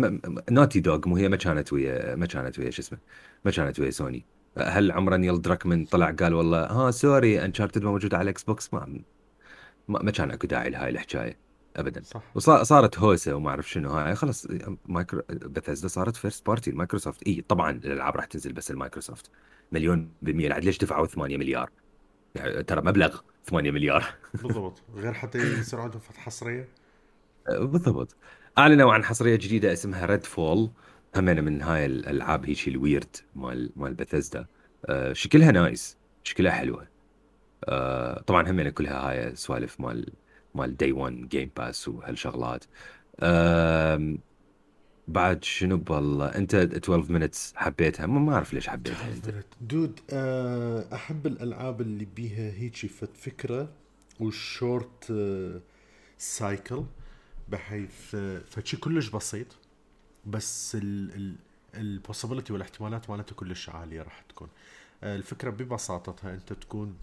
Naughty 0.51 0.79
Dog 0.79 1.07
مو 1.07 1.17
هي 1.17 1.29
ما 1.29 1.37
كانت 1.37 1.73
ويا 1.73 2.15
ما 2.15 2.25
كانت 2.25 2.59
ويا 2.59 2.69
شو 2.71 2.81
اسمه 2.81 2.99
ما 3.45 3.51
كانت 3.51 3.79
ويا 3.79 3.89
سوني. 3.91 4.25
هل 4.57 4.91
عمرا 4.91 5.17
Neil 5.17 5.41
Druckmann 5.41 5.85
طلع 5.85 6.11
قال 6.11 6.33
والله 6.33 6.65
ها 6.65 6.91
sorry 6.91 7.45
Uncharted 7.45 7.83
ما 7.83 7.91
موجوده 7.91 8.17
على 8.17 8.29
إكس 8.29 8.43
بوكس 8.43 8.73
ما 8.73 9.03
ما, 9.87 10.11
كان 10.11 10.31
أكو 10.31 10.47
داعي 10.47 10.69
لهاي 10.69 10.89
الحكاية 10.89 11.37
ابدا. 11.75 12.01
صح. 12.03 12.23
وصارت 12.35 12.99
هوسة 12.99 13.35
وما 13.35 13.49
أعرف 13.49 13.69
شنو 13.71 13.89
هاي. 13.89 14.15
خلاص 14.15 14.47
مايكرو 14.85 15.21
بثيسدا 15.29 15.87
صارت 15.87 16.15
first 16.15 16.45
party 16.47 16.71
مايكروسوفت 16.71 17.27
إي 17.27 17.41
طبعا 17.47 17.71
الألعاب 17.71 18.15
راح 18.17 18.25
تنزل 18.25 18.53
بس 18.53 18.71
المايكروسوفت. 18.71 19.31
مليون 19.71 20.11
بالمية 20.21 20.47
العاد 20.47 20.65
ليش 20.65 20.77
دفعوا 20.77 21.07
8 21.07 21.37
مليار؟ 21.37 21.69
يعني 22.35 22.63
ترى 22.63 22.81
مبلغ 22.81 23.21
8 23.45 23.71
مليار. 23.71 24.05
بالضبط. 24.33 24.83
غير 24.89 25.13
حتى 25.13 25.37
يصير 25.59 25.79
عندهم 25.81 25.99
فد 26.01 26.19
حصريه 26.19 26.67
بالضبط. 27.49 28.15
أعلنوا 28.61 28.93
عن 28.93 29.03
حصرية 29.03 29.35
جديدة 29.35 29.73
اسمها 29.73 30.05
Redfall 30.05 30.69
همين 31.15 31.43
من 31.43 31.61
هاي 31.61 31.85
الألعاب 31.85 32.45
هيك 32.45 32.67
ال 32.67 32.75
weird 32.75 33.15
مال 33.35 33.71
مال 33.75 33.93
بثيسدا 33.93 34.45
أه 34.85 35.13
شكلها 35.13 35.51
nice. 35.51 35.97
شكلها 36.23 36.51
حلوة. 36.51 36.87
أه 37.65 38.21
طبعا 38.21 38.49
همين 38.51 38.69
كلها 38.69 39.09
هاي 39.09 39.35
سوالف 39.35 39.79
مال 39.79 40.13
مال 40.55 40.77
day 40.77 40.91
1 40.91 41.29
Game 41.29 41.51
Pass 41.57 41.87
وهالشغلات. 41.87 42.65
أه 43.19 44.15
بعد 45.07 45.43
شنو 45.43 45.77
بالله؟ 45.77 46.25
أنت 46.25 46.55
12 46.55 47.11
Minutes 47.11 47.53
حبيتها؟ 47.55 48.05
ما 48.05 48.33
أعرف 48.33 48.53
ليش 48.53 48.69
حبيتها 48.69 49.13
أنت. 49.13 49.45
dude 49.61 49.99
آه، 50.09 50.85
أحب 50.93 51.27
الألعاب 51.27 51.81
اللي 51.81 52.05
بيها 52.05 52.69
فد 52.71 53.17
فكرة 53.17 53.69
والشورت 54.19 55.11
آه، 55.11 55.61
cycle 56.17 56.83
بحيث 57.51 58.15
فشي 58.49 58.77
كلش 58.77 59.07
بسيط 59.09 59.47
بس 60.25 60.77
ال 61.75 61.82
possibility 61.82 62.53
والاحتمالات 62.53 63.09
مالته 63.09 63.35
كلش 63.35 63.69
عالية 63.69 64.01
راح 64.01 64.21
تكون. 64.21 64.49
الفكرة 65.03 65.49
ببساطتها 65.49 66.33
أنت 66.33 66.53
تكون 66.53 66.97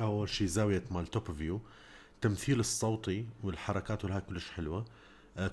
أول 0.00 0.28
شيء 0.28 0.46
زاوية 0.46 0.82
مال 0.90 1.06
top 1.06 1.32
view 1.32 1.60
التمثيل 2.14 2.60
الصوتي 2.60 3.26
والحركات 3.42 4.04
والهاي 4.04 4.20
كلش 4.20 4.50
حلوة 4.50 4.84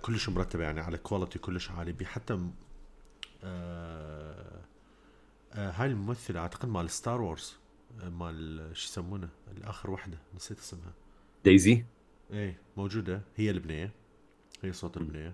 كلش 0.02 0.30
مرتبة 0.30 0.64
يعني 0.64 0.80
على 0.82 0.98
quality 0.98 1.40
كلش 1.40 1.72
عالي 1.72 1.92
بي 1.92 2.06
حتى 2.06 2.34
م- 2.34 2.54
آه، 3.44 4.62
آه، 5.54 5.72
هاي 5.72 5.88
الممثلة 5.88 6.40
أعتقد 6.40 6.70
مال 6.70 6.90
Star 6.90 7.22
Wars 7.22 7.56
آه، 8.02 8.10
مال 8.10 8.70
شو 8.78 8.88
يسمونه؟ 8.90 9.30
الآخر 9.58 9.92
وحدة 9.92 10.18
نسيت 10.36 10.60
اسمها. 10.60 10.94
Daisy؟ 11.46 11.84
إيه 12.32 12.58
موجودة. 12.78 13.22
هي 13.36 13.52
البنية 13.52 13.92
هي 14.64 14.74
صوت 14.74 14.98
البنية 14.98 15.34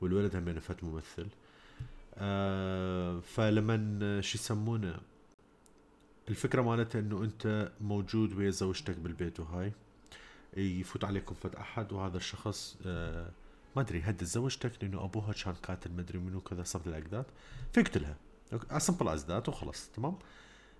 والولد 0.00 0.36
هم 0.36 0.60
فد 0.60 0.84
ممثل. 0.84 1.26
آه 2.14 3.20
فلما 3.20 4.20
شو 4.20 4.38
يسمونه 4.38 5.00
الفكرة 6.28 6.62
مالتها 6.62 7.00
إنه 7.00 7.24
أنت 7.24 7.72
موجود 7.80 8.32
ويا 8.32 8.50
زوجتك 8.50 8.96
بالبيت 8.96 9.40
وهاي 9.40 9.72
يفوت 10.56 11.04
عليكم 11.04 11.34
فد 11.34 11.54
أحد 11.54 11.92
وهذا 11.92 12.16
الشخص 12.16 12.76
آه 12.86 13.30
ما 13.76 13.82
أدري 13.82 14.00
هدد 14.00 14.24
زوجتك 14.24 14.72
لأنه 14.82 15.04
أبوها 15.04 15.32
كان 15.32 15.54
قاتل 15.54 15.92
مدري 15.92 16.18
منو 16.18 16.40
كذا 16.40 16.62
صفة 16.62 16.88
الاقداد 16.88 17.24
فيقتلها 17.72 18.16
simple 18.78 19.08
as 19.08 19.24
that 19.26 19.48
وخلص 19.48 19.88
تمام؟ 19.96 20.18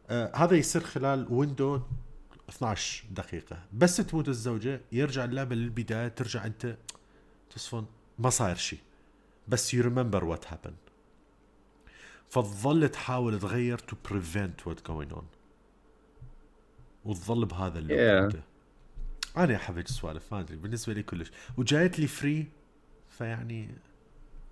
آه 0.09 0.37
هذا 0.37 0.57
يصير 0.57 0.83
خلال 0.83 1.27
window 1.31 1.81
12 2.51 3.05
دقيقة. 3.11 3.59
بس 3.73 3.97
تموت 3.97 4.29
الزوجة 4.29 4.81
يرجع 4.93 5.25
اللعبة 5.25 5.55
للبداية 5.55 6.09
ترجع 6.09 6.47
أنت 6.47 6.77
تصفن 7.55 7.85
ما 8.19 8.31
صاير 8.31 8.57
شيء 8.57 8.79
بس 9.49 9.77
you 9.77 9.79
remember 9.79 10.21
what 10.21 10.45
happened. 10.53 10.91
فتظل 12.31 12.89
تحاول 12.89 13.39
تغير 13.39 13.79
to 13.79 13.95
prevent 14.11 14.69
what 14.71 14.91
going 14.91 15.15
on. 15.17 15.25
وتظل 17.05 17.45
بهذا 17.45 17.79
ال 17.79 17.90
loop 17.90 18.33
Yeah. 18.33 18.37
أنا 19.37 19.57
احب 19.57 19.79
السوالف؟ 19.79 20.33
ما 20.33 20.41
أدري. 20.41 20.57
بالنسبة 20.57 20.93
لي 20.93 21.03
كلش. 21.03 21.31
وجايت 21.57 21.99
لي 21.99 22.07
free 22.07 22.47
فيعني 23.11 23.69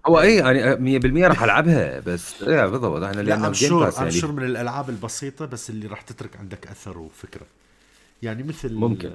هو 0.06 0.20
اي 0.20 0.36
يعني 0.36 1.00
100% 1.00 1.28
راح 1.28 1.42
ألعبها. 1.42 2.00
بس 2.00 2.42
إيه 2.42 2.66
بالضبط. 2.66 3.02
إحنا 3.02 3.20
لا 3.20 3.46
I'm 3.46 3.52
sure 3.52 4.02
I'm 4.02 4.10
sure 4.10 4.32
من 4.32 4.44
الألعاب 4.44 4.90
البسيطة 4.90 5.46
بس 5.46 5.70
اللي 5.70 5.86
راح 5.86 6.02
تترك 6.02 6.36
عندك 6.36 6.66
أثر 6.66 6.98
وفكرة. 6.98 7.46
يعني 8.22 8.42
مثل 8.42 8.74
ممكن. 8.74 9.12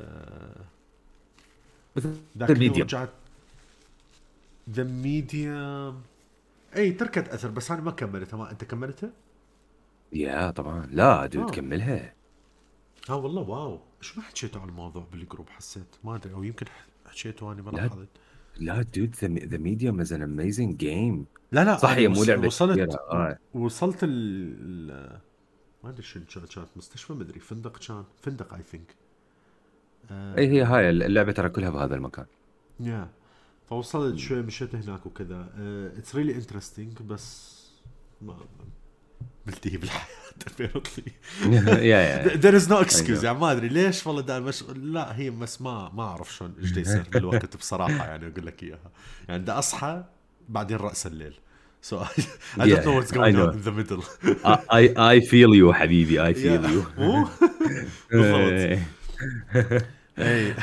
مثل 1.95 2.15
ذاك 2.37 2.49
اليوم 2.51 2.61
ال 2.61 2.65
Medium 2.65 2.87
رجعت 2.87 3.09
The 4.69 4.83
Medium 4.83 6.01
اي 6.75 6.91
تركت 6.91 7.27
أثر 7.29 7.49
بس 7.49 7.71
أنا 7.71 7.81
ما 7.81 7.91
كملتها 7.91 8.37
ما 8.37 8.51
أنت 8.51 8.63
كملتها؟ 8.63 9.09
yeah 10.13 10.51
طبعا 10.51 10.85
لا 10.91 11.25
dude 11.25 11.43
آه. 11.47 11.51
كملها 11.51 12.13
آه 13.09 13.15
والله 13.15 13.41
wow 13.41 13.79
إيش 14.01 14.17
ما 14.17 14.23
حكيتوا 14.23 14.61
عن 14.61 14.69
الموضوع 14.69 15.05
بال 15.11 15.22
group 15.22 15.49
حسيت 15.49 15.95
ما 16.03 16.15
أدري 16.15 16.33
أو 16.33 16.43
يمكن 16.43 16.65
حكيتوا 17.05 17.47
وأنا 17.49 17.61
ما 17.61 17.71
لا. 17.71 17.75
لاحظت 17.77 18.07
لا 18.57 18.81
dude 18.81 19.15
The 19.25 19.57
Medium 19.57 19.99
is 19.99 20.13
an 20.13 20.21
amazing 20.21 20.77
game 20.77 21.25
لا 21.51 21.63
لا 21.63 21.77
صح 21.77 21.89
هي 21.89 22.07
مو 22.07 22.23
لعبة 22.23 22.47
وصلت 22.47 22.71
كبيرة، 22.79 22.99
آه. 23.11 23.37
وصلت 23.53 23.97
ال- 24.03 25.19
ما 25.83 25.89
أدري 25.89 26.03
شنو 26.03 26.23
كان 26.25 26.45
كانت 26.45 26.67
مستشفى 26.75 27.13
مدري 27.13 27.39
فندق 27.39 27.77
كان 27.77 28.03
فندق 28.21 28.53
I 28.53 28.63
think 28.63 28.95
إي 30.11 30.47
هي 30.47 30.61
هاي 30.61 30.89
اللعبة 30.89 31.31
ترى 31.31 31.49
كلها 31.49 31.69
بهذا 31.69 31.95
المكان. 31.95 32.25
yeah. 32.79 33.09
فوصلت 33.69 34.17
شوي 34.17 34.41
مشيت 34.41 34.75
هناك 34.75 35.05
وكذا. 35.05 35.49
it's 35.97 36.15
really 36.15 36.35
interesting 36.35 37.01
بس 37.01 37.59
ما 38.21 38.37
ملتهي 39.47 39.77
بالحياة 39.77 40.07
apparently. 40.49 41.11
there 42.43 42.55
is 42.55 42.67
no 42.67 42.79
excuse. 42.79 43.21
know. 43.21 43.23
يعني 43.23 43.39
ما 43.39 43.51
أدري 43.51 43.67
ليش 43.67 44.07
والله 44.07 44.21
دائما 44.21 44.45
مش... 44.47 44.63
لا 44.63 45.17
هي 45.17 45.29
بس 45.29 45.61
ما 45.61 45.89
ما 45.93 46.03
أعرف 46.03 46.33
شلون 46.33 46.55
إيش 46.59 46.71
دا 46.71 46.81
يصير 46.81 47.05
بالوقت 47.13 47.57
بصراحة 47.57 48.05
يعني 48.05 48.27
أقول 48.27 48.45
لك 48.45 48.63
إياها. 48.63 48.91
يعني 49.27 49.41
بدي 49.41 49.51
أصحى 49.51 50.03
بعدين 50.49 50.77
رأس 50.77 51.07
الليل. 51.07 51.39
So 51.87 51.95
I, 51.99 52.09
I 52.63 52.67
don't 52.67 52.69
Yeah, 52.69 52.85
know 52.87 52.95
what's 52.97 53.11
I 53.11 53.15
going 53.19 53.35
know. 53.37 53.47
on 53.49 53.55
in 53.59 53.63
the 53.69 53.71
middle. 53.79 54.03
اي 54.73 54.93
I 55.09 55.21
feel 55.21 55.53
you 55.53 55.73
حبيبي 55.73 56.25
I 56.25 56.33
feel 56.33 56.65
you 56.73 56.83
مو 56.97 57.27
بالضبط 58.11 58.79
اي 60.19 60.55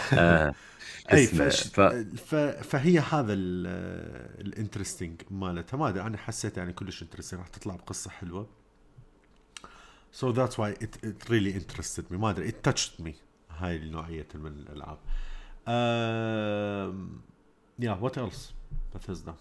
اي 1.12 1.24
اسمع، 1.24 1.48
فش... 1.48 1.62
ف- 1.62 1.80
ف... 2.28 2.34
فهي 2.70 2.98
هذا 2.98 3.32
ال 3.34 3.50
interesting 3.50 5.22
مالتها. 5.30 5.76
ما 5.76 5.88
أدري 5.88 6.02
أنا 6.02 6.16
حسيت 6.18 6.56
يعني 6.56 6.72
كلش 6.72 7.02
interesting 7.02 7.40
راح 7.40 7.48
تطلع 7.48 7.74
بقصة 7.76 8.10
حلوة. 8.10 8.46
So 10.20 10.32
that's 10.32 10.56
why 10.58 10.70
it, 10.84 10.96
it 11.10 11.30
really 11.30 11.52
interested 11.60 12.04
me. 12.10 12.16
ما 12.16 12.30
أدري 12.30 12.50
it 12.52 12.70
touched 12.70 13.04
me. 13.04 13.10
هاي 13.58 13.76
النوعية 13.76 14.26
من 14.34 14.52
الألعاب. 14.52 14.98
Yeah 17.82 17.96
what 18.04 18.16
else? 18.16 18.52
Bethesda. 18.94 19.34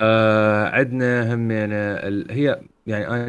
آه 0.00 0.68
عندنا 0.68 1.34
همينة 1.34 1.76
ال... 1.76 2.30
هي 2.32 2.60
يعني 2.86 3.08
أنا 3.08 3.26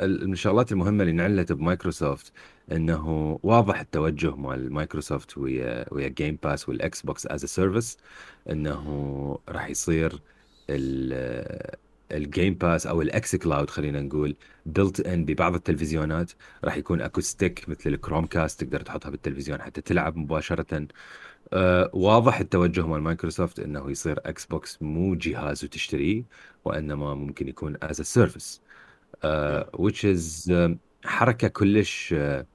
من 0.00 0.32
الشغلات 0.32 0.72
المهمة 0.72 1.02
اللي 1.04 1.10
انعلنت 1.12 1.52
بمايكروسوفت 1.52 2.32
إنه 2.72 3.08
واضح 3.42 3.80
التوجه 3.80 4.36
مال 4.36 4.72
مايكروسوفت 4.72 5.38
ويا 5.38 5.84
ويا 5.94 6.08
Game 6.08 6.38
Pass 6.42 6.68
وال 6.68 7.02
Xbox 7.02 7.26
as 7.26 7.44
service 7.44 7.96
إنه 8.50 9.38
راح 9.48 9.68
يصير 9.70 10.22
ال 10.70 11.76
ال 12.12 12.20
Game 12.20 12.54
Pass 12.54 12.86
أو 12.86 13.02
ال 13.02 13.36
xCloud 13.36 13.70
خلينا 13.70 14.00
نقول 14.00 14.36
built 14.66 15.00
in 15.00 15.24
ببعض 15.24 15.54
التلفزيونات 15.54 16.32
راح 16.64 16.76
يكون 16.76 17.00
اكو 17.00 17.20
stick 17.20 17.68
مثل 17.68 17.90
ال 17.90 18.26
Chromecast 18.26 18.60
تقدر 18.64 18.80
تحطها 18.80 19.10
بالتلفزيون 19.10 19.62
حتى 19.62 19.80
تلعب 19.80 20.16
مباشرة. 20.16 20.86
آه، 21.52 21.90
واضح 21.94 22.40
التوجه 22.40 22.86
مال 22.86 23.02
مايكروسوفت 23.02 23.60
إنه 23.60 23.90
يصير 23.90 24.20
Xbox 24.26 24.82
مو 24.82 25.14
جهاز 25.14 25.64
وتشتريه 25.64 26.24
وإنما 26.64 27.14
ممكن 27.14 27.48
يكون 27.48 27.76
as 27.82 28.02
service 28.02 28.62
which 29.76 30.04
is 30.04 30.50
آه، 30.50 30.78
حركة 31.04 31.48
كلش 31.48 32.12
آه، 32.12 32.46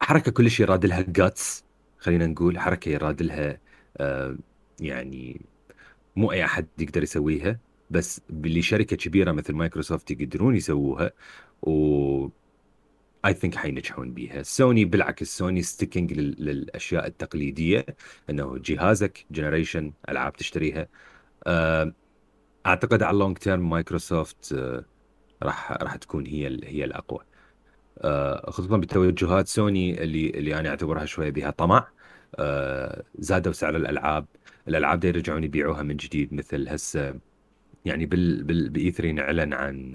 حركة 0.00 0.32
كلش 0.32 0.60
يراد 0.60 0.86
لها 0.86 1.02
guts 1.08 1.64
خلينا 1.98 2.26
نقول 2.26 2.58
حركة 2.58 2.88
يراد 2.88 3.22
لها 3.22 3.60
آه، 3.96 4.38
يعني 4.80 5.46
مو 6.16 6.32
أي 6.32 6.44
أحد 6.44 6.66
يقدر 6.78 7.02
يسويها 7.02 7.60
بس 7.90 8.20
اللي 8.30 8.62
شركة 8.62 8.96
كبيرة 8.96 9.32
مثل 9.32 9.54
مايكروسوفت 9.54 10.10
يقدرون 10.10 10.56
يسووها 10.56 11.12
و 11.62 12.28
I 13.26 13.34
think 13.34 13.54
حينجحون 13.54 14.14
بيها. 14.14 14.42
سوني 14.42 14.84
بالعكس 14.84 15.38
سوني 15.38 15.62
sticking 15.62 16.12
للأشياء 16.12 17.06
التقليدية 17.06 17.86
إنه 18.30 18.58
جهازك 18.58 19.26
generation 19.30 19.92
ألعاب 20.08 20.32
تشتريها. 20.36 20.88
آه، 21.46 21.94
أعتقد 22.66 23.02
على 23.02 23.14
ال 23.14 23.18
long 23.18 23.36
term 23.38 23.70
مايكروسوفت 23.70 24.54
راح 25.42 25.72
راح 25.72 25.96
تكون 25.96 26.26
هي 26.26 26.46
هي 26.64 26.84
الأقوى. 26.84 27.20
آه، 27.98 28.50
خصوصا 28.50 28.76
بتوجهات 28.76 29.48
سوني 29.48 30.02
اللي 30.02 30.30
اللي 30.30 30.60
أنا 30.60 30.68
أعتبرها 30.68 31.04
شوية 31.04 31.30
بها 31.30 31.50
طمع. 31.50 31.88
آه، 32.36 33.04
زادوا 33.18 33.52
سعر 33.52 33.76
الألعاب. 33.76 34.26
الألعاب 34.68 35.00
دي 35.00 35.08
يرجعون 35.08 35.44
يبيعوها 35.44 35.82
من 35.82 35.96
جديد 35.96 36.34
مثل 36.34 36.68
هسه 36.68 37.20
يعني 37.84 38.06
بال 38.06 38.44
بال 38.44 38.68
ب 38.68 38.90
E3 38.90 39.20
اعلن 39.20 39.52
عن 39.52 39.92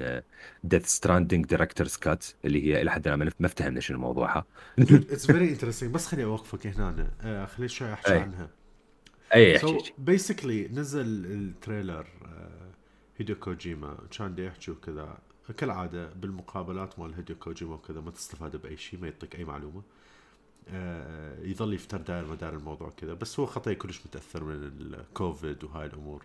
Death 0.64 0.86
Stranding 0.86 1.46
Director's 1.46 1.96
Cut 1.96 2.26
اللي 2.46 2.64
هي 2.66 2.82
إلى 2.82 2.92
حد 2.92 3.08
الان 3.08 3.32
ما 3.40 3.46
افتهمنا 3.48 3.80
شنو 3.80 4.00
موضوعها. 4.00 4.46
it's 4.80 5.26
very 5.32 5.50
interesting 5.50 5.92
بس 5.94 6.08
خليني 6.08 6.26
أوقفك 6.30 6.68
هنا 6.68 7.12
آه 7.22 7.46
خليني 7.46 7.70
شوي 7.70 7.94
أحكي 7.94 8.14
إي. 8.14 8.20
عنها. 8.20 8.50
إي 9.36 9.60
so 9.60 9.78
أحكي 9.78 9.94
basically 9.98 10.68
نزل 10.68 11.06
ال 11.26 11.36
trailer 11.36 12.08
آه، 12.26 12.72
هيديو 13.18 13.36
كوجيما 13.36 13.98
كان 14.18 14.36
دي 14.36 14.46
يحكي 14.46 14.72
وكذا. 14.72 15.18
كالعادة 15.58 16.14
بالمقابلات 16.14 17.00
مال 17.00 17.14
هيديو 17.14 17.36
كوجيما 17.36 17.76
وكذا 17.76 18.02
ما 18.02 18.12
تستفاد 18.12 18.56
بأي 18.56 18.78
شيء 18.78 19.00
ما 19.00 19.08
يعطيك 19.08 19.36
أي 19.36 19.44
معلومة. 19.44 19.84
آه، 20.70 21.44
يظل 21.44 21.74
يفتر 21.74 21.98
داير 22.02 22.26
مدار 22.26 22.54
الموضوع 22.54 22.90
كذا. 22.98 23.14
بس 23.14 23.40
هو 23.40 23.46
خطيه 23.46 23.74
كلش 23.74 24.02
متأثر 24.06 24.44
من 24.44 24.54
الكوفيد 24.54 25.64
وهاي 25.64 25.86
الأمور. 25.86 26.24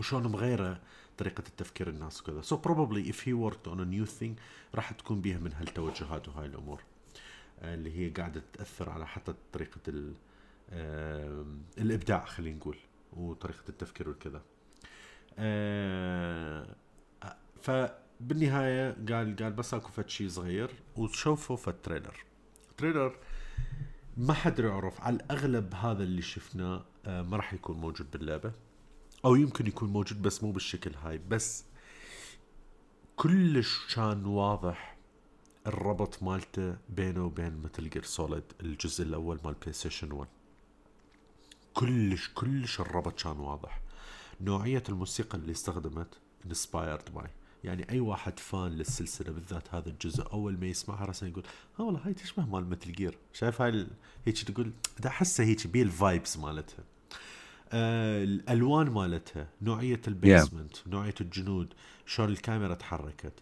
وشلون 0.00 0.26
مغيرة 0.26 0.80
طريقة 1.18 1.42
التفكير 1.48 1.88
الناس 1.88 2.20
وكذا. 2.20 2.42
So 2.42 2.56
probably 2.68 3.12
if 3.12 3.16
he 3.20 3.32
worked 3.32 3.66
on 3.72 3.78
a 3.80 3.84
new 3.84 4.20
thing 4.20 4.40
راح 4.74 4.92
تكون 4.92 5.20
بيها 5.20 5.38
من 5.38 5.52
هالتوجهات 5.52 6.28
وهاي 6.28 6.46
الأمور. 6.46 6.80
آه، 7.60 7.74
اللي 7.74 7.98
هي 7.98 8.10
قاعدة 8.10 8.42
تأثر 8.52 8.90
على 8.90 9.06
حتى 9.06 9.34
طريقة 9.52 9.80
ال 9.88 10.14
آم، 10.72 11.62
الإبداع 11.78 12.24
خلينا 12.24 12.56
نقول 12.56 12.76
وطريقة 13.12 13.62
التفكير 13.68 14.08
وكذا. 14.08 14.42
آه، 15.38 16.66
فبالنهاية 17.62 18.90
قال 19.08 19.36
قال 19.36 19.52
بس 19.52 19.74
أكو 19.74 19.88
فد 19.88 20.08
شيء 20.08 20.28
صغير 20.28 20.70
وشوفوا 20.96 21.56
فد 21.56 21.74
تريلر. 21.82 22.24
تريلر 22.76 23.16
ما 24.16 24.32
حد 24.34 24.58
يعرف 24.58 25.00
على 25.00 25.16
الأغلب 25.16 25.74
هذا 25.74 26.02
اللي 26.02 26.22
شفناه 26.22 26.84
آه، 27.06 27.22
ما 27.22 27.36
راح 27.36 27.54
يكون 27.54 27.76
موجود 27.76 28.10
باللعبة. 28.10 28.52
أو 29.24 29.34
يمكن 29.34 29.66
يكون 29.66 29.88
موجود 29.88 30.22
بس 30.22 30.42
مو 30.42 30.52
بالشكل 30.52 30.94
هاي 30.94 31.18
بس 31.18 31.64
كلش 33.16 33.94
كان 33.94 34.24
واضح 34.26 34.96
الربط 35.66 36.22
مالته 36.22 36.76
بينه 36.88 37.24
وبين 37.24 37.62
Metal 37.62 37.90
Gear 37.90 38.04
Solid 38.04 38.44
الجزء 38.60 39.04
الأول 39.04 39.40
مال 39.44 39.54
بلاي 39.54 39.72
ستيشن 39.72 40.12
1 40.12 40.28
كلش 41.74 42.30
كلش 42.34 42.80
الربط 42.80 43.22
كان 43.22 43.38
واضح. 43.38 43.80
نوعية 44.40 44.82
الموسيقى 44.88 45.38
اللي 45.38 45.52
استخدمت 45.52 46.08
inspired 46.46 47.14
by 47.14 47.30
يعني 47.64 47.90
أي 47.90 48.00
واحد 48.00 48.38
fan 48.38 48.70
للسلسلة 48.70 49.32
بالذات 49.32 49.74
هذا 49.74 49.88
الجزء 49.88 50.32
أول 50.32 50.58
ما 50.60 50.66
يسمعها 50.66 51.04
راسا 51.04 51.26
يقول 51.26 51.42
ها 51.78 51.84
والله 51.84 52.00
هاي 52.06 52.14
تشبه 52.14 52.46
مال 52.46 52.68
Metal 52.68 52.92
Gear 52.92 53.18
شايف 53.32 53.62
هاي 53.62 53.86
هيك 54.26 54.42
تقول 54.42 54.72
دا 55.00 55.08
أحسها 55.08 55.46
هيك 55.46 55.66
بيه 55.66 55.82
ال 55.82 55.91
vibes 55.91 56.36
مالتها. 56.36 56.84
الألوان 57.72 58.90
مالتها 58.90 59.48
نوعية 59.62 60.00
ال 60.08 60.16
basement 60.16 60.76
نوعية 60.86 61.14
الجنود 61.20 61.74
شلون 62.06 62.28
الكاميرا 62.28 62.74
تحركت 62.74 63.32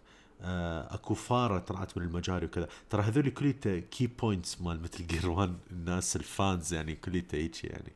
آه 0.41 0.93
أكو 0.95 1.13
فارة 1.13 1.59
طلعت 1.59 1.97
من 1.97 2.03
المجاري 2.03 2.45
وكذا. 2.45 2.67
ترى 2.89 3.01
هذول 3.01 3.29
كليته 3.29 3.79
كي 3.79 4.07
بوينتس 4.07 4.61
مال 4.61 4.81
مثل 4.81 5.07
جير 5.07 5.29
1 5.29 5.55
الناس 5.71 6.15
الفانز 6.15 6.73
يعني 6.73 6.95
كليته 6.95 7.35
هيك 7.35 7.63
يعني. 7.63 7.91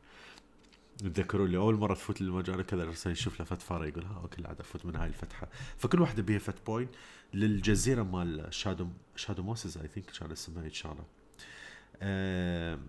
تذكروا 1.00 1.48
لي 1.48 1.58
أول 1.58 1.76
مرة 1.76 1.94
تفوت 1.94 2.22
للمجال 2.22 2.62
كذا 2.66 2.84
الانسان 2.84 3.12
يشوف 3.14 3.40
له 3.40 3.46
فت 3.46 3.62
فارة 3.62 3.86
يقول 3.86 4.04
ها 4.06 4.20
أوكي 4.24 4.42
قاعد 4.42 4.60
أفوت 4.60 4.86
من 4.86 4.96
هاي 4.96 5.08
الفتحة. 5.08 5.48
فكل 5.78 6.02
واحدة 6.02 6.24
بيها 6.24 6.40
فت 6.40 6.66
بوينت 6.68 6.90
للجزيرة 7.34 8.04
مال 8.04 8.54
شادو 8.54 8.88
شادو 9.16 9.44
موسز 9.44 9.78
اي 9.78 9.88
ثينك 9.88 10.06
كان 10.20 10.32
اسمها 10.32 10.64
هيك 10.64 10.74
شغلة. 10.74 11.04
آم، 12.02 12.80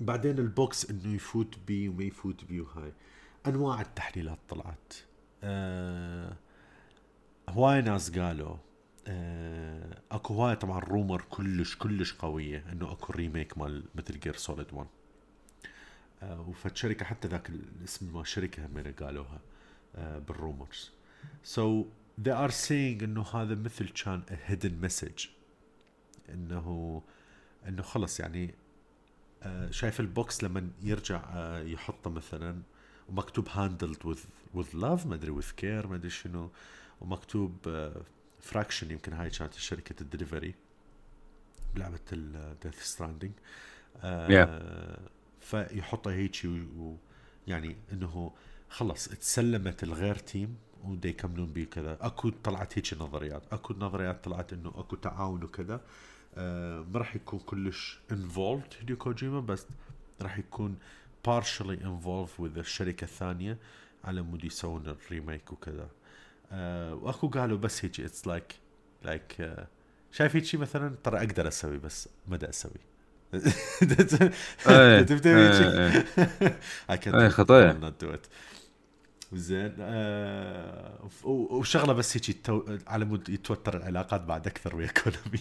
بعدين 0.00 0.38
البوكس 0.38 0.90
إنه 0.90 1.14
يفوت 1.14 1.58
بي 1.66 1.88
وما 1.88 2.04
يفوت 2.04 2.44
بي 2.44 2.60
وهاي. 2.60 2.92
أنواع 3.46 3.80
التحليلات 3.80 4.38
طلعت. 4.48 4.94
آه، 5.44 6.36
هواي 7.48 7.82
ناس 7.82 8.18
قالوا 8.18 8.56
آه، 9.06 9.98
أكو 10.10 10.34
هواي 10.34 10.56
طبعا 10.56 10.78
rumor 10.78 11.22
كلش 11.30 11.76
كلش 11.76 12.12
قوية 12.12 12.64
إنه 12.72 12.92
أكو 12.92 13.12
remake 13.12 13.58
مال 13.58 13.84
Metal 13.94 14.20
Gear 14.20 14.36
Solid 14.36 14.66
1 14.72 14.86
آه 16.22 16.40
وفد 16.40 16.76
شركه 16.76 17.04
حتى 17.04 17.28
ذاك 17.28 17.50
الاسم 17.50 18.12
مال 18.12 18.20
الشركة 18.20 18.66
هم 18.66 18.94
قالوها 19.00 19.40
آه 19.96 20.18
بال 20.18 20.36
rumors 20.36 20.90
so 21.42 21.84
they 22.24 22.32
are 22.48 22.52
saying 22.52 23.02
إنه 23.02 23.22
هذا 23.34 23.54
مثل 23.54 23.88
كان 23.88 24.22
hidden 24.48 24.88
message. 24.88 25.28
انه 26.28 27.02
إنه 27.68 27.82
خلص 27.82 28.20
يعني 28.20 28.54
شايف 29.70 30.00
البوكس 30.00 30.44
لما 30.44 30.70
يرجع 30.82 31.24
آه 31.34 31.62
يحطه 31.62 32.10
مثلا 32.10 32.62
ومكتوب 33.08 33.48
handled 33.48 34.06
with 34.06 34.20
with 34.58 34.72
love 34.74 35.06
ما 35.06 35.14
أدري 35.14 35.42
with 35.42 35.60
care 35.60 35.86
ما 35.86 35.94
أدري 35.94 36.10
شنو 36.10 36.50
ومكتوب 37.00 37.52
فراكشن 38.40 38.90
يمكن 38.90 39.12
هاي 39.12 39.30
كانت 39.30 39.54
شركة 39.54 40.02
الدليفري 40.02 40.54
بلعبه 41.74 41.98
الديث 42.12 42.82
ستراندنج 42.82 43.32
فيحطها 45.40 46.12
هيك 46.12 46.36
ويعني 47.46 47.76
إنه 47.92 48.32
خلص 48.68 49.08
تسلمت 49.08 49.82
الغير 49.82 50.14
تيم 50.14 50.56
ودا 50.84 51.08
يكملون 51.08 51.52
بيه 51.52 51.64
كذا. 51.64 51.98
أكو 52.00 52.30
طلعت 52.44 52.78
هيك 52.78 52.94
نظريات. 52.94 53.42
أكو 53.52 53.74
نظريات 53.74 54.24
طلعت 54.24 54.52
إنه 54.52 54.68
أكو 54.68 54.96
تعاون 54.96 55.44
وكذا. 55.44 55.74
آه 55.74 55.80
ما 56.36 56.98
راح 56.98 57.16
يكون 57.16 57.38
كلش 57.38 58.00
involved 58.12 58.74
هيديو 58.80 58.96
كوجيما 58.96 59.40
بس 59.40 59.66
راح 60.22 60.38
يكون 60.38 60.78
partially 61.28 61.78
involved 61.82 62.38
with 62.40 62.58
الشركة 62.58 63.04
الثانية 63.04 63.58
على 64.04 64.22
مود 64.22 64.44
يسوون 64.44 64.86
ال 64.86 64.95
remake 64.95 65.52
وكذا. 65.52 65.88
آه 66.52 66.94
وأكو 66.94 67.28
قالوا 67.28 67.58
بس 67.58 67.84
هيك 67.84 68.00
it's 68.00 68.26
like 68.26 68.54
like 69.02 69.56
شايف 70.12 70.36
هيك 70.36 70.54
مثلا؟ 70.54 70.94
ترى 71.04 71.18
أقدر 71.18 71.48
أسوي 71.48 71.78
بس 71.78 72.08
ما 72.28 72.36
دا 72.36 72.48
أسوي. 72.48 72.72
تبدا 75.04 75.36
اي 77.24 77.30
خطيه 77.30 77.92
زين 79.32 79.74
آه 79.80 81.08
وشغلة 81.24 81.92
بس 81.92 82.16
هيك 82.16 82.50
على 82.86 83.04
مود 83.04 83.28
يتوتر 83.28 83.76
العلاقات 83.76 84.20
بعد 84.20 84.46
أكثر 84.46 84.76
ويا 84.76 84.86
كونامي 84.86 85.40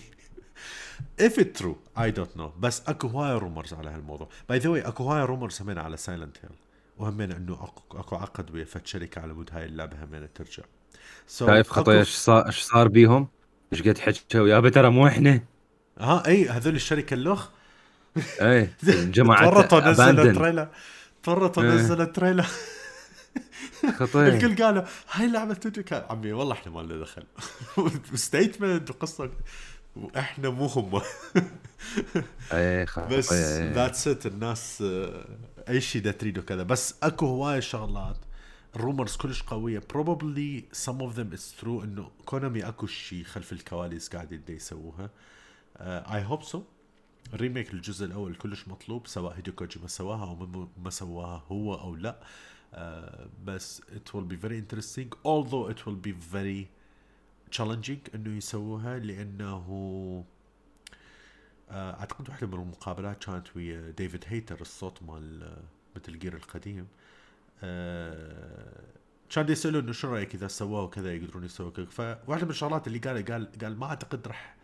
if 1.21 1.37
it 1.37 1.61
true 1.61 1.75
I 1.97 2.11
don't 2.11 2.39
know. 2.39 2.59
بس 2.59 2.81
أكو 2.87 3.07
هواي 3.07 3.37
rumors 3.37 3.73
على 3.73 3.89
هالموضوع. 3.89 4.29
by 4.49 4.57
the 4.57 4.69
way 4.69 4.81
أكو 4.81 5.03
هواي 5.03 5.25
rumors 5.25 5.61
همين 5.61 5.77
على 5.77 5.97
Silent 5.97 6.37
Hill 6.37 6.55
وهمين 6.97 7.31
إنه 7.31 7.69
اكو, 7.91 8.15
عقد 8.15 8.51
ويا 8.51 8.65
فد 8.65 8.87
شركة 8.87 9.21
على 9.21 9.33
مود 9.33 9.49
هاي 9.53 9.65
اللعبة 9.65 10.03
همين 10.03 10.33
ترجع. 10.33 10.63
So 11.27 11.39
شايف 11.39 11.69
خطيه 11.69 11.99
إيش 11.99 12.09
صار 12.09 12.45
إيش 12.45 12.61
صار 12.61 12.87
بيهم؟ 12.87 13.27
إيش 13.73 13.81
قد 13.81 13.97
حكوا؟ 13.97 14.47
يا 14.47 14.69
ترى 14.69 14.89
مو 14.89 15.07
إحنا. 15.07 15.41
ها 15.99 16.27
إي 16.27 16.49
هذول 16.49 16.75
الشركة 16.75 17.13
اللخ 17.13 17.49
إي 18.41 18.69
جماعة 18.83 19.49
تورطوا 19.49 19.79
نزلوا 19.89 20.33
trailer 20.33 20.67
تورطوا 21.23 21.63
نزلوا 21.63 22.05
trailer 22.05 22.45
خطير 23.99 24.27
الكل 24.27 24.63
قالوا 24.63 24.83
هاي 25.11 25.27
لعبه 25.27 25.53
to 25.53 25.63
joke 25.63 25.83
around 25.83 26.03
عمي 26.09 26.33
والله 26.33 26.53
إحنا 26.53 26.71
ما 26.71 26.81
لنا 26.81 27.01
دخل. 27.01 27.23
statement 28.15 28.89
وقصة. 28.89 29.29
وإحنا 30.03 30.49
مو 30.49 30.65
هم. 30.65 31.01
اي 32.53 32.85
بس 33.11 33.33
ذاتس 33.33 34.07
ات 34.07 34.25
الناس 34.25 34.83
أي 35.69 35.81
شيء 35.81 36.11
تريده 36.11 36.41
كذا 36.41 36.63
بس 36.63 36.95
أكو 37.03 37.25
هواي 37.25 37.61
شغلات 37.61 38.17
ال 38.75 38.81
rumors 38.81 39.15
كلش 39.15 39.41
قوية. 39.41 39.79
Probably 39.79 40.77
some 40.77 41.01
of 41.01 41.15
them 41.15 41.37
is 41.37 41.61
true 41.61 41.83
إنه 41.83 42.11
كونامي 42.25 42.67
أكو 42.67 42.87
شيء 42.87 43.23
خلف 43.23 43.51
الكواليس 43.51 44.09
قاعد 44.09 44.49
يسووها. 44.49 45.09
I 45.77 46.23
hope 46.23 46.43
so 46.43 46.63
remake 47.33 47.73
الجزء 47.73 48.05
الأول 48.05 48.35
كلش 48.35 48.67
مطلوب 48.67 49.07
سواء 49.07 49.37
هيديو 49.37 49.53
كوجيما 49.53 49.87
سواها 49.87 50.23
أو 50.23 50.67
ما 50.83 50.89
سواها 50.89 51.43
هو 51.51 51.75
أو 51.75 51.95
لا. 51.95 52.19
uh, 52.73 53.27
بس 53.45 53.81
it 53.95 54.13
will 54.13 54.25
be 54.25 54.35
very 54.35 54.57
interesting. 54.57 55.11
Although 55.23 55.67
it 55.67 55.85
will 55.85 55.99
be 56.07 56.11
very 56.11 56.69
challenging 57.55 58.15
إنه 58.15 58.37
يسووها 58.37 58.99
لأنه 58.99 60.25
uh, 60.89 61.73
أعتقد 61.73 62.29
واحدة 62.29 62.47
من 62.47 62.53
المقابلات 62.53 63.23
كانت 63.23 63.47
ويا 63.55 63.91
ديفيد 63.91 64.23
هيتر 64.27 64.61
الصوت 64.61 65.03
مال 65.03 65.57
مثل 65.95 66.19
جير 66.19 66.35
القديم. 66.35 66.87
آه 67.63 68.83
كان 69.29 69.49
يسالوا 69.49 69.81
إنه 69.81 69.91
شو 69.91 70.13
رأيك 70.13 70.35
إذا 70.35 70.47
سووه 70.47 70.87
كذا 70.87 71.15
يقدرون 71.15 71.43
يسووا 71.43 71.71
كذا. 71.71 71.85
فواحدة 71.85 72.45
من 72.45 72.51
الشغلات 72.51 72.87
اللي 72.87 72.99
قالها 72.99 73.21
قال 73.21 73.51
قال 73.61 73.77
ما 73.77 73.85
أعتقد 73.85 74.27
راح 74.27 74.55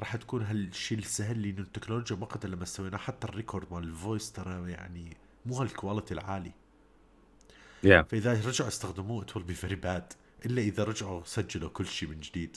راح 0.00 0.16
تكون 0.16 0.42
هالشيء 0.42 0.98
السهل 0.98 1.42
لأنه 1.42 1.60
التكنولوجيا 1.60 2.16
وقت 2.16 2.46
لما 2.46 2.64
سويناه. 2.64 2.98
حتى 2.98 3.26
ال 3.26 3.33
record 3.33 3.72
مال 3.72 3.82
ال 3.82 3.90
voice 3.90 4.32
ترى 4.32 4.70
يعني 4.70 5.16
مو 5.46 5.54
هال 5.54 5.67
quality 5.67 6.14
العالي. 6.14 6.52
Yeah. 7.86 8.00
فإذا 8.08 8.32
رجعوا 8.32 8.68
استخدموه 8.68 9.24
it 9.24 9.28
will 9.28 9.44
be 9.50 9.54
very 9.54 9.76
bad. 9.76 10.14
إلا 10.46 10.62
إذا 10.62 10.84
رجعوا 10.84 11.22
سجلوا 11.24 11.70
كل 11.70 11.86
شيء 11.86 12.08
من 12.08 12.20
جديد. 12.20 12.56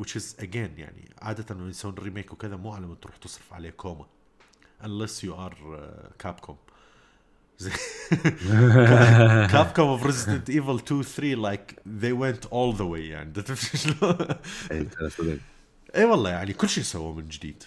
Which 0.00 0.16
is 0.16 0.40
again 0.40 0.78
يعني 0.78 1.10
عادة 1.22 1.54
لما 1.54 1.70
يسوون 1.70 1.94
remake 1.94 2.32
وكذا 2.32 2.56
مو 2.56 2.72
على 2.72 2.86
ما 2.86 2.94
تروح 2.94 3.16
تصرف 3.16 3.52
عليه 3.52 3.70
كوما. 3.70 4.06
Unless 4.82 5.22
you 5.22 5.34
are 5.34 5.56
Capcom. 6.18 6.56
كابكوم 9.52 9.88
اوف 9.88 10.06
ريزدنت 10.06 10.50
ايفل 10.50 10.74
2 10.74 11.02
3 11.02 11.34
like 11.34 11.76
they 11.88 12.12
went 12.12 12.46
all 12.46 12.76
the 12.76 12.84
way 12.84 13.08
يعني. 13.08 13.32
شلون؟ 13.82 14.18
اي 15.96 16.04
والله 16.04 16.30
يعني 16.30 16.52
كل 16.52 16.68
شيء 16.68 16.84
سووه 16.84 17.14
من 17.14 17.28
جديد. 17.28 17.62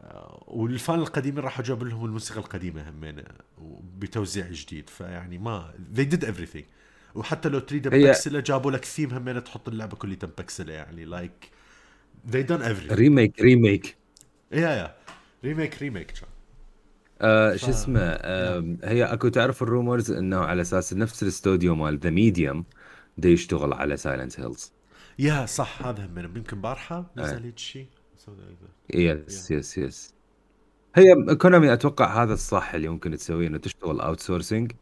آه، 0.00 0.44
وال 0.46 0.67
fan 0.67 0.98
القديمين 0.98 1.44
راح 1.44 1.60
جابوا 1.60 1.86
لهم 1.86 2.04
الموسيقى 2.04 2.40
القديمة 2.40 2.90
همين 2.90 3.22
بتوزيع 3.98 4.48
جديد. 4.50 4.90
فيعني 4.90 5.38
ما 5.38 5.74
they 5.94 6.04
did 6.14 6.24
everything. 6.24 6.64
وحتى 7.14 7.48
لو 7.48 7.58
تريد 7.58 7.88
بكسله 7.88 8.40
جابوا 8.40 8.70
لك 8.70 8.84
ثيم 8.84 9.10
همين 9.10 9.44
تحط 9.44 9.68
اللعبة 9.68 9.96
كلها 9.96 10.16
بكسله 10.38 10.72
يعني 10.72 11.04
like 11.04 11.50
they 12.26 12.42
done 12.42 12.62
everything. 12.62 12.92
remake 12.92 13.40
remake 13.40 13.96
yeah 14.52 14.68
yeah 14.68 14.94
remake 15.44 15.82
remake 15.82 16.12
آه 17.20 17.56
شو 17.56 17.70
اسمه 17.70 18.00
آه 18.00 18.76
هي 18.84 19.04
اكو 19.04 19.28
تعرف 19.28 19.62
ال 19.62 19.69
rumors 19.69 20.10
انه 20.10 20.38
على 20.38 20.62
أساس 20.62 20.92
نفس 20.92 21.22
الاستوديو 21.22 21.74
مال 21.74 21.98
ذا 21.98 22.10
ميديوم 22.10 22.64
دا 23.18 23.28
يشتغل 23.28 23.72
على 23.72 23.96
سايلنت 23.96 24.40
هيلز 24.40 24.72
yeah 25.18 25.46
صح 25.46 25.86
هذا 25.86 26.06
هم 26.06 26.18
يمكن 26.18 26.60
بارحة 26.60 27.10
نزل 27.16 27.42
هيك 27.42 27.58
شيء 27.58 27.86
yes 28.94 29.50
yes 29.50 29.78
yes 29.78 30.14
هي 30.94 31.34
كونامي 31.34 31.72
أتوقع 31.72 32.22
هذا 32.22 32.32
الصح 32.34 32.74
اللي 32.74 32.88
ممكن 32.88 33.16
تسويه 33.16 33.46
إنه 33.46 33.58
تشتغل 33.58 34.00
outsourcing 34.00 34.72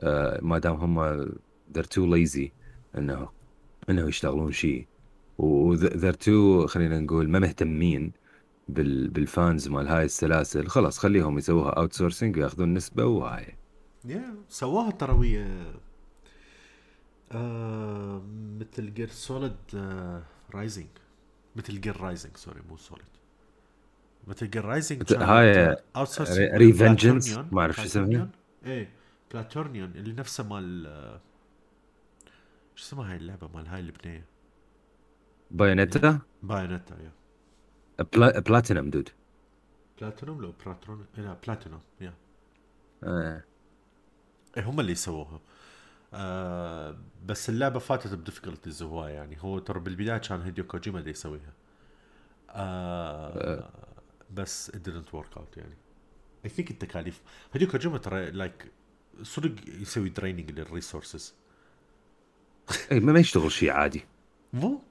آه 0.00 0.40
ما 0.42 0.58
دام 0.58 0.74
هم 0.74 1.26
they're 1.74 1.86
too 1.96 2.06
lazy 2.06 2.50
انه 2.98 3.28
إنه 3.90 4.08
يشتغلون 4.08 4.52
شيء. 4.52 4.86
و 5.38 5.76
they're 5.76 6.16
too 6.24 6.66
خلينا 6.66 7.00
نقول 7.00 7.28
ما 7.30 7.38
مهتمين 7.38 8.12
بال 8.68 9.08
بال 9.08 9.28
fans 9.28 9.68
مال 9.68 9.88
هاي 9.88 10.04
السلاسل. 10.04 10.66
خلاص 10.66 10.98
خليهم 10.98 11.38
يسووها 11.38 11.70
outsourcing 11.70 12.36
وياخذون 12.36 12.74
نسبة 12.74 13.04
وهاي. 13.04 13.56
yeah 14.04 14.34
سواها 14.48 14.90
ترى 14.90 15.12
ويا 15.12 15.74
آه 17.32 18.22
متل 18.60 18.94
جير 18.94 19.08
سوليد 19.08 19.56
آه 19.74 20.22
رايزنج 20.54 20.86
متل 21.56 21.80
جير 21.80 22.00
رايزنج 22.00 22.36
sorry 22.36 22.60
مو 22.70 22.76
سوليد 22.76 23.06
متل 24.28 24.50
جير 24.50 24.64
رايزنج 24.64 25.12
هاي 25.12 25.76
ريفنجنس 26.56 27.38
ما 27.52 27.60
أعرف 27.60 27.76
شو 27.76 27.82
اسمها 27.82 28.28
إيه 28.66 28.88
بلاتورنيون 29.32 29.90
اللي 29.90 30.12
نفسه 30.12 30.44
مال 30.44 30.86
آه، 30.86 31.20
شو 32.76 32.84
اسمها 32.84 33.12
هاي 33.12 33.16
اللعبة 33.16 33.48
مال 33.48 33.66
هاي 33.66 33.80
البنية؟ 33.80 34.24
بايونيتا؟ 35.50 36.20
بايونيتا 36.42 36.96
yeah. 37.02 37.12
بلا... 38.12 38.40
بلاتينم 38.40 38.90
dude. 38.90 39.08
بلاتينوم؟ 40.00 40.42
لو 40.42 40.52
بلاترون 40.64 41.06
لا 41.16 41.36
بلاتينوم 41.46 41.80
yeah. 42.00 42.14
آه. 43.04 43.44
إيه 44.56 44.64
هم 44.64 44.80
اللي 44.80 44.94
سووها. 44.94 45.40
آه 46.14 46.98
بس 47.26 47.48
اللعبة 47.48 47.78
فاتت 47.78 48.14
ب 48.14 48.19
difficulties 48.19 48.82
هواي 48.82 49.12
يعني. 49.12 49.36
هو 49.40 49.58
ترى 49.58 49.80
بالبداية 49.80 50.18
كان 50.18 50.42
هيديو 50.42 50.66
كوجيما 50.66 50.98
اللي 50.98 51.10
يسويها. 51.10 51.52
آه 52.50 53.60
آه. 53.60 53.70
بس 54.34 54.70
it 54.70 54.74
didn't 54.74 55.10
work 55.16 55.38
out 55.38 55.56
يعني. 55.56 55.76
I 56.44 56.50
think 56.50 56.70
التكاليف 56.70 57.22
هيديو 57.52 57.68
كوجيما 57.68 57.98
ترى 57.98 58.30
like 58.30 58.72
صدق 59.22 59.68
يسوي 59.68 60.08
draining 60.08 60.50
لل 60.50 60.65
resources 60.65 61.34
اي 62.92 63.00
ما 63.00 63.20
يشتغل 63.20 63.52
شيء 63.52 63.70
عادي. 63.70 64.04
مو؟ 64.52 64.82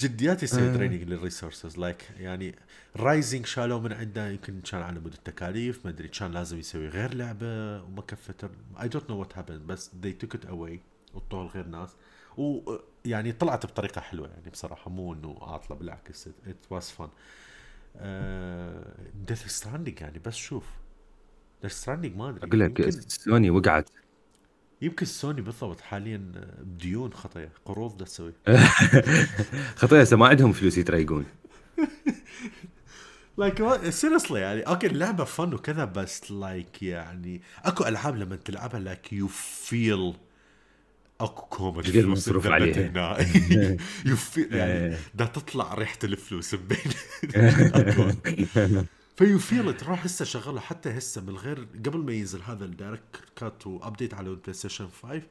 جديات 0.00 0.42
يسوي 0.42 0.72
draining 0.74 1.02
لل 1.02 1.16
resources 1.16 1.78
like 1.78 2.10
يعني 2.18 2.54
رايزنج 2.96 3.46
شالوه 3.46 3.80
من 3.80 3.92
عنده 3.92 4.30
يمكن 4.30 4.60
كان 4.60 4.82
على 4.82 5.00
مود 5.00 5.12
التكاليف 5.12 5.84
ما 5.84 5.90
أدري 5.90 6.08
كان 6.08 6.32
لازم 6.32 6.58
يسوي 6.58 6.88
غير 6.88 7.14
لعبة 7.14 7.82
وما 7.82 8.02
كفت 8.02 8.50
I 8.82 8.88
don't 8.88 9.10
know 9.10 9.18
what 9.18 9.38
happened 9.38 9.66
بس 9.66 9.90
they 10.02 10.24
took 10.24 10.38
it 10.38 10.50
away 10.50 10.78
وطوه 11.14 11.44
لغير 11.44 11.66
ناس. 11.66 11.90
ويعني 12.36 13.32
طلعت 13.32 13.66
بطريقة 13.66 14.00
حلوة 14.00 14.28
يعني 14.28 14.50
بصراحة 14.50 14.90
مو 14.90 15.12
إنه 15.12 15.38
عاطلة 15.42 15.76
بالعكس 15.76 16.28
it 16.28 16.56
was 16.70 16.90
fun 16.90 17.08
ديث 19.26 19.46
ستراندنج 19.46 20.00
يعني 20.00 20.18
بس 20.18 20.34
شوف. 20.34 20.64
ديث 21.62 21.72
ستراندنج 21.72 22.16
ما 22.16 22.28
أدري 22.28 22.48
أقول 22.48 22.60
لك 22.60 22.90
سوني 22.90 23.50
وقعت. 23.50 23.90
يمكن 24.82 25.06
سوني 25.06 25.40
بالضبط 25.40 25.80
حاليا 25.80 26.32
بديون 26.58 27.12
خطايا 27.12 27.50
قروض 27.64 27.96
دا 27.96 28.04
تسوي. 28.04 28.32
خطيه 29.76 30.00
هسه 30.00 30.16
ما 30.16 30.26
عندهم 30.26 30.52
فلوس 30.52 30.78
يتريقون. 30.78 31.24
like 33.38 33.90
seriously 33.90 34.40
يعني 34.40 34.60
okay 34.60 34.86
اللعبة 34.86 35.24
fun 35.24 35.54
وكذا 35.54 35.84
بس 35.84 36.30
like 36.32 36.82
يعني 36.82 37.42
أكو 37.64 37.84
ألعاب 37.84 38.16
لما 38.16 38.36
تلعبها 38.36 38.80
like 38.80 39.12
you 39.12 39.28
feel 39.28 40.14
أكو 41.20 41.70
غير 41.70 42.02
فلوس 42.02 42.18
مصروف 42.18 42.46
عليها. 42.46 43.18
you 44.06 44.16
feel 44.16 44.54
يعني 44.56 44.72
إيه. 44.72 44.98
دا 45.14 45.24
تطلع 45.24 45.74
ريحة 45.74 45.98
الفلوس 46.04 46.54
بين. 46.54 46.92
ف 49.18 49.38
you 49.38 49.54
feel 49.54 49.76
تروح 49.76 50.04
هسه 50.04 50.24
شغله 50.24 50.60
حتى 50.60 50.98
هسه 50.98 51.20
من 51.20 51.36
غير 51.36 51.68
قبل 51.86 51.98
ما 51.98 52.12
ينزل 52.12 52.42
هذا 52.42 52.64
ال 52.64 52.70
Director's 52.70 53.24
Cut 53.36 53.66
و 53.66 53.73
update 53.73 54.14
على 54.14 54.30
البلاي 54.30 54.52
ستيشن 54.52 54.88
5 55.02 55.22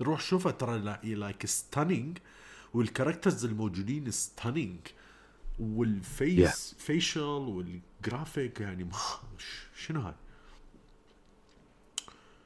روح 0.00 0.20
شوفها 0.20 0.52
ترى 0.52 0.78
like 1.14 1.46
stunning 1.46 2.18
وال 2.74 2.86
characters 2.86 3.44
الموجودين 3.44 4.10
stunning 4.10 4.78
وال 5.60 5.98
face 5.98 6.74
facial 6.78 7.20
وال 7.20 7.51
graphic 7.51 8.60
يعني 8.60 8.90
شنو 9.76 10.00
هاي؟ 10.00 10.14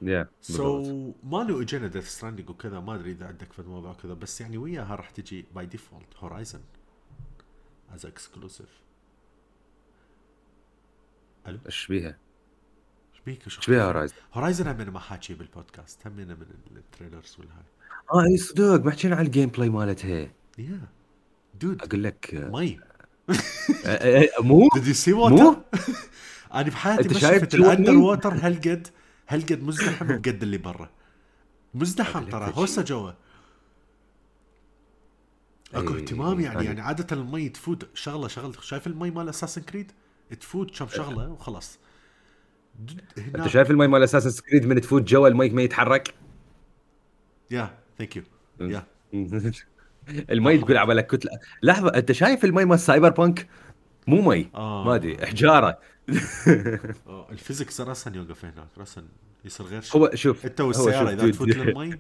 yeah 0.03 0.29
so 0.41 0.85
so, 0.85 1.27
ما 1.27 1.45
له 1.45 1.63
اجينا 1.63 1.87
ديث 1.87 2.09
ستراندنج 2.09 2.51
وكذا 2.51 2.81
ما 2.81 2.95
أدري 2.95 3.11
إذا 3.11 3.27
عندك 3.27 3.53
في 3.53 3.59
الموضوع 3.59 3.95
كذا 3.95 4.15
بس 4.15 4.41
يعني 4.41 4.59
وياها 4.59 4.95
راح 4.95 5.11
تجي 5.11 5.45
by 5.55 5.67
default 5.67 6.17
هورايزن 6.17 6.61
as 7.95 8.07
exclusive 8.07 8.84
ألو؟ 11.47 11.59
إيش 11.67 11.87
بيها؟ 11.87 12.19
إيش 13.15 13.23
بيك 13.27 13.47
وش 13.47 13.59
إيش 13.59 13.71
بيها 13.71 13.85
هورايزن؟ 13.85 14.15
هورايزن 14.35 14.67
هم 14.67 14.93
ما 14.93 15.01
حاكي 15.01 15.35
بالبودكاست. 15.35 16.07
هم 16.07 16.13
من 16.13 16.37
ال 16.77 16.83
trailers 16.83 17.37
والهاي. 17.39 17.65
آه 18.13 18.25
اي 18.25 18.37
صدق. 18.37 18.85
ما 18.85 18.91
حكينا 18.91 19.17
على 19.17 19.27
ال 19.27 19.49
gameplay 19.49 19.69
مالتها. 19.69 20.29
يا 20.59 20.81
dude 21.61 21.83
أقول 21.83 22.03
لك 22.03 22.31
مي. 22.35 22.81
آه، 23.87 23.89
آه، 23.89 24.43
مو؟ 24.43 24.69
did 24.75 24.87
you 24.87 24.95
see 24.95 25.13
مو؟ 25.13 25.21
water 25.21 25.61
أنا 26.55 26.63
بحياتي 26.63 27.09
ما 27.09 27.15
شفت 27.15 27.55
ال 27.55 27.61
under؟ 27.61 27.97
water 27.97 28.35
هالقد 28.35 28.89
هالقد 29.29 29.63
مزدحم 29.63 30.07
بقد 30.07 30.43
اللي 30.43 30.59
برا. 30.59 30.91
مزدحم 31.75 32.25
ترى. 32.25 32.53
هوسة 32.55 32.83
جوا. 32.83 33.11
اكو 35.75 35.95
اهتمام 35.95 36.41
يعني 36.41 36.65
يعني 36.65 36.81
عادة 36.81 37.17
المي 37.17 37.49
تفوت. 37.49 37.89
شغله 37.95 38.29
شغلة. 38.29 38.53
شايف 38.61 38.87
المي 38.87 39.11
مال 39.11 39.29
اساسن 39.29 39.63
كريد 39.63 39.93
تفوت 40.41 40.79
كم 40.79 40.89
شغلة 40.89 41.29
وخلاص. 41.31 41.79
د- 42.81 43.01
أنت 43.19 43.37
هنا 43.37 43.49
شايف 43.49 43.71
المي 43.71 43.87
مال 43.87 44.03
اساسنز 44.03 44.31
كريد 44.31 44.67
من 44.67 44.81
تفوت 44.81 45.03
جوا 45.03 45.29
المي 45.29 45.49
ما 45.51 45.63
يتحرك؟ 45.63 46.15
yeah 47.51 47.79
thank 47.99 48.17
you 48.17 48.23
yeah 48.61 48.87
المي 50.31 50.59
تقول 50.59 50.77
عبالك 50.77 51.07
كتلة. 51.07 51.31
لحظة 51.63 51.89
أنت 51.89 52.13
شايف 52.13 52.45
المي 52.45 52.65
مال 52.65 52.79
سايبر 52.81 53.11
بانك 53.11 53.49
مو 54.07 54.23
مي 54.31 54.51
آه. 54.55 54.85
ما 54.85 54.95
أدري 54.95 55.27
حجاره 55.27 55.79
آه، 57.07 57.27
ال 57.31 57.37
physics 57.37 57.81
راسا 57.81 58.13
يوقف 58.17 58.45
هناك 58.45 58.69
راسا 58.79 59.05
يصير 59.45 59.67
غير 59.67 59.81
شيء. 59.81 60.01
هو 60.01 60.11
شوف 60.15 60.47
أنت 60.47 60.61
والسيارة 60.61 61.11
إذا. 61.13 61.31
تفوت 61.31 61.49
للمي 61.49 61.93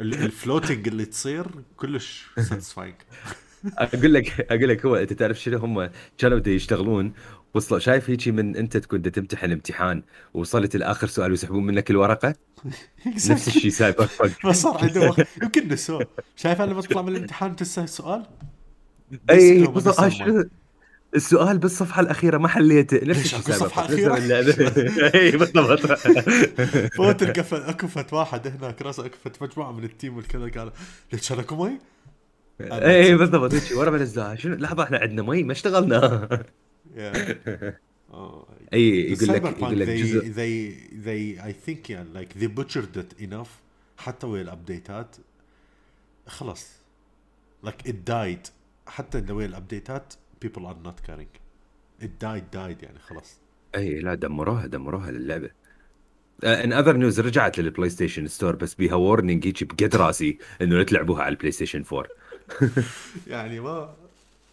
ال- 0.00 0.14
ال 0.14 0.22
floating 0.22 0.88
اللي 0.88 1.04
تصير 1.04 1.46
كلش 1.76 2.26
satisfying 2.36 2.94
أقول 3.78 4.14
لك 4.14 4.46
أقول 4.50 4.68
لك 4.68 4.86
هو 4.86 4.96
أنت 4.96 5.12
تعرف 5.12 5.40
شنو 5.40 5.58
هم 5.58 5.90
كانوا 6.18 6.38
بده 6.38 6.50
يشتغلون؟ 6.50 7.12
وصلوا 7.54 7.80
شايف 7.80 8.10
هيجي 8.10 8.32
من 8.32 8.56
أنت 8.56 8.76
تكون 8.76 8.98
بدك 8.98 9.14
تمتحن 9.14 9.52
امتحان 9.52 10.02
وصلت 10.34 10.76
لآخر 10.76 11.06
سؤال 11.06 11.30
ويسحبون 11.30 11.66
منك 11.66 11.90
الورقة؟ 11.90 12.34
نفس 13.06 13.48
الشيء 13.48 13.70
Cyberpunk 13.70 14.44
ما 14.44 14.52
صار 14.52 14.78
عنده 14.78 15.00
وقت 15.00 15.26
يمكن 15.42 15.68
نسوه. 15.68 16.06
شايف 16.36 16.60
أنا 16.60 16.80
تطلع 16.80 17.02
من 17.02 17.16
الامتحان 17.16 17.56
تنسى 17.56 17.80
السؤال 17.80 18.26
إي 19.30 19.64
آه، 19.64 20.44
السؤال 21.14 21.58
بالصفحة 21.58 22.00
الأخيرة 22.00 22.38
ما 22.38 22.48
حليته. 22.48 23.00
نفس 23.04 23.34
الشيء 23.34 23.66
أخيرة؟ 23.66 24.16
اللعبة. 24.18 24.72
إي 25.14 25.30
بالضبط. 25.30 25.86
فوت 26.96 27.22
أكو 27.52 27.88
فد 27.88 28.12
واحد 28.12 28.46
هناك 28.46 28.82
راسه 28.82 29.06
أكو 29.06 29.16
فد 29.24 29.42
مجموعة 29.42 29.72
من 29.72 29.84
ال 29.84 29.90
team 29.90 30.16
والكذا 30.16 30.48
قال 30.48 30.72
ليش 31.12 31.28
كان 31.28 31.38
اكو 31.38 31.64
مي؟ 31.64 31.91
اي 32.70 33.14
بالضبط. 33.14 33.54
هيك 33.54 33.76
ورا 33.76 33.90
بنزلها 33.90 34.34
شنو؟ 34.34 34.54
لحظة 34.54 34.82
إحنا 34.82 34.98
عندنا 34.98 35.22
مي 35.22 35.42
ما 35.42 35.52
اشتغلنا. 35.52 36.28
Oh, 38.14 38.44
أي 38.72 39.12
يقول 39.12 39.28
لك 39.28 39.42
يقول 39.44 39.80
لك 39.80 39.88
جزء 39.88 40.32
they 40.32 40.74
they 41.06 41.42
I 41.42 41.52
think 41.66 41.90
يعني 41.90 42.08
like 42.14 42.28
they 42.40 42.48
butchered 42.60 42.96
it 42.96 43.22
enough. 43.22 43.48
حتى 43.96 44.26
ويا 44.26 44.42
الابديتات 44.42 45.16
خلاص. 46.26 46.72
Like 47.66 47.88
it 47.88 47.94
died. 48.10 48.50
حتى 48.86 49.32
ويا 49.32 49.46
الابديتات 49.46 50.14
people 50.44 50.60
are 50.60 50.88
not 50.88 51.10
caring. 51.10 51.38
It 52.02 52.10
died 52.24 52.54
died 52.54 52.82
يعني 52.82 52.98
خلاص. 52.98 53.40
أي 53.74 54.00
لا 54.00 54.14
دمروها 54.14 54.66
دمروها 54.66 55.10
للعبة. 55.10 55.50
In 56.44 56.72
other 56.72 56.96
news 56.96 57.20
رجعت 57.20 57.58
لل 57.58 57.90
PlayStation 57.90 58.26
Store 58.26 58.56
بس 58.56 58.74
بيها 58.74 58.94
warning 58.94 59.46
هيك 59.46 59.64
بقد 59.64 59.96
راسي 59.96 60.38
إنه 60.62 60.76
لا 60.76 60.82
تلعبوها 60.82 61.22
على 61.22 61.32
ال 61.32 61.52
PlayStation 61.52 61.84
4 61.92 62.06
يعني 63.26 63.60
ما 63.60 63.94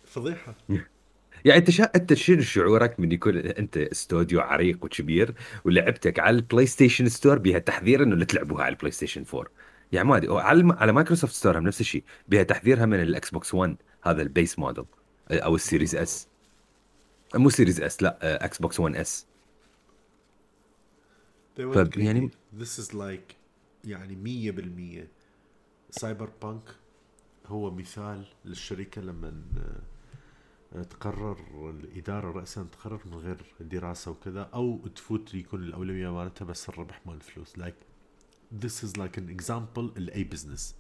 فضيحة. 0.06 0.56
يعني 1.46 1.60
أنت 1.60 1.70
شا... 1.70 1.84
أنت 1.84 2.14
شنو 2.14 2.42
شعورك 2.42 3.00
من 3.00 3.12
يكون 3.12 3.38
أنت 3.38 3.78
استوديو 3.78 4.40
عريق 4.42 4.84
وكبير 4.86 5.34
ولعبتك 5.66 6.20
على 6.20 6.36
ال 6.36 6.66
PlayStation 6.66 7.10
Store 7.10 7.38
بيها 7.38 7.60
تحذير 7.60 8.04
إنه 8.04 8.16
لا 8.16 8.26
تلعبوها 8.26 8.64
على 8.64 8.74
ال 8.74 8.92
PlayStation 8.92 9.26
4 9.34 9.52
يعني 9.92 10.08
ما 10.08 10.18
أدري 10.18 10.40
على 10.40 10.76
على 10.80 10.92
Microsoft 10.92 11.34
Store 11.34 11.58
هم 11.58 11.64
نفس 11.64 11.82
الشيء 11.82 12.04
بيها 12.28 12.44
تحذيرها 12.44 12.86
من 12.86 13.02
ال 13.02 13.30
Xbox 13.30 13.54
1 13.54 13.76
هذا 14.04 14.22
ال 14.22 14.30
base 14.30 14.60
model 14.60 14.86
أو 15.32 15.56
ال 15.56 15.62
Series 15.62 15.96
S. 15.96 16.28
مو 17.36 17.50
Series 17.50 17.82
S 17.82 18.04
لا 18.04 18.46
Xbox 18.46 18.80
1 18.80 18.96
S. 18.96 19.26
Greedy. 21.60 21.98
يعني- 21.98 22.32
this 22.60 22.80
is 22.80 22.94
like 22.94 23.34
يعني 23.86 24.16
مية 24.16 24.52
بالمية. 24.52 25.08
Cyberpunk 25.92 26.64
هو 27.50 27.72
مثال 27.72 28.26
للشركة 28.46 29.02
لما 29.02 29.44
آه، 30.76 30.84
تقرر 30.84 31.70
الإدارة 31.70 32.32
رأسا 32.32 32.64
تقرر 32.72 33.02
من 33.06 33.14
غير 33.18 33.46
دراسة 33.60 34.12
وكذا 34.12 34.42
أو 34.42 34.88
تفوت 34.96 35.34
يكون 35.34 35.64
الأولوية 35.64 36.10
مالتها 36.14 36.46
بس 36.46 36.70
الربح 36.70 37.02
مال 37.06 37.16
الفلوس. 37.16 37.54
Like 37.56 37.86
this 38.64 38.84
is 38.84 38.98
like 38.98 39.18
an 39.18 39.40
example 39.40 39.98
لأي 40.00 40.24
business 40.24 40.76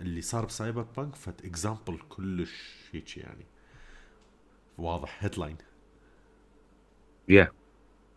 اللي 0.00 0.20
صار 0.20 0.44
ب 0.44 0.82
Cyberpunk 0.82 1.14
فد 1.14 1.46
example 1.46 2.02
كلش 2.08 2.74
هيك 2.92 3.16
يعني. 3.16 3.46
واضح 4.78 5.24
headline 5.24 5.56
yeah 7.28 7.52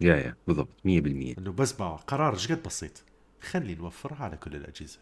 yeah 0.01 0.15
yeah 0.15 0.35
بالضبط. 0.47 0.77
100% 0.87 0.87
إنه 0.87 1.51
بس 1.51 1.73
باع 1.73 1.95
قرار 1.95 2.33
إيش 2.33 2.51
قد 2.51 2.63
بسيط؟ 2.63 3.03
خلي 3.41 3.75
نوفرها 3.75 4.23
على 4.23 4.37
كل 4.37 4.55
الأجهزة. 4.55 4.99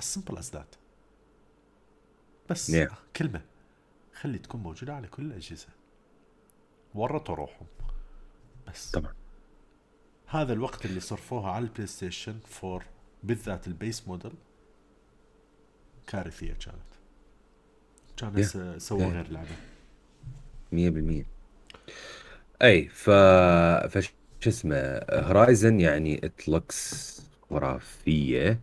As 0.00 0.04
simple 0.04 0.36
as 0.36 0.50
that. 0.56 0.83
بس 2.50 2.70
Yeah. 2.70 2.92
كلمة. 3.16 3.42
خلي 4.20 4.38
تكون 4.38 4.60
موجودة 4.62 4.94
على 4.94 5.08
كل 5.08 5.22
الأجهزة. 5.22 5.68
ورطوا 6.94 7.34
روحهم 7.34 7.66
بس. 8.68 8.90
طبعا. 8.90 9.14
هذا 10.26 10.52
الوقت 10.52 10.84
اللي 10.86 11.00
صرفوها 11.00 11.50
على 11.50 11.64
ال 11.64 11.86
PlayStation 11.86 12.38
4 12.64 12.80
بالذات 13.22 13.66
ال 13.66 13.74
base 13.74 14.08
model. 14.08 14.32
كارثية 16.06 16.52
كانت. 16.52 16.76
كان 18.16 18.44
Yeah. 18.44 18.78
سووا 18.78 19.00
Yeah. 19.00 19.14
غير 19.14 19.28
لعبة. 19.30 19.56
100% 20.72 21.26
أي 22.62 22.88
ف 22.88 23.10
فش 23.90 24.12
شو 24.40 24.50
اسمه 24.50 25.00
Horizon 25.10 25.80
يعني 25.80 26.20
it 26.26 26.53
looks 26.53 27.20
خرافية. 27.50 28.60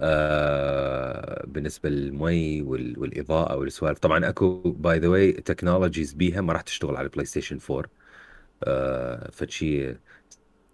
آه 0.00 1.44
بالنسبة 1.46 1.88
للمي 1.88 2.62
وال... 2.62 2.98
والإضاءة 2.98 3.56
والسوالف. 3.56 3.98
طبعا 3.98 4.28
أكو 4.28 4.60
by 4.72 4.98
the 4.98 5.08
way 5.08 5.32
technologies 5.32 6.12
بيها 6.12 6.40
ما 6.40 6.52
راح 6.52 6.60
تشتغل 6.60 6.96
على 6.96 7.04
ال 7.04 7.24
PlayStation 7.26 7.58
4 7.70 7.84
آه 8.64 9.30
فد 9.30 9.94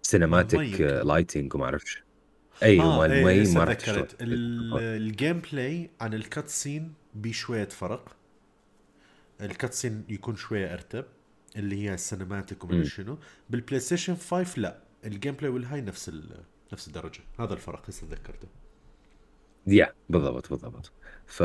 شي 0.01 0.15
cinematic 0.15 0.59
يمكن. 0.79 0.85
lighting 1.07 1.55
وما 1.55 1.65
أعرفش. 1.65 2.03
أي 2.63 2.79
آه، 2.79 2.99
مال 2.99 3.11
إيه، 3.11 3.19
المي 3.21 3.43
هسه 3.43 3.57
ما 3.59 3.63
راح 3.63 3.73
تشتغل. 3.73 3.95
تذكرت 3.95 4.21
ال- 4.21 4.77
ال 4.79 5.41
gameplay 5.51 5.89
عن 6.01 6.13
ال 6.13 6.49
cutscene 6.49 6.93
بشوية 7.15 7.65
فرق. 7.67 8.15
ال 9.41 9.73
cutscene 9.73 10.03
يكون 10.09 10.35
شوية 10.35 10.73
أرتب 10.73 11.05
اللي 11.55 11.83
هي 11.83 11.93
ال 11.93 12.00
cinematic 12.00 12.63
ومدري. 12.63 12.85
شنو. 12.85 13.17
بال 13.49 13.79
PlayStation 13.79 14.15
5 14.15 14.57
لا. 14.61 14.77
ال 15.05 15.33
gameplay 15.33 15.49
والهاي 15.51 15.81
نفس 15.81 16.09
ال- 16.09 16.43
نفس 16.73 16.87
الدرجة. 16.87 17.19
هذا 17.39 17.53
الفرق 17.53 17.83
هسه 17.89 18.07
تذكرته 18.07 18.47
yeah 19.67 19.93
بالضبط 20.09 20.49
بالضبط. 20.49 20.91
ف... 21.25 21.43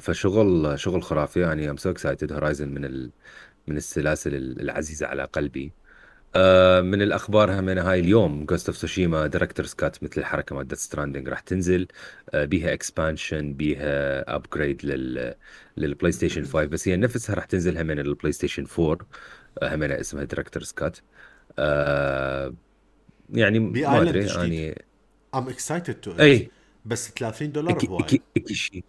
فشغل 0.00 0.80
شغل 0.80 1.02
خرافي 1.02 1.40
يعني 1.40 1.70
I'm 1.70 1.76
so 1.76 1.90
excited 1.90 2.32
Horizon 2.32 2.68
من 2.68 2.84
ال... 2.84 3.10
من 3.66 3.76
السلاسل 3.76 4.34
العزيزة 4.34 5.06
على 5.06 5.24
قلبي. 5.24 5.72
آه، 6.34 6.80
من 6.80 7.02
الأخبار 7.02 7.60
هم 7.60 7.68
هاي 7.68 8.00
اليوم 8.00 8.44
Ghost 8.44 8.68
of 8.68 8.76
Tsushima 8.76 9.26
Director's 9.26 9.74
Cut 9.74 10.02
مثل 10.04 10.20
الحركة 10.20 10.56
مال 10.56 10.68
Death 10.68 10.78
Stranding 10.78 11.28
راح 11.28 11.40
تنزل. 11.40 11.88
آه، 12.30 12.44
بيها 12.44 12.72
expansion 12.72 13.52
بيها 13.52 14.34
upgrade 14.36 14.84
لل 14.84 15.34
لل 15.76 16.12
PlayStation 16.12 16.44
5 16.44 16.64
بس 16.64 16.88
هي 16.88 16.96
نفسها 16.96 17.34
راح 17.34 17.44
تنزل 17.44 17.78
هم 17.78 17.86
من 17.86 17.98
ال 17.98 18.32
PlayStation 18.32 18.66
4 18.78 18.98
آه، 19.62 19.74
هم 19.74 19.82
اسمها 19.82 20.24
Director's 20.24 20.72
Cut 20.72 20.98
يعني 23.30 23.58
ما 23.58 24.02
أدري 24.02 24.26
يعني 24.26 24.84
I'm 25.34 25.48
excited 25.48 25.94
to 25.94 26.12
اي 26.20 26.50
بس 26.84 27.10
30 27.10 27.52
دولار 27.52 27.86
هواي 27.86 28.20
اكي 28.36 28.54
شيء 28.54 28.84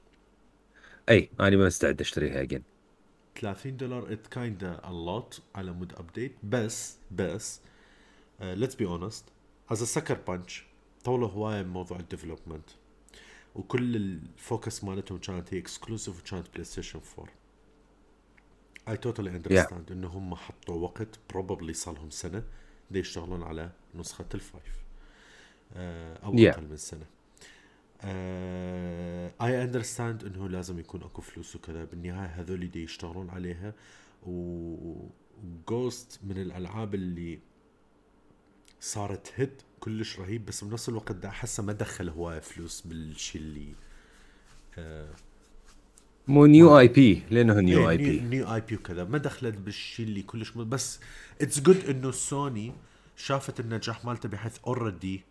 أي 1.10 1.30
أنا 1.40 1.58
ما 1.58 1.66
مستعد 1.66 2.02
أشتريها 2.02 2.42
again 2.42 2.64
30 3.42 3.78
دولار 3.78 4.14
it's 4.14 4.28
kinda 4.28 4.82
a 4.84 4.90
lot 4.90 5.42
على 5.56 5.72
mode 5.72 5.94
update 5.94 6.32
بس 6.44 6.98
بس 7.12 7.62
let's 8.42 8.76
be 8.76 8.86
honest 8.86 9.26
as 9.72 9.84
Sucker 9.84 10.18
Punch 10.28 10.64
طولوا 11.04 11.30
هواية 11.30 11.62
بموضوع 11.62 12.00
ال 12.00 12.06
development 12.06 12.70
وكل 13.56 13.96
ال 13.96 14.10
focus 14.10 14.84
مالتهم 14.84 15.18
كانت 15.18 15.54
هي 15.54 15.58
exclusive 15.58 16.20
وكانت 16.20 16.48
PlayStation 16.54 17.00
4 17.20 17.34
I 18.90 18.98
totally 18.98 19.30
understand 19.30 19.92
إنه 19.92 20.08
هم 20.08 20.36
حطوا 20.36 20.76
وقت 20.76 21.20
probably 21.30 21.74
صار 21.74 21.94
لهم 21.94 22.10
سنة 22.10 22.44
دي 22.92 23.00
يشتغلون 23.00 23.44
على 23.44 23.70
نسخة 23.96 24.26
ال 24.34 24.41
five. 24.41 24.80
آه، 25.74 26.18
أو 26.18 26.34
أقل 26.34 26.68
من 26.68 26.78
سنة. 26.78 27.06
I 28.04 29.64
understand 29.64 30.24
إنه 30.24 30.50
لازم 30.50 30.80
يكون 30.80 31.04
أكو 31.04 31.22
فلوس 31.22 31.56
وكذا 31.56 31.84
بالنهاية 31.84 32.28
هذول 32.28 32.72
دي 32.72 32.84
يشتغلون 32.84 33.30
عليها 33.30 33.74
و 34.26 34.58
Ghost 34.58 36.20
من 36.24 36.38
الألعاب 36.38 36.96
اللي 36.96 37.40
صارت 38.82 39.34
hit 39.36 39.62
كلش 39.80 40.20
رهيب 40.20 40.46
بس 40.46 40.64
بنفس 40.64 40.90
الوقت 40.90 41.12
دا 41.12 41.30
احسه 41.30 41.64
ما 41.64 41.74
دخل 41.74 42.10
هواية 42.10 42.40
فلوس 42.40 42.82
بالشي 42.82 43.38
اللي 43.38 43.76
آه 44.78 45.10
مو 46.28 46.46
new 46.46 46.80
IP 46.80 47.24
لأنه 47.32 47.60
new 47.60 47.90
IP 47.90 48.20
new 48.20 48.54
IP 48.54 48.76
وكذا 48.76 49.04
ما 49.04 49.18
دخلت 49.18 49.58
بالشيء 49.58 50.06
اللي 50.06 50.22
كلش. 50.22 50.52
بس 50.52 51.00
it's 51.42 51.60
good 51.60 51.86
إنه 51.86 52.12
سوني 52.12 52.74
شافت 53.16 53.60
النجاح 53.60 54.06
مالته 54.06 54.30
بحيث 54.30 54.58
already 54.68 55.22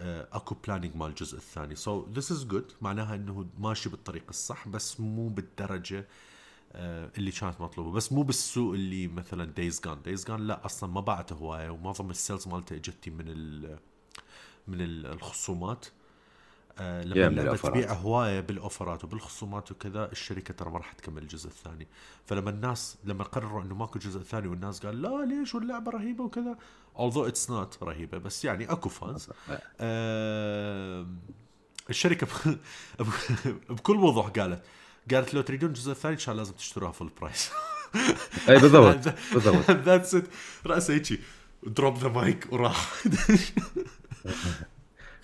اكو 0.00 0.54
planning 0.66 0.96
مال 0.96 1.08
الجزء 1.08 1.36
الثاني. 1.36 1.74
so 1.74 2.06
this 2.12 2.32
is 2.32 2.44
good 2.46 2.72
معناها 2.80 3.14
إنه 3.14 3.46
ماشي 3.58 3.88
بالطريق 3.88 4.24
الصح 4.28 4.68
بس 4.68 5.00
مو 5.00 5.28
بالدرجة 5.28 6.06
آه، 6.72 7.10
اللي 7.18 7.30
كانت 7.30 7.60
مطلوبة. 7.60 7.90
بس 7.92 8.12
مو 8.12 8.22
بالسوء 8.22 8.74
اللي 8.74 9.08
مثلا 9.08 9.44
Days 9.44 9.80
Gone 9.84 10.02
Days 10.02 10.24
Gone 10.24 10.46
لا 10.46 10.64
أصلا 10.66 10.90
ما 10.92 11.00
باعته 11.00 11.34
هواية 11.34 11.70
ومعظم 11.70 12.10
ال 12.10 12.16
sales 12.16 12.48
مالته 12.48 12.76
إجتي 12.76 13.10
من 13.10 13.24
ال 13.28 13.78
من 14.68 14.80
ال- 14.80 15.06
الخصومات. 15.06 15.86
آه، 16.78 17.02
لما 17.02 17.26
اللعبة 17.26 17.56
تبيع 17.56 17.92
هواية 17.92 18.40
بالأوفرات 18.40 19.04
وبالخصومات 19.04 19.70
وكذا 19.70 20.12
الشركة 20.12 20.54
ترى 20.54 20.70
ما 20.70 20.78
راح 20.78 20.92
تكمل 20.92 21.22
الجزء 21.22 21.48
الثاني. 21.48 21.88
فلما 22.26 22.50
الناس 22.50 22.96
لما 23.04 23.24
قرروا 23.24 23.62
إنه 23.62 23.74
ماكو 23.74 23.98
جزء 23.98 24.20
ثاني 24.20 24.48
والناس 24.48 24.86
قال 24.86 25.02
لا 25.02 25.24
ليش 25.24 25.54
واللعبة 25.54 25.90
رهيبة 25.90 26.24
وكذا؟ 26.24 26.56
Although 26.96 27.30
it's 27.30 27.48
not 27.48 27.82
رهيبة 27.82 28.18
بس 28.18 28.44
يعني 28.44 28.72
أكو 28.72 28.88
fans 28.88 29.28
آه 29.80 31.06
الشركة 31.90 32.26
بكل 33.70 33.96
وضوح 33.96 34.28
قالت 34.28 34.62
قالت 35.10 35.34
لو 35.34 35.40
تريدون 35.40 35.68
الجزء 35.68 35.92
الثاني 35.92 36.16
كان 36.16 36.36
لازم 36.36 36.52
تشتروها 36.52 36.92
فول 36.92 37.10
برايس 37.20 37.50
اي 38.48 38.58
بالضبط 38.58 39.14
بالضبط. 39.32 39.70
ذاتس 39.70 40.14
ات 40.14 40.24
راسه 40.66 40.94
هيجي 40.94 41.20
دروب 41.62 41.98
ذا 41.98 42.08
مايك 42.08 42.52
وراح. 42.52 42.92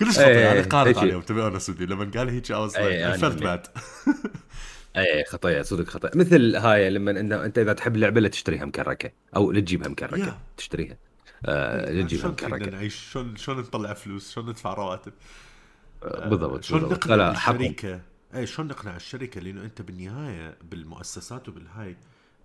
كلش 0.05 0.19
خطا 0.19 0.31
يعني 0.31 0.59
اي 0.59 0.63
قارط 0.63 0.99
اي 0.99 1.03
عليهم 1.03 1.21
تبي 1.21 1.47
أنا 1.47 1.59
سودي 1.59 1.87
لما 1.87 2.11
قال 2.15 2.29
هيك 2.29 2.51
اي 2.51 2.95
يعني 2.95 3.19
felt 3.19 3.25
اللي 3.25 3.63
bad. 3.63 3.69
اي 4.97 5.25
خطأ 5.25 5.63
صدق 5.63 5.89
خطأ 5.89 6.11
مثل 6.15 6.57
هاي 6.57 6.91
لما 6.91 7.11
انت 7.11 7.33
أنت 7.33 7.59
إذا 7.59 7.73
تحب 7.73 7.95
اللعبة 7.95 8.21
لا 8.21 8.29
تشتريها 8.29 8.65
مكركة 8.65 9.11
أو 9.37 9.53
لا 9.53 9.61
تجيبها 9.61 9.89
مكركة 9.89 10.19
يا 10.27 10.39
تشتريها. 10.57 10.97
آه 11.47 11.77
لا 11.83 11.89
إيه، 11.89 12.03
تجيبها 12.03 12.23
شلون 12.23 12.33
مكركة. 12.33 12.71
نعيش؟ 12.71 13.11
شلون 13.13 13.37
شلون 13.37 13.59
نطلع 13.59 13.95
فلوس؟ 13.95 14.33
شلون 14.33 14.49
ندفع 14.49 14.75
رواتب؟ 14.75 15.13
آه 16.03 16.07
آه، 16.25 16.29
بالضبط 16.29 16.65
شلون 16.65 16.81
بالضبط. 16.81 17.07
نقنع 17.07 17.31
الشركة؟ 17.31 18.01
اي 18.35 18.47
شلون 18.47 18.69
نقنع 18.69 18.97
الشركة؟ 18.97 19.41
لأنه 19.41 19.63
أنت 19.65 19.83
بالنهاية 19.83 20.57
بالمؤسسات 20.63 21.49
وبالهاي 21.49 21.97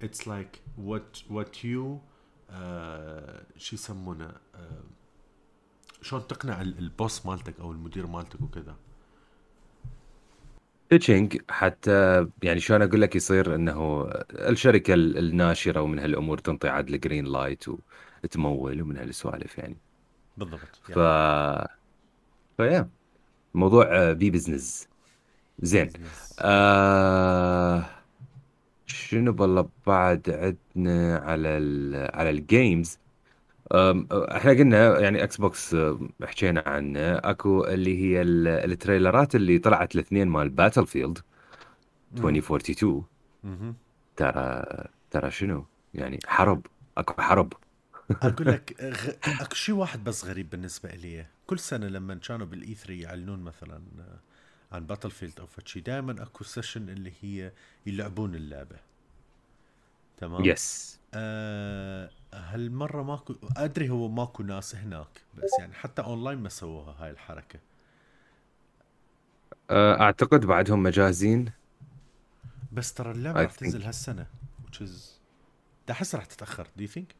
it's 0.01 0.27
like 0.27 0.61
what 0.77 1.17
what 1.29 1.65
you 1.65 2.01
شو 3.57 3.75
يسمونه؟ 3.75 4.31
آه، 4.55 4.83
شلون 6.07 6.27
تقنع 6.27 6.61
ال- 6.61 6.77
boss 6.79 7.25
مالتك 7.25 7.59
أو 7.59 7.71
المدير 7.71 8.07
مالتك 8.07 8.41
وكذا؟ 8.41 8.75
بيتشنج 10.91 11.37
حتى 11.49 12.27
يعني 12.43 12.59
شلون 12.59 12.81
أقول 12.81 13.01
لك 13.01 13.15
يصير 13.15 13.55
إنه 13.55 14.09
الشركة 14.31 14.93
ال- 14.93 15.17
الناشرة 15.17 15.81
ومن 15.81 15.99
هالأمور 15.99 16.37
تنطي 16.37 16.69
عاد 16.69 16.89
ال 16.89 16.95
green 16.95 17.25
light 17.25 17.65
وتمول 18.23 18.81
ومن 18.81 18.97
هالسوالف 18.97 19.57
يعني. 19.57 19.77
بالضبط 20.37 20.75
ف 20.83 20.89
يا 20.89 21.67
فيا 22.57 22.89
موضوع 23.53 24.11
بي 24.13 24.29
business 24.31 24.87
زين. 25.59 25.93
آه 26.39 27.85
شنو 28.85 29.31
بالله 29.33 29.69
بعد 29.87 30.29
عندنا 30.75 31.17
على 31.17 31.47
ال 31.57 31.95
على 32.15 32.29
ال 32.29 32.41
games 32.41 32.99
أم، 33.71 34.07
إحنا 34.11 34.51
قلنا 34.51 34.99
يعني 34.99 35.23
إكس 35.23 35.37
بوكس 35.37 35.73
أم، 35.73 36.09
حكينا 36.23 36.63
عنه. 36.67 36.99
أكو 37.01 37.65
اللي 37.65 37.97
هي 38.01 38.21
ال- 38.21 38.47
trailerات 38.47 39.35
اللي 39.35 39.59
طلعت 39.59 39.95
الاثنين 39.95 40.27
مال 40.27 40.49
باتل 40.49 40.87
فيلد 40.87 41.19
امم 42.13 42.17
2042 42.17 43.05
مهم. 43.43 43.75
ترى 44.15 44.63
ترى 45.11 45.31
شنو؟ 45.31 45.65
يعني 45.93 46.19
حرب 46.27 46.65
أكو 46.97 47.21
حرب. 47.21 47.53
أقول 48.21 48.49
لك 48.51 48.75
غ... 48.81 49.09
أكو 49.41 49.55
شيء 49.55 49.75
واحد 49.75 50.03
بس 50.03 50.25
غريب 50.25 50.49
بالنسبة 50.49 50.89
لي. 50.89 51.25
كل 51.47 51.59
سنة 51.59 51.87
لما 51.87 52.15
كانوا 52.15 52.45
بال 52.45 52.75
E3 52.75 52.93
يعلنون 53.01 53.39
مثلا 53.43 53.81
آه، 53.99 54.19
عن 54.75 54.85
باتل 54.85 55.11
فيلد 55.11 55.39
أو 55.39 55.47
فشي 55.47 55.79
دائما 55.79 56.23
أكو 56.23 56.43
session 56.43 56.89
اللي 56.89 57.13
هي 57.21 57.51
يلعبون 57.85 58.35
اللعبة. 58.35 58.77
تمام؟ 60.17 60.43
yes 60.45 60.99
أه 61.13 62.09
هالمرة 62.33 63.03
ماكو 63.03 63.35
أدري 63.57 63.89
هو 63.89 64.07
ماكو 64.07 64.43
ناس 64.43 64.75
هناك 64.75 65.21
بس 65.37 65.51
يعني 65.59 65.73
حتى 65.73 66.01
أونلاين 66.01 66.37
ما 66.37 66.49
سووها 66.49 66.95
هاي 66.99 67.09
الحركة. 67.11 67.59
أه، 69.69 70.01
أعتقد 70.01 70.45
بعدهم 70.45 70.83
مجازين. 70.83 71.51
بس 72.71 72.93
ترى 72.93 73.11
اللعبة 73.11 73.41
راح 73.41 73.51
تنزل 73.55 73.83
هالسنة 73.83 74.25
which 74.65 74.77
is 74.81 74.91
ده 75.87 75.93
احس 75.93 76.15
راح 76.15 76.25
تتأخر 76.25 76.67
do 76.79 76.81
you 76.83 76.87
think 76.87 77.13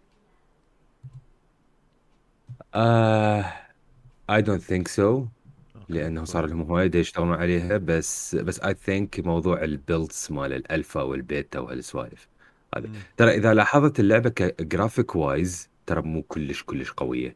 I 4.29 4.41
don't 4.41 4.61
think 4.61 4.87
so 4.87 5.25
okay 5.75 5.93
لأنه 5.93 6.23
صار 6.23 6.45
لهم 6.45 6.61
هوايد 6.61 6.95
يشتغلون 6.95 7.33
عليها 7.33 7.77
بس 7.77 8.35
بس 8.35 8.59
I 8.59 8.73
think 8.73 9.19
موضوع 9.19 9.63
ال 9.63 9.72
builds 9.72 10.27
مال 10.31 10.53
ال 10.53 10.61
alpha 10.61 11.01
وال 11.01 11.21
beta 11.21 11.59
وهالسوالف 11.59 12.27
هذا 12.75 12.89
ترى 13.17 13.31
إذا 13.35 13.53
لاحظت 13.53 13.99
اللعبة 13.99 14.29
ك 14.29 14.40
graphic 14.40 15.15
wise 15.15 15.69
ترى 15.85 16.01
مو 16.01 16.21
كلش 16.23 16.63
كلش 16.63 16.91
قوية. 16.91 17.35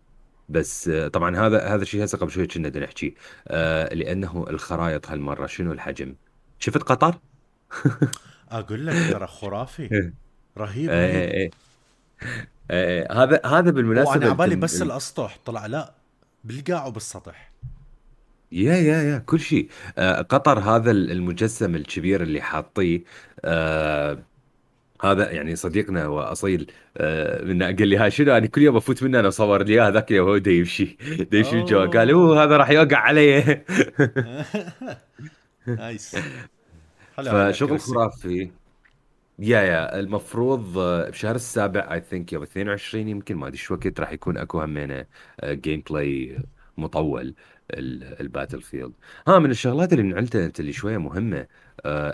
بس 0.50 0.90
طبعا 1.14 1.38
هذا 1.48 1.68
هذا 1.68 1.82
الشيء 1.82 2.04
هسه 2.04 2.18
قبل 2.18 2.32
شوي 2.32 2.48
كنا 2.48 2.80
نحكي. 2.80 3.16
آه 3.48 3.94
لأنه 3.94 4.46
الخرائط 4.50 5.10
هالمرة 5.10 5.46
شنو 5.48 5.72
الحجم؟ 5.72 6.16
شفت 6.60 6.84
قطر؟ 6.84 7.16
أقول 8.52 8.88
لك 8.88 9.12
ترى 9.12 9.28
خرافي. 9.28 9.84
إيه. 9.92 10.14
رهيب 10.58 10.90
آه، 10.92 11.50
آه، 12.72 13.24
هذا 13.24 13.42
هذا 13.46 13.72
بالمناسبة 13.72 14.10
وأنا 14.12 14.30
عبالي. 14.30 14.56
بس 14.56 14.82
ال- 14.82 14.88
الأسطح. 14.92 15.38
طلع 15.46 15.66
لا 15.66 15.94
بالقاع 16.44 16.86
وبالسطح. 16.86 17.52
يا 18.52 18.74
يا 18.76 19.02
يا 19.02 19.18
كل 19.18 19.40
شيء. 19.40 19.70
آه 19.98 20.22
قطر 20.22 20.60
هذا 20.60 20.92
المجسم 20.92 21.76
الكبير 21.76 22.22
اللي 22.24 22.42
حاطيه 22.42 23.04
آه 23.46 24.24
هذا 25.02 25.32
يعني 25.32 25.56
صديقنا 25.56 26.08
واصيل 26.08 26.72
آه 26.98 27.44
من 27.44 27.64
قال 27.64 27.88
لي 27.88 27.98
هاي 27.98 28.12
شنو؟ 28.12 28.38
أنا 28.38 28.48
كل 28.48 28.62
يوم 28.62 28.76
أفوت 28.76 29.04
منه 29.04 29.20
أنا 29.20 29.28
أصور 29.28 29.64
لي 29.64 29.74
إياه 29.74 29.88
هذاك 29.88 30.12
اليوم 30.12 30.28
هو 30.30 30.38
دا 30.38 30.52
يمشي 30.52 30.98
دا 31.32 31.38
يمشي 31.38 31.64
جوا. 31.64 31.86
قال 31.86 32.10
أوه 32.10 32.44
هذا 32.44 32.58
راح 32.58 32.70
يوقع 32.70 32.98
علي. 32.98 33.44
nice. 35.68 36.16
فشغل 37.18 37.80
خرافي. 37.80 38.52
يا 39.40 39.62
يا 39.62 40.00
المفروض 40.00 40.78
آه، 40.78 41.10
بشهر 41.10 41.36
السابع 41.36 41.94
I 41.94 42.02
think 42.02 42.34
يوم 42.34 42.44
22 42.44 43.08
يمكن 43.08 43.36
ما 43.36 43.48
أدري 43.48 43.58
شو 43.58 43.74
وقت 43.74 44.00
راح 44.00 44.12
يكون 44.12 44.38
أكو 44.38 44.62
همينه 44.62 45.06
gameplay 45.46 46.40
مطول 46.78 47.36
الباتل 47.74 48.62
فيلد 48.62 48.94
ها 49.28 49.40
من 49.40 49.52
الشغلات 49.52 49.94
اللي 49.94 50.04
نعلتها 50.04 50.46
أنت 50.46 50.60
اللي 50.60 50.74
شوية 50.74 50.98
مهمة 50.98 51.48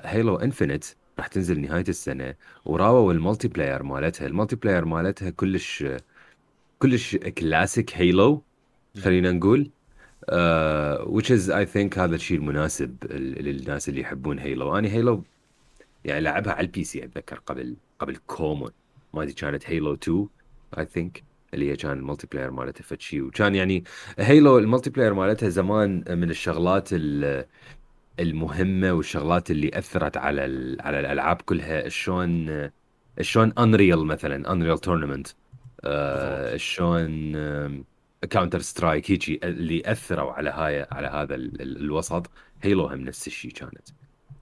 هيلو 0.03 0.35
انفنت 0.35 0.83
راح 1.19 1.27
تنزل 1.27 1.61
نهاية 1.61 1.85
السنة 1.89 2.35
وراووا 2.65 3.13
ال 3.13 3.47
multiplayer 3.47 3.83
مالتها. 3.83 4.27
ال 4.27 4.55
multiplayer 4.55 4.85
مالتها 4.85 5.29
كلش 5.29 5.85
كلش 6.79 7.15
كلاسيك 7.15 7.95
هيلو 7.95 8.43
خلينا 9.03 9.31
نقول. 9.31 9.71
uh, 10.31 10.97
which 11.05 11.29
is 11.31 11.49
I 11.49 11.65
think 11.65 11.97
هذا 11.97 12.15
الشيء 12.15 12.37
المناسب 12.37 12.97
للناس 13.11 13.89
اللي 13.89 14.01
يحبون 14.01 14.39
هيلو 14.39 14.77
أنا 14.77 14.87
هيلو 14.89 15.23
يعني 16.05 16.21
لعبها 16.21 16.53
على 16.53 16.65
ال 16.65 16.83
PC 16.83 17.03
أتذكر 17.03 17.39
قبل 17.45 17.75
قبل 17.99 18.17
common 18.27 18.71
ما 19.13 19.23
أدري 19.23 19.33
كانت 19.33 19.69
هيلو 19.69 19.93
2 19.93 20.27
I 20.77 20.85
think 20.85 21.23
اللي 21.53 21.71
هي 21.71 21.75
كان 21.75 21.91
ال 21.91 22.27
multiplayer 22.31 22.51
مالتها 22.51 22.83
فدشي. 22.83 23.21
وكان 23.21 23.55
يعني 23.55 23.83
هيلو 24.19 24.57
ال 24.57 24.89
multiplayer 24.89 25.13
مالتها 25.13 25.49
زمان 25.49 26.03
من 26.09 26.29
الشغلات 26.29 26.89
المهمة 28.19 28.91
والشغلات 28.93 29.51
اللي 29.51 29.71
أثرت 29.73 30.17
على 30.17 30.41
على 30.79 30.99
الألعاب 30.99 31.41
كلها. 31.41 31.89
شلون 31.89 32.69
شلون 33.21 33.53
Unreal 33.59 33.97
مثلا 33.97 34.51
Unreal 34.51 34.79
Tournament 34.79 35.27
شلون 36.55 37.31
Counter-Strike 38.29 39.11
هيجي 39.11 39.39
اللي 39.43 39.81
أثروا 39.85 40.31
على 40.31 40.49
هاي 40.49 40.87
على 40.91 41.07
هذا 41.07 41.35
الوسط. 41.35 42.29
هيلو 42.61 42.85
هم 42.87 43.01
نفس 43.01 43.27
الشيء 43.27 43.51
كانت. 43.51 43.89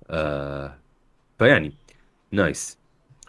آه 0.10 0.80
فيعني 1.40 1.74
nice. 2.32 2.78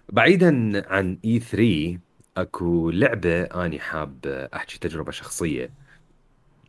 بعيدا 0.09 0.83
عن 0.93 1.19
E3 1.25 1.99
أكو 2.37 2.91
لعبة 2.91 3.43
أني 3.43 3.79
حاب 3.81 4.27
أحكي 4.55 4.79
تجربة 4.79 5.11
شخصية 5.13 5.71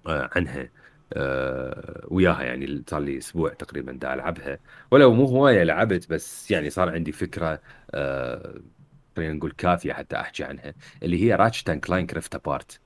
آه 0.07 0.29
عنها. 0.35 0.69
آه 1.13 2.07
وياها 2.07 2.43
يعني 2.43 2.83
صار 2.89 2.99
لي 2.99 3.17
أسبوع 3.17 3.53
تقريبا 3.53 3.91
دا 3.91 4.13
ألعبها. 4.13 4.59
ولو 4.91 5.13
مو 5.13 5.25
هواية 5.25 5.63
لعبت 5.63 6.09
بس 6.09 6.51
يعني 6.51 6.69
صار 6.69 6.89
عندي 6.89 7.11
فكرة 7.11 7.61
آه 7.91 8.61
خلينا 9.17 9.33
نقول 9.33 9.51
كافية 9.51 9.93
حتى 9.93 10.15
أحكي 10.19 10.43
عنها 10.43 10.73
اللي 11.03 11.23
هي 11.23 11.35
Ratchet 11.35 11.63
and 11.63 11.85
Clank 11.85 12.05
Rift 12.07 12.35
Apart 12.35 12.79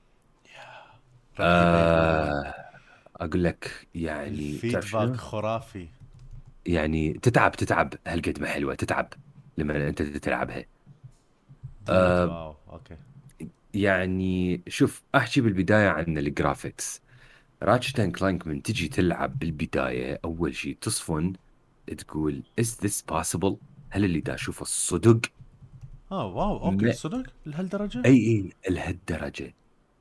آه 1.40 2.54
أقول 3.16 3.44
لك 3.44 3.88
يعني 3.94 4.52
feedback 4.52 5.16
خرافي. 5.16 5.88
يعني 6.66 7.12
تتعب 7.12 7.52
تتعب 7.52 7.94
هالقد 8.06 8.40
ما 8.40 8.46
حلوة 8.46 8.74
تتعب 8.74 9.12
لما 9.58 9.88
أنت 9.88 10.02
تلعبها. 10.02 10.64
آه 11.88 12.26
wow 12.26 12.56
okay. 12.72 12.96
يعني 13.74 14.62
شوف 14.68 15.02
أحكي 15.14 15.40
بالبداية 15.40 15.88
عن 15.88 16.18
ال 16.18 16.27
graphics 16.27 17.02
Ratchet 17.62 18.00
and 18.00 18.16
Clank 18.16 18.46
من 18.46 18.62
تجي 18.62 18.88
تلعب 18.88 19.38
بالبداية 19.38 20.20
أول 20.24 20.54
شيء 20.54 20.76
تصفن 20.80 21.32
تقول 21.98 22.42
is 22.58 22.78
this 22.84 23.02
possible 23.02 23.56
هل 23.90 24.04
اللي 24.04 24.20
دا 24.20 24.34
أشوفه 24.34 24.62
الصدق 24.62 25.20
آه 26.12 26.26
wow 26.26 26.70
okay 26.70 26.92
صدق؟ 26.92 27.22
لهالدرجة؟ 27.46 28.02
أي 28.04 28.12
أي 28.12 28.52
لهالدرجة. 28.70 29.54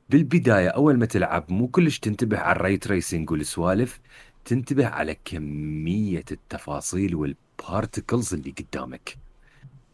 بالبداية 0.10 0.68
أول 0.68 0.98
ما 0.98 1.06
تلعب 1.06 1.46
مو 1.52 1.68
كلش 1.68 2.00
تنتبه 2.00 2.38
على 2.38 2.56
ال 2.56 2.61
ray 2.61 2.78
tracing 2.78 3.32
والسوالف 3.32 4.00
تنتبه 4.46 4.88
على 4.88 5.18
كمية 5.26 6.26
التفاصيل 6.32 7.16
وال 7.16 7.37
particles 7.37 8.34
اللي 8.34 8.54
قدامك. 8.60 9.18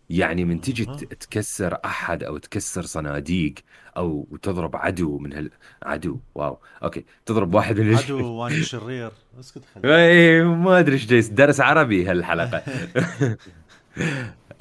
يعني 0.09 0.45
من 0.45 0.61
تجي 0.61 0.85
تكسر 1.19 1.77
أحد 1.85 2.23
أو 2.23 2.37
تكسر 2.37 2.81
صناديق 2.81 3.53
أو 3.97 4.27
تضرب 4.41 4.75
عدو 4.75 5.17
من 5.17 5.33
هال 5.33 5.51
عدو 5.83 6.19
wow 6.35 6.59
okay 6.83 7.05
تضرب 7.25 7.53
واحد 7.55 7.79
من 7.79 7.95
عدو 7.95 8.25
وأنا 8.25 8.63
شرير 8.63 9.11
اسكت 9.39 9.63
اي 9.85 10.43
ما 10.43 10.79
أدري 10.79 10.93
إيش 10.93 11.05
guys 11.05 11.27
درس 11.27 11.61
عربي 11.61 12.05
هالحلقة. 12.05 12.63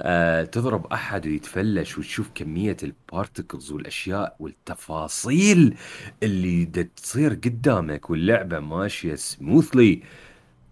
آه، 0.01 0.43
تضرب 0.43 0.85
أحد 0.85 1.27
ويتفلش 1.27 1.97
وتشوف 1.97 2.29
كمية 2.35 2.77
ال 2.83 2.92
particles 2.92 3.71
والأشياء 3.71 4.35
والتفاصيل 4.39 5.77
اللي 6.23 6.65
تصير 6.95 7.33
قدامك 7.33 8.09
واللعبة 8.09 8.59
ماشية 8.59 9.15
smoothly 9.15 10.03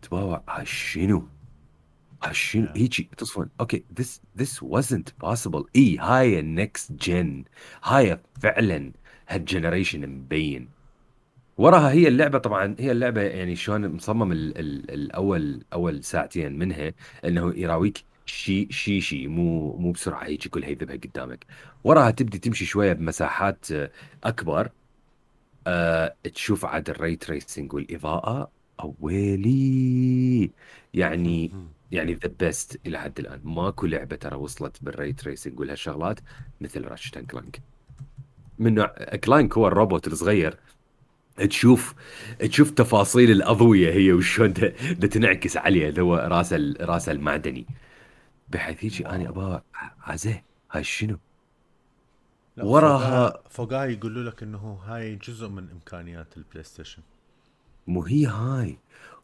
تباوع 0.01 0.43
شنو؟ 0.63 1.27
شنو 2.31 2.67
هيجي 2.75 3.09
تصفن 3.17 3.49
okay 3.59 3.83
this 3.99 4.21
this 4.37 4.63
wasn't 4.63 5.27
possible. 5.27 5.63
إي 5.75 5.97
هاي 5.97 6.39
ال 6.39 6.49
next 6.49 6.91
gen 6.91 7.43
هاي 7.83 8.19
فعلا 8.41 8.91
هال 9.27 9.40
generation 9.40 10.07
مبين. 10.07 10.69
وراها 11.57 11.91
هي 11.91 12.07
اللعبة 12.07 12.37
طبعا 12.37 12.75
هي 12.79 12.91
اللعبة 12.91 13.21
يعني 13.21 13.55
شلون 13.55 13.87
مصمم 13.87 14.31
ال 14.31 14.57
ال 14.57 14.91
الأول 14.91 15.63
أول 15.73 16.03
ساعتين 16.03 16.59
منها 16.59 16.93
إنه 17.25 17.53
يراويك 17.55 18.03
شي 18.25 18.67
شي 18.71 19.01
شي. 19.01 19.27
مو 19.27 19.77
مو 19.77 19.91
بسرعة 19.91 20.23
هيك 20.25 20.47
كلها 20.47 20.69
يذبها 20.69 20.95
قدامك. 20.95 21.45
وراها 21.83 22.11
تبدي 22.11 22.37
تمشي 22.39 22.65
شوية 22.65 22.93
بمساحات 22.93 23.65
أكبر. 24.23 24.69
أه 25.67 26.15
تشوف 26.23 26.65
عاد 26.65 26.89
ال 26.89 26.96
ray 26.96 27.15
tracing 27.15 27.73
والإضاءة. 27.73 28.51
أويلي! 28.79 30.51
يعني 30.93 31.51
يعني 31.95 32.13
the 32.13 32.31
best 32.39 32.79
إلى 32.87 32.99
حد 32.99 33.19
الآن. 33.19 33.41
ماكو 33.43 33.85
لعبة 33.85 34.15
ترى 34.15 34.35
وصلت 34.35 34.77
بال 34.81 34.94
ray 34.94 35.13
tracing 35.13 35.59
والهالشغلات 35.59 36.19
مثل 36.61 36.85
Ratchet 36.85 37.13
and 37.13 37.25
Clank 37.25 37.61
من 38.59 38.73
نوع 38.73 38.87
Clank 39.23 39.57
هو 39.57 39.67
الروبوت 39.67 40.07
الصغير. 40.07 40.57
تشوف 41.37 41.95
تشوف 42.39 42.71
تفاصيل 42.71 43.31
الأضوية 43.31 43.93
هي 43.93 44.13
وشلون 44.13 44.53
تنعكس 45.11 45.57
عليه. 45.57 45.93
هو 45.99 46.15
راسه 46.15 46.73
راسه 46.79 47.11
المعدني. 47.11 47.65
بحيث 48.49 48.83
يجي 48.83 49.07
أنا 49.07 49.29
أبغى 49.29 49.61
عزه 50.01 50.41
هاي 50.71 50.83
شنو؟ 50.83 51.17
وراها 52.57 53.39
فوقها 53.49 53.85
يقولوا 53.85 54.23
لك 54.23 54.43
إنه 54.43 54.79
هاي 54.85 55.15
جزء 55.15 55.47
من 55.47 55.69
إمكانيات 55.69 56.37
البلاي 56.37 56.63
ستيشن 56.63 57.01
مو 57.87 58.03
هي 58.03 58.25
هاي. 58.25 58.77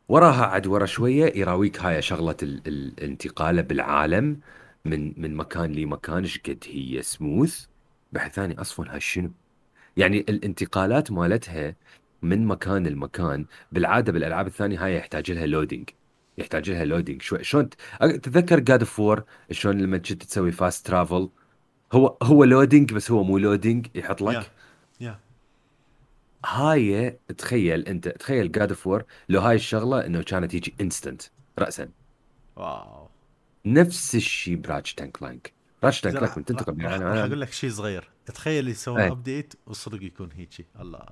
وراها 0.09 0.45
عاد 0.45 0.67
ورا 0.67 0.85
شوية 0.85 1.33
يراويك 1.35 1.79
هاي 1.79 2.01
شغلة 2.01 2.35
الانتقالة 2.41 3.61
بالعالم 3.61 4.39
من 4.85 5.21
من 5.21 5.35
مكان 5.35 5.71
لمكان 5.71 6.23
إيش 6.23 6.39
قد 6.39 6.63
هي 6.67 7.01
سموث 7.01 7.65
بحيث 8.11 8.33
ثاني 8.33 8.61
أصلا 8.61 8.93
هاي 8.93 8.99
شنو؟ 8.99 9.31
يعني 9.97 10.19
الانتقالات 10.29 11.11
مالتها 11.11 11.75
من 12.21 12.45
مكان 12.45 12.87
لمكان. 12.87 13.45
بالعادة 13.71 14.11
بالألعاب 14.11 14.47
الثانية 14.47 14.85
هاي 14.85 14.95
يحتاج 14.95 15.31
لها 15.31 15.45
loading 15.45 15.89
يحتاج 16.37 16.69
لها 16.69 16.85
loading 16.85 17.21
شوي 17.21 17.43
شلون 17.43 17.69
تتذكر 17.99 18.59
God 18.59 18.79
of 18.79 18.99
War 18.99 19.23
شلون 19.51 19.81
لما 19.81 19.97
كنت 19.97 20.23
تسوي 20.23 20.51
fast 20.51 20.87
travel 20.87 21.29
هو 21.93 22.17
هو 22.23 22.43
loading 22.43 22.93
بس 22.93 23.11
هو 23.11 23.23
مو 23.23 23.37
loading 23.37 23.87
يحط 23.95 24.21
لك؟ 24.21 24.43
Yeah. 24.43 25.03
yeah. 25.03 25.30
هاي 26.45 27.19
تخيل 27.37 27.87
أنت 27.87 28.07
تخيل 28.07 28.51
God 28.51 28.69
of 28.69 28.87
War 28.87 29.03
لو 29.29 29.41
هاي 29.41 29.55
الشغلة 29.55 30.05
إنه 30.05 30.23
كانت 30.23 30.53
يجي 30.53 30.73
instant 30.81 31.21
راسا. 31.59 31.89
wow. 32.55 33.09
نفس 33.65 34.15
الشيء 34.15 34.55
ب 34.55 34.59
Ratchet & 34.59 34.93
Clank 34.93 35.53
Ratchet & 35.83 36.01
Clank 36.01 36.37
من 36.37 36.45
تنتقل 36.45 36.85
راح 36.85 36.93
أقول 37.01 37.41
لك 37.41 37.51
شيء 37.51 37.69
صغير. 37.69 38.09
تخيل 38.25 38.67
يسوون 38.67 39.01
update 39.01 39.53
والصدق 39.67 40.03
يكون 40.03 40.29
هيجي. 40.31 40.65
الله. 40.79 41.05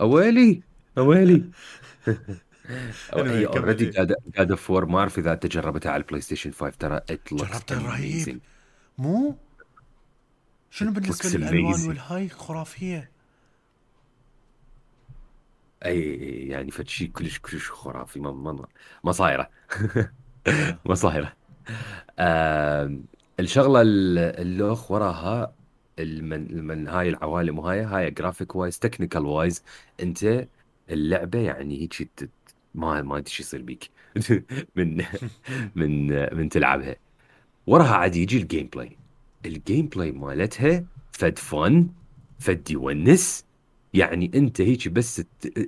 أويلي؟ 0.00 0.62
أويلي. 0.98 1.50
هي 3.14 3.46
already 3.46 3.90
God 4.36 4.50
of 4.50 4.70
War 4.70 4.86
ما 4.86 4.98
أعرف 4.98 5.18
إذا 5.18 5.32
أنت 5.32 5.46
جربتها 5.46 5.92
على 5.92 6.02
ال 6.02 6.20
PlayStation 6.20 6.50
5 6.50 6.76
ترى 6.78 7.00
جربتها 7.32 7.78
رهيب. 7.78 8.40
مو؟ 8.98 9.36
شنو 10.70 10.92
بالنسبة 10.92 11.38
للألوان 11.38 11.88
والهاي 11.88 12.28
خرافية. 12.28 13.11
أي 15.84 16.00
يعني 16.48 16.70
فد 16.70 16.88
شيء 16.88 17.08
كلش 17.10 17.38
كلش 17.38 17.70
خرافي 17.70 18.20
ما 18.20 18.32
ما 18.32 18.66
ما 19.04 19.12
صايره 19.12 19.50
ما 20.86 20.94
صايره 20.94 21.32
آه 22.18 22.96
الشغلة 23.40 23.82
اللوخ 23.82 24.90
وراها 24.90 25.54
من 26.00 26.64
من 26.66 26.88
هاي 26.88 27.08
العوالم 27.08 27.58
وهاي 27.58 27.82
هاي 27.82 28.10
graphic 28.10 28.56
wise 28.56 28.78
technical 28.78 29.26
wise 29.26 29.64
أنت 30.02 30.48
اللعبة 30.90 31.38
يعني 31.38 31.82
هيك 31.82 32.30
ما 32.74 33.02
ما 33.02 33.16
أدري 33.18 33.30
شو 33.30 33.42
يصير 33.42 33.62
بيك. 33.62 33.90
من 34.76 35.04
من 35.74 36.06
من 36.36 36.48
تلعبها. 36.48 36.96
وراها 37.66 37.94
عاد 37.96 38.16
يجي 38.16 38.36
ال 38.38 38.66
gameplay 38.66 38.98
ال 39.46 39.86
gameplay 39.88 40.12
مالتها 40.12 40.84
فد 41.12 41.38
fun 41.38 41.88
فد 42.38 42.70
يونس 42.70 43.46
يعني 43.94 44.30
انت 44.34 44.60
هيك 44.60 44.88
بس 44.88 45.22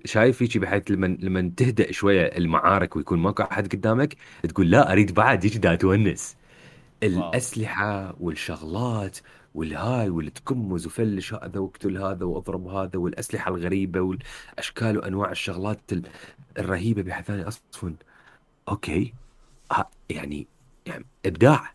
شايف 0.05 0.43
هيك 0.43 0.59
بحيث 0.59 0.91
لما 0.91 1.07
لما 1.07 1.53
تهدأ 1.57 1.93
شوية 1.93 2.23
المعارك 2.27 2.97
ويكون 2.97 3.19
ماكو 3.19 3.43
أحد 3.43 3.73
قدامك 3.73 4.17
تقول 4.49 4.71
لا 4.71 4.93
أريد 4.93 5.15
بعد 5.15 5.45
هيك 5.45 5.57
دا 5.57 5.75
تونس. 5.75 6.37
الأسلحة 7.03 8.17
والشغلات 8.21 9.19
والهاي 9.55 10.11
والتكمز 10.11 10.87
وفلش 10.87 11.35
هذا 11.35 11.59
واقتل 11.61 11.99
هذا 11.99 12.25
واضرب 12.25 12.67
هذا 12.67 12.99
والأسلحة 12.99 13.55
الغريبة 13.55 14.01
والأشكال 14.01 14.99
وأنواع 14.99 15.31
الشغلات 15.31 15.93
ال- 15.93 16.09
الرهيبة 16.59 17.03
بحيث 17.03 17.31
اني 17.31 17.49
أصلا 17.49 17.95
أوكي. 18.69 19.15
ها 19.73 19.91
يعني 20.11 20.47
يعني 20.87 21.05
إبداع. 21.27 21.75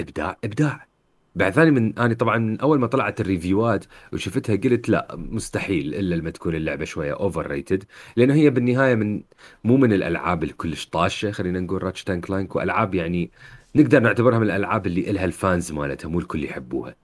إبداع 0.00 0.36
إبداع. 0.44 0.86
بعد 1.34 1.52
ثاني 1.52 1.70
من 1.70 1.98
أنا 1.98 2.14
طبعا 2.14 2.38
من 2.38 2.60
أول 2.60 2.78
ما 2.78 2.86
طلعت 2.86 3.20
ال 3.20 3.28
review 3.28 3.76
ات 3.76 3.84
وشفتها 4.12 4.56
قلت 4.56 4.88
لا 4.88 5.08
مستحيل 5.16 5.94
إلا 5.94 6.14
لما 6.14 6.30
تكون 6.30 6.54
اللعبة 6.54 6.84
شوية 6.84 7.12
overrated 7.12 7.84
لأنه 8.16 8.34
هي 8.34 8.50
بالنهاية 8.50 8.94
من 8.94 9.22
مو 9.64 9.76
من 9.76 9.92
الألعاب 9.92 10.44
الكلش 10.44 10.86
طاشة 10.86 11.30
خلينا 11.30 11.60
نقول 11.60 11.82
Ratchet & 11.82 12.26
Clank 12.26 12.56
وألعاب 12.56 12.94
يعني 12.94 13.30
نقدر 13.74 14.00
نعتبرها 14.00 14.38
من 14.38 14.46
الألعاب 14.46 14.86
اللي 14.86 15.10
إلها 15.10 15.24
ال 15.24 15.34
fans 15.34 15.72
مالتها 15.72 16.08
مو 16.08 16.18
الكل 16.18 16.44
يحبوها. 16.44 16.96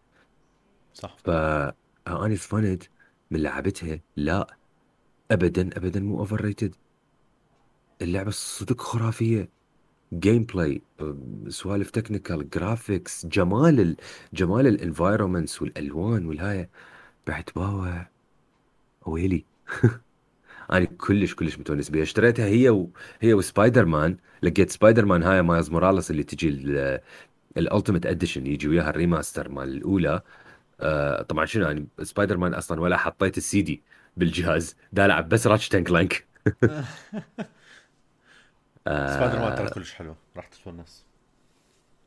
صح. 0.95 1.17
ف 1.25 1.31
اني 2.09 2.37
فد 2.37 2.85
من 3.31 3.41
لعبتها 3.43 4.01
لا 4.17 4.57
ابدا 5.31 5.71
ابدا 5.77 6.01
مو 6.01 6.19
overrated 6.19 6.75
اللعبة 8.03 8.31
صدق 8.31 8.81
خرافية. 8.81 9.60
gameplay 10.15 10.83
سوالف 11.49 11.91
technical 11.91 12.51
graphics 12.51 13.27
جمال 13.27 13.81
ال... 13.81 13.97
جمال 14.35 14.67
ال 14.67 14.74
environments 14.74 15.63
والألوان 15.63 16.27
والهاي. 16.27 16.69
بعد 17.27 17.51
باوع 17.57 18.09
ويلي. 19.07 19.45
أنا 20.73 20.85
كلش 20.85 21.35
كلش 21.35 21.59
متونس 21.59 21.91
بيها. 21.91 22.03
اشتريتها 22.03 22.47
هي 22.47 22.71
و... 22.71 22.91
هي 23.21 23.35
وسبايدر 23.35 23.85
مان 23.87 24.17
لقيت 24.43 24.71
سبايدر 24.71 25.05
مان 25.07 25.23
هاي 25.23 25.43
Miles 25.43 25.71
Morales 25.71 26.11
اللي 26.11 26.23
تجي 26.23 26.49
ال 27.57 27.62
Ultimate 27.62 28.07
Edition 28.07 28.47
يجي 28.47 28.69
وياها 28.69 28.91
ال 28.91 28.97
remaster 28.97 29.49
مال 29.49 29.69
الأولى. 29.69 30.23
آه 30.81 31.23
طبعا 31.23 31.45
شنو 31.47 31.65
يعني 31.67 31.87
سبايدر 32.03 32.37
مان 32.37 32.55
أصلا 32.55 32.81
ولا 32.81 32.97
حطيت 32.97 33.39
السي 33.39 33.63
دي 33.63 33.83
بالجهاز. 34.17 34.77
دا 34.93 35.07
العب 35.07 35.29
بس 35.29 35.47
Ratchet & 35.47 35.69
Clank 35.69 36.27
Spider-Man 39.07 39.55
ترى 39.55 39.69
آه 39.69 39.71
كلش 39.71 39.95
حلو 39.95 40.17
راح 40.37 40.49
تتونس 40.49 41.07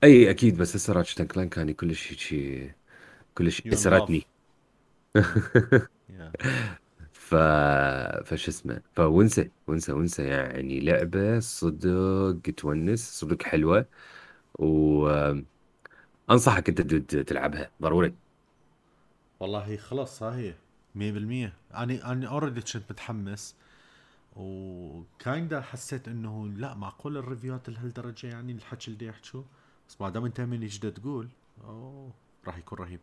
أي 0.04 0.30
أكيد 0.30 0.58
بس 0.58 0.76
هسه 0.76 0.94
Ratchet & 0.94 1.16
Clank 1.16 1.54
كان 1.54 1.72
كلش 1.74 2.12
هيجي 2.12 2.72
كلش 3.36 3.64
اسرتني 3.74 4.30
ف 7.14 7.36
فشسمه 8.26 8.82
ونسه 8.96 9.50
ونسه 9.68 9.94
ونسه 9.94 10.24
يعني 10.24 10.80
لعبة 10.80 11.40
صدق 11.40 12.42
تونس 12.58 13.20
صدق 13.20 13.44
حلوة. 13.44 13.88
وانصحك 14.60 15.48
أنت 16.70 16.82
تد- 16.82 17.26
تلعبها 17.26 17.72
ضروري. 17.82 18.18
والله 19.40 19.78
خلاص 19.78 20.24
ها 20.24 20.36
هي 20.38 20.54
100% 20.96 21.54
أنا 21.74 22.12
أنا 22.12 22.28
already 22.30 22.62
كنت 22.62 22.92
متحمس. 22.92 23.56
و 24.36 24.57
kinda 24.57 25.62
حسيت 25.62 26.08
إنه 26.08 26.48
لا 26.48 26.74
معقول 26.74 27.18
ال 27.18 27.24
review 27.24 27.63
ات 27.63 27.70
لهالدرجة 27.70 28.28
يعني 28.28 28.52
الحكي 28.52 28.92
اللي 28.92 29.06
يحكوا. 29.06 29.44
بس 29.90 30.02
ما 30.02 30.10
دام 30.10 30.26
أنت 30.26 30.42
من 30.42 30.66
جدت 30.66 30.98
تقول 31.00 31.30
أوه 31.64 32.14
راح 32.48 32.58
يكون 32.58 32.78
رهيب. 32.78 33.00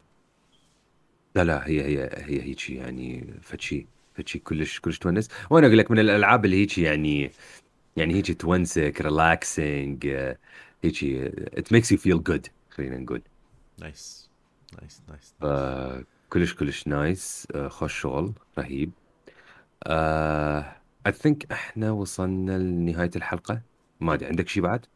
لا 1.35 1.45
لا 1.45 1.67
هي 1.69 1.83
هي 1.83 2.11
هي 2.13 2.43
هيجي 2.43 2.75
يعني 2.77 3.35
فد 3.43 3.60
شي 3.60 3.87
فد 4.15 4.24
شي 4.24 4.39
كلش 4.39 4.81
كلش 4.81 4.99
تونس. 4.99 5.29
وأنا 5.51 5.67
أقول 5.67 5.79
لك 5.79 5.91
من 5.91 5.99
الألعاب 5.99 6.45
اللي 6.45 6.57
هيجي 6.57 6.83
يعني 6.83 7.31
يعني 7.97 8.15
هيجي 8.15 8.35
تونسك 8.35 9.01
relaxing 9.01 10.07
هيجي 10.85 11.27
it 11.27 11.73
makes 11.73 11.93
you 11.93 11.99
feel 11.99 12.23
good 12.23 12.47
خلينا 12.71 12.99
نقول. 12.99 13.23
nice 13.79 14.31
nice 14.81 15.03
nice 15.09 15.35
كلش 16.31 16.55
كلش 16.55 16.89
نايس 16.89 17.49
آه، 17.55 17.69
خوش 17.69 18.01
شغل 18.01 18.33
رهيب. 18.59 18.91
I 21.07 21.13
think 21.13 21.53
إحنا 21.53 21.91
وصلنا 21.91 22.59
لنهاية 22.59 23.11
الحلقة. 23.17 23.61
ما 24.01 24.15
ادري 24.15 24.27
عندك 24.29 24.49
شيء 24.49 24.63
بعد؟ 24.63 24.87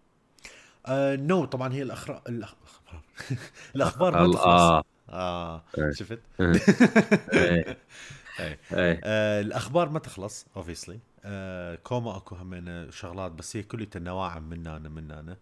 آه 0.87 1.17
no 1.17 1.45
طبعا 1.45 1.73
هي 1.73 1.83
الاخبار 1.83 2.23
الأخبار. 2.29 3.03
الأخبار 3.77 4.13
ما 4.17 4.33
تخلص. 4.33 4.85
آه. 5.09 5.65
شفت؟ 5.93 6.21
الأخبار 9.41 9.89
ما 9.89 9.99
تخلص 9.99 10.47
obviously 10.57 10.99
آه 11.25 11.75
أكو 11.75 12.06
ما 12.06 12.17
أكو 12.17 12.35
همين 12.35 12.91
شغلات 12.91 13.33
بس 13.33 13.57
هي 13.57 13.63
كلها 13.63 13.89
نواعم 13.97 14.43
مننا 14.43 14.79
مننا 14.79 15.37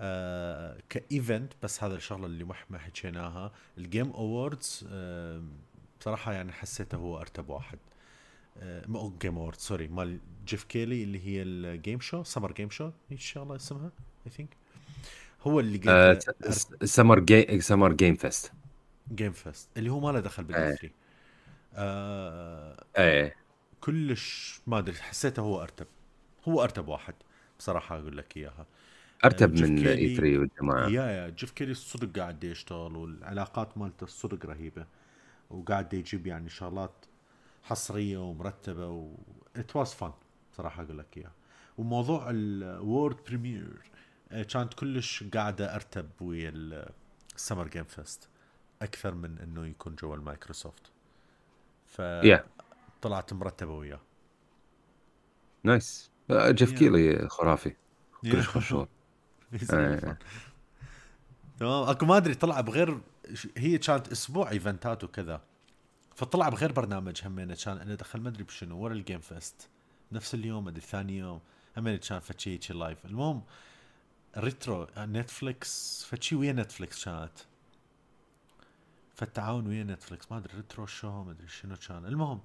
آه 0.00 0.78
ك 0.88 0.99
event 0.99 1.52
بس 1.62 1.84
هذا 1.84 1.94
الشغلة 1.94 2.26
اللي 2.26 2.44
ما 2.44 2.78
حكيناها. 2.78 3.52
ال 3.78 3.84
Game 3.84 4.10
Awards 4.10 4.86
آه 4.90 5.42
بصراحة 6.00 6.32
يعني 6.32 6.52
حسيته 6.52 6.96
هو 6.96 7.20
أرتب 7.20 7.48
واحد. 7.48 7.78
مو 8.62 9.12
Game 9.22 9.38
Award 9.38 9.56
sorry 9.56 9.88
مال 9.88 10.18
جيف 10.46 10.64
كيلي 10.64 11.02
اللي 11.02 11.26
هي 11.26 11.42
الجيم 11.42 12.00
شو 12.00 12.22
سمر 12.22 12.52
جيم 12.52 12.70
شو 12.70 12.90
هيك 13.10 13.20
شغله 13.20 13.56
اسمها 13.56 13.90
اي 14.26 14.30
ثينك 14.30 14.56
هو 15.42 15.60
اللي 15.60 16.18
سمر 16.84 17.20
جيم 17.20 17.60
سمر 17.60 17.92
جيم 17.92 18.14
فيست 18.14 18.52
جيم 19.14 19.32
فيست 19.32 19.68
اللي 19.76 19.90
هو 19.90 20.00
ما 20.00 20.10
له 20.12 20.20
دخل 20.20 20.42
إيه. 20.42 20.48
بالاي 20.48 20.76
3 20.76 20.90
آه 21.74 22.84
إيه. 22.98 23.34
كلش 23.80 24.60
ما 24.66 24.78
أدري 24.78 24.94
حسيته 24.94 25.40
هو 25.40 25.62
أرتب. 25.62 25.86
هو 26.48 26.62
أرتب 26.62 26.88
واحد 26.88 27.14
بصراحة 27.58 27.98
أقول 27.98 28.16
لك 28.16 28.36
إياها. 28.36 28.66
آه، 29.24 29.26
أرتب 29.26 29.54
من 29.60 29.86
إي 29.86 29.96
كيلي 29.96 30.16
3 30.16 30.38
والجماعة. 30.38 30.88
يا 30.88 31.02
يا 31.02 31.28
جيف 31.28 31.50
كيلي 31.50 31.70
الصدق 31.70 32.18
قاعد 32.18 32.44
يشتغل 32.44 32.96
والعلاقات 32.96 33.78
مالته 33.78 34.04
الصدق 34.04 34.46
رهيبة 34.46 34.86
وقاعد 35.50 35.94
يجيب 35.94 36.26
يعني 36.26 36.48
شغلات 36.48 36.92
حصرية 37.66 38.18
ومرتبة 38.18 38.88
و 38.88 39.14
it 39.56 39.76
was 39.76 39.94
fun 39.94 40.12
صراحة 40.56 40.82
أقول 40.82 40.98
لك 40.98 41.16
إياها. 41.16 41.32
وموضوع 41.78 42.26
ال 42.30 42.44
world 42.44 43.16
premiere 43.26 43.90
كانت 44.30 44.74
كلش 44.74 45.24
قاعدة 45.34 45.74
أرتب 45.74 46.10
ويا 46.20 46.52
ال 47.36 47.41
Summer 47.41 47.68
Game 47.68 47.84
Fest 47.84 48.28
أكثر 48.82 49.14
من 49.14 49.38
إنه 49.38 49.66
يكون 49.66 49.94
جوا 49.94 50.16
المايكروسوفت 50.16 50.90
yeah 52.00 52.44
فطلعت 53.00 53.32
مرتبة 53.32 53.72
وياه. 53.72 54.00
nice 55.64 56.10
آه، 56.30 56.50
Geoff 56.50 56.72
Keighley 56.72 57.28
خرافي. 57.28 57.76
كلش 58.22 58.46
fun. 58.72 58.86
إيه 59.52 59.58
تمام. 59.58 60.16
أكو 61.62 62.06
ما 62.06 62.16
أدري 62.16 62.34
طلع 62.34 62.60
بغير 62.60 63.00
هي 63.56 63.78
كانت 63.78 64.08
أسبوع 64.12 64.50
إيفنتات 64.50 65.04
وكذا. 65.04 65.40
فطلع 66.16 66.48
بغير 66.48 66.72
برنامج 66.72 67.20
همينة 67.26 67.56
كان 67.64 67.78
انه 67.78 67.94
دخل 67.94 68.20
ما 68.20 68.28
أدري 68.28 68.42
بشنو 68.44 68.78
ورا 68.78 68.92
الجيم 68.92 69.20
فيست 69.20 69.68
نفس 70.12 70.34
اليوم 70.34 70.68
أدري 70.68 70.80
ثاني 70.80 71.18
يوم. 71.18 71.40
همينة 71.76 71.96
كان 71.96 72.18
فتشي 72.20 72.50
هيك 72.54 72.70
لايف 72.70 73.04
المهم 73.04 73.42
ريترو 74.38 74.86
نتفليكس 74.98 76.04
فتشي 76.10 76.34
ويا 76.36 76.52
نتفليكس 76.52 77.04
كانت. 77.04 77.30
فالتعاون 79.14 79.66
ويا 79.66 79.84
نتفليكس 79.84 80.32
ما 80.32 80.38
أدري 80.38 80.56
ريترو 80.56 80.86
شو 80.86 81.24
ما 81.24 81.30
أدري 81.30 81.48
شنو 81.48 81.76
كان. 81.88 82.06
المهم 82.06 82.40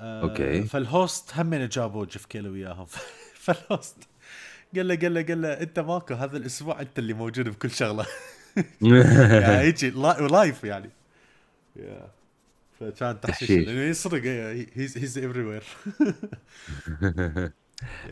آه 0.00 0.22
أوكي. 0.22 0.62
فالهوست 0.62 1.32
همين 1.38 1.68
جابوا 1.68 2.04
جيف 2.06 2.26
كيلو 2.26 2.52
وياهم. 2.52 2.86
فال 3.44 3.61
host 3.61 3.96
قال 4.76 4.88
له 4.88 4.96
قال 4.96 5.14
له 5.14 5.22
قال 5.22 5.42
له 5.42 5.48
أنت 5.52 5.78
ماكو 5.78 6.14
هذا 6.14 6.36
الأسبوع 6.36 6.80
أنت 6.80 6.98
اللي 6.98 7.12
موجود 7.12 7.48
بكل 7.48 7.70
شغلة. 7.70 8.06
يعني 8.82 9.72
لا- 9.90 10.28
live 10.28 10.64
يعني. 10.64 10.90
yeah. 11.76 12.17
فكان 12.80 13.20
تحشيش 13.20 13.50
لأنه 13.50 13.92
صدق 13.92 14.22
he's 14.74 14.98
he's 14.98 15.18
everywhere 15.18 15.64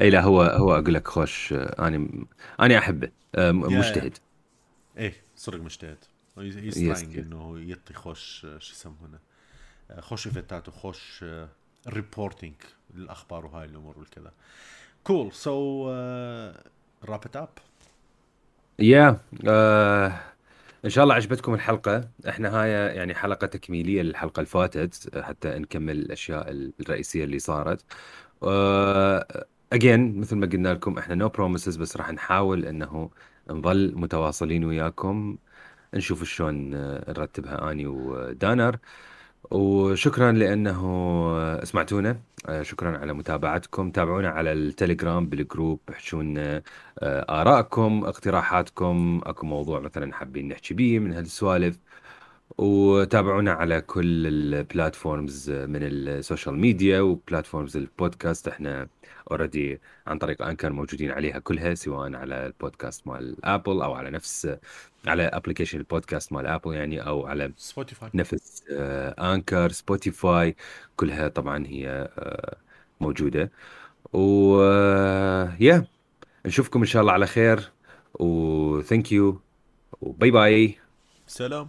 إي 0.00 0.10
لا 0.10 0.20
هو 0.20 0.42
هو 0.42 0.72
أقول 0.74 0.94
لك 0.94 1.08
خوش 1.08 1.52
أنا 1.52 2.08
أنا 2.60 2.78
أحبه 2.78 3.10
آه، 3.34 3.52
مجتهد. 3.52 4.18
إيه 4.98 5.14
صدق 5.36 5.58
مجتهد. 5.60 5.98
he's 6.38 6.74
trying 6.74 7.18
إنه 7.18 7.60
يعطي 7.60 7.94
خوش 7.94 8.46
آه، 8.48 8.58
شو 8.58 8.72
يسمونه 8.72 9.18
آه، 9.90 10.00
خوش 10.00 10.26
event 10.26 10.61
ات 10.61 10.68
وخوش 10.68 11.24
reporting 11.88 12.54
للاخبار 12.94 13.46
وهاي 13.46 13.64
الأمور 13.64 13.98
والكذا. 13.98 14.32
cool 15.04 15.32
so 15.32 15.88
wrap 17.04 17.20
it 17.24 17.36
up 17.36 17.48
يا 18.78 19.20
إن 20.87 20.91
شاء 20.91 21.05
الله 21.05 21.14
عجبتكم 21.14 21.55
الحلقة. 21.55 22.09
إحنا 22.28 22.62
هاي 22.62 22.70
يعني 22.70 23.14
حلقة 23.14 23.47
تكميلية 23.47 24.03
للحلقة 24.03 24.41
اللي 24.41 24.47
فاتت 24.47 25.18
حتى 25.18 25.49
نكمل 25.49 25.99
الأشياء 25.99 26.51
الرئيسية 26.80 27.24
اللي 27.24 27.39
صارت. 27.39 27.84
again 29.72 30.20
مثل 30.20 30.37
ما 30.37 30.47
قلنا 30.47 30.74
لكم 30.74 30.99
إحنا 30.99 31.14
no 31.14 31.28
promises 31.28 31.76
بس 31.76 31.97
راح 31.97 32.12
نحاول 32.12 32.64
إنه 32.64 33.11
نظل 33.51 33.93
متواصلين 33.97 34.64
وياكم. 34.64 35.37
نشوف 35.95 36.24
شلون 36.24 36.70
نرتبها 36.70 37.70
أني 37.70 37.87
ودانر. 37.87 38.76
وشكرا 39.51 40.32
لأنه 40.32 41.64
سمعتونا. 41.64 42.20
آه، 42.47 42.62
شكرا 42.62 42.99
على 42.99 43.12
متابعتكم. 43.12 43.90
تابعونا 43.90 44.28
على 44.28 44.53
ال 44.52 44.61
Telegram 44.61 45.26
بال 45.26 45.42
group 45.42 45.80
احشونا 45.90 46.62
آه، 46.99 47.40
ارائكم 47.42 48.05
اقتراحاتكم. 48.05 49.20
أكو 49.24 49.47
موضوع 49.47 49.80
مثلا 49.80 50.12
حابين 50.14 50.49
نحكي 50.49 50.74
بيه 50.74 50.99
من 50.99 51.12
هالسوالف. 51.12 51.78
وتابعونا 52.59 53.53
على 53.53 53.80
كل 53.80 54.26
ال 54.26 54.39
platforms 54.39 55.50
من 55.51 55.82
ال 55.82 55.93
social 55.93 56.54
media 56.59 57.00
و 57.00 57.08
platforms 57.08 57.76
البودكاست. 57.76 58.49
إحنا 58.49 58.88
already 59.30 59.80
عن 60.06 60.18
طريق 60.18 60.42
Anchor 60.42 60.72
موجودين 60.72 61.10
عليها 61.10 61.38
كلها 61.38 61.74
سواء 61.74 62.14
على 62.14 62.46
البودكاست 62.46 63.06
مال 63.06 63.44
Apple 63.44 63.82
أو 63.82 63.94
على 63.94 64.10
نفس 64.10 64.56
على 65.06 65.22
application 65.22 65.78
البودكاست 65.78 66.32
مال 66.32 66.46
Apple 66.46 66.74
يعني 66.74 67.00
أو 67.00 67.26
على 67.26 67.52
Spotify 67.57 68.11
نفس 68.14 68.64
آه، 68.70 69.34
Anchor 69.34 69.68
Spotify 69.70 70.57
كلها 70.96 71.28
طبعا 71.28 71.66
هي 71.66 72.08
آه، 72.18 72.56
موجودة. 73.00 73.50
و 74.12 74.60
يا 75.60 75.86
نشوفكم 76.46 76.80
إن 76.80 76.86
شاء 76.86 77.02
الله 77.02 77.12
على 77.12 77.26
خير 77.26 77.72
و 78.14 78.31
thank 78.31 79.12
you 79.12 79.40
و 80.00 80.08
bye 80.08 80.30
bye 80.30 80.78
سلام. 81.26 81.68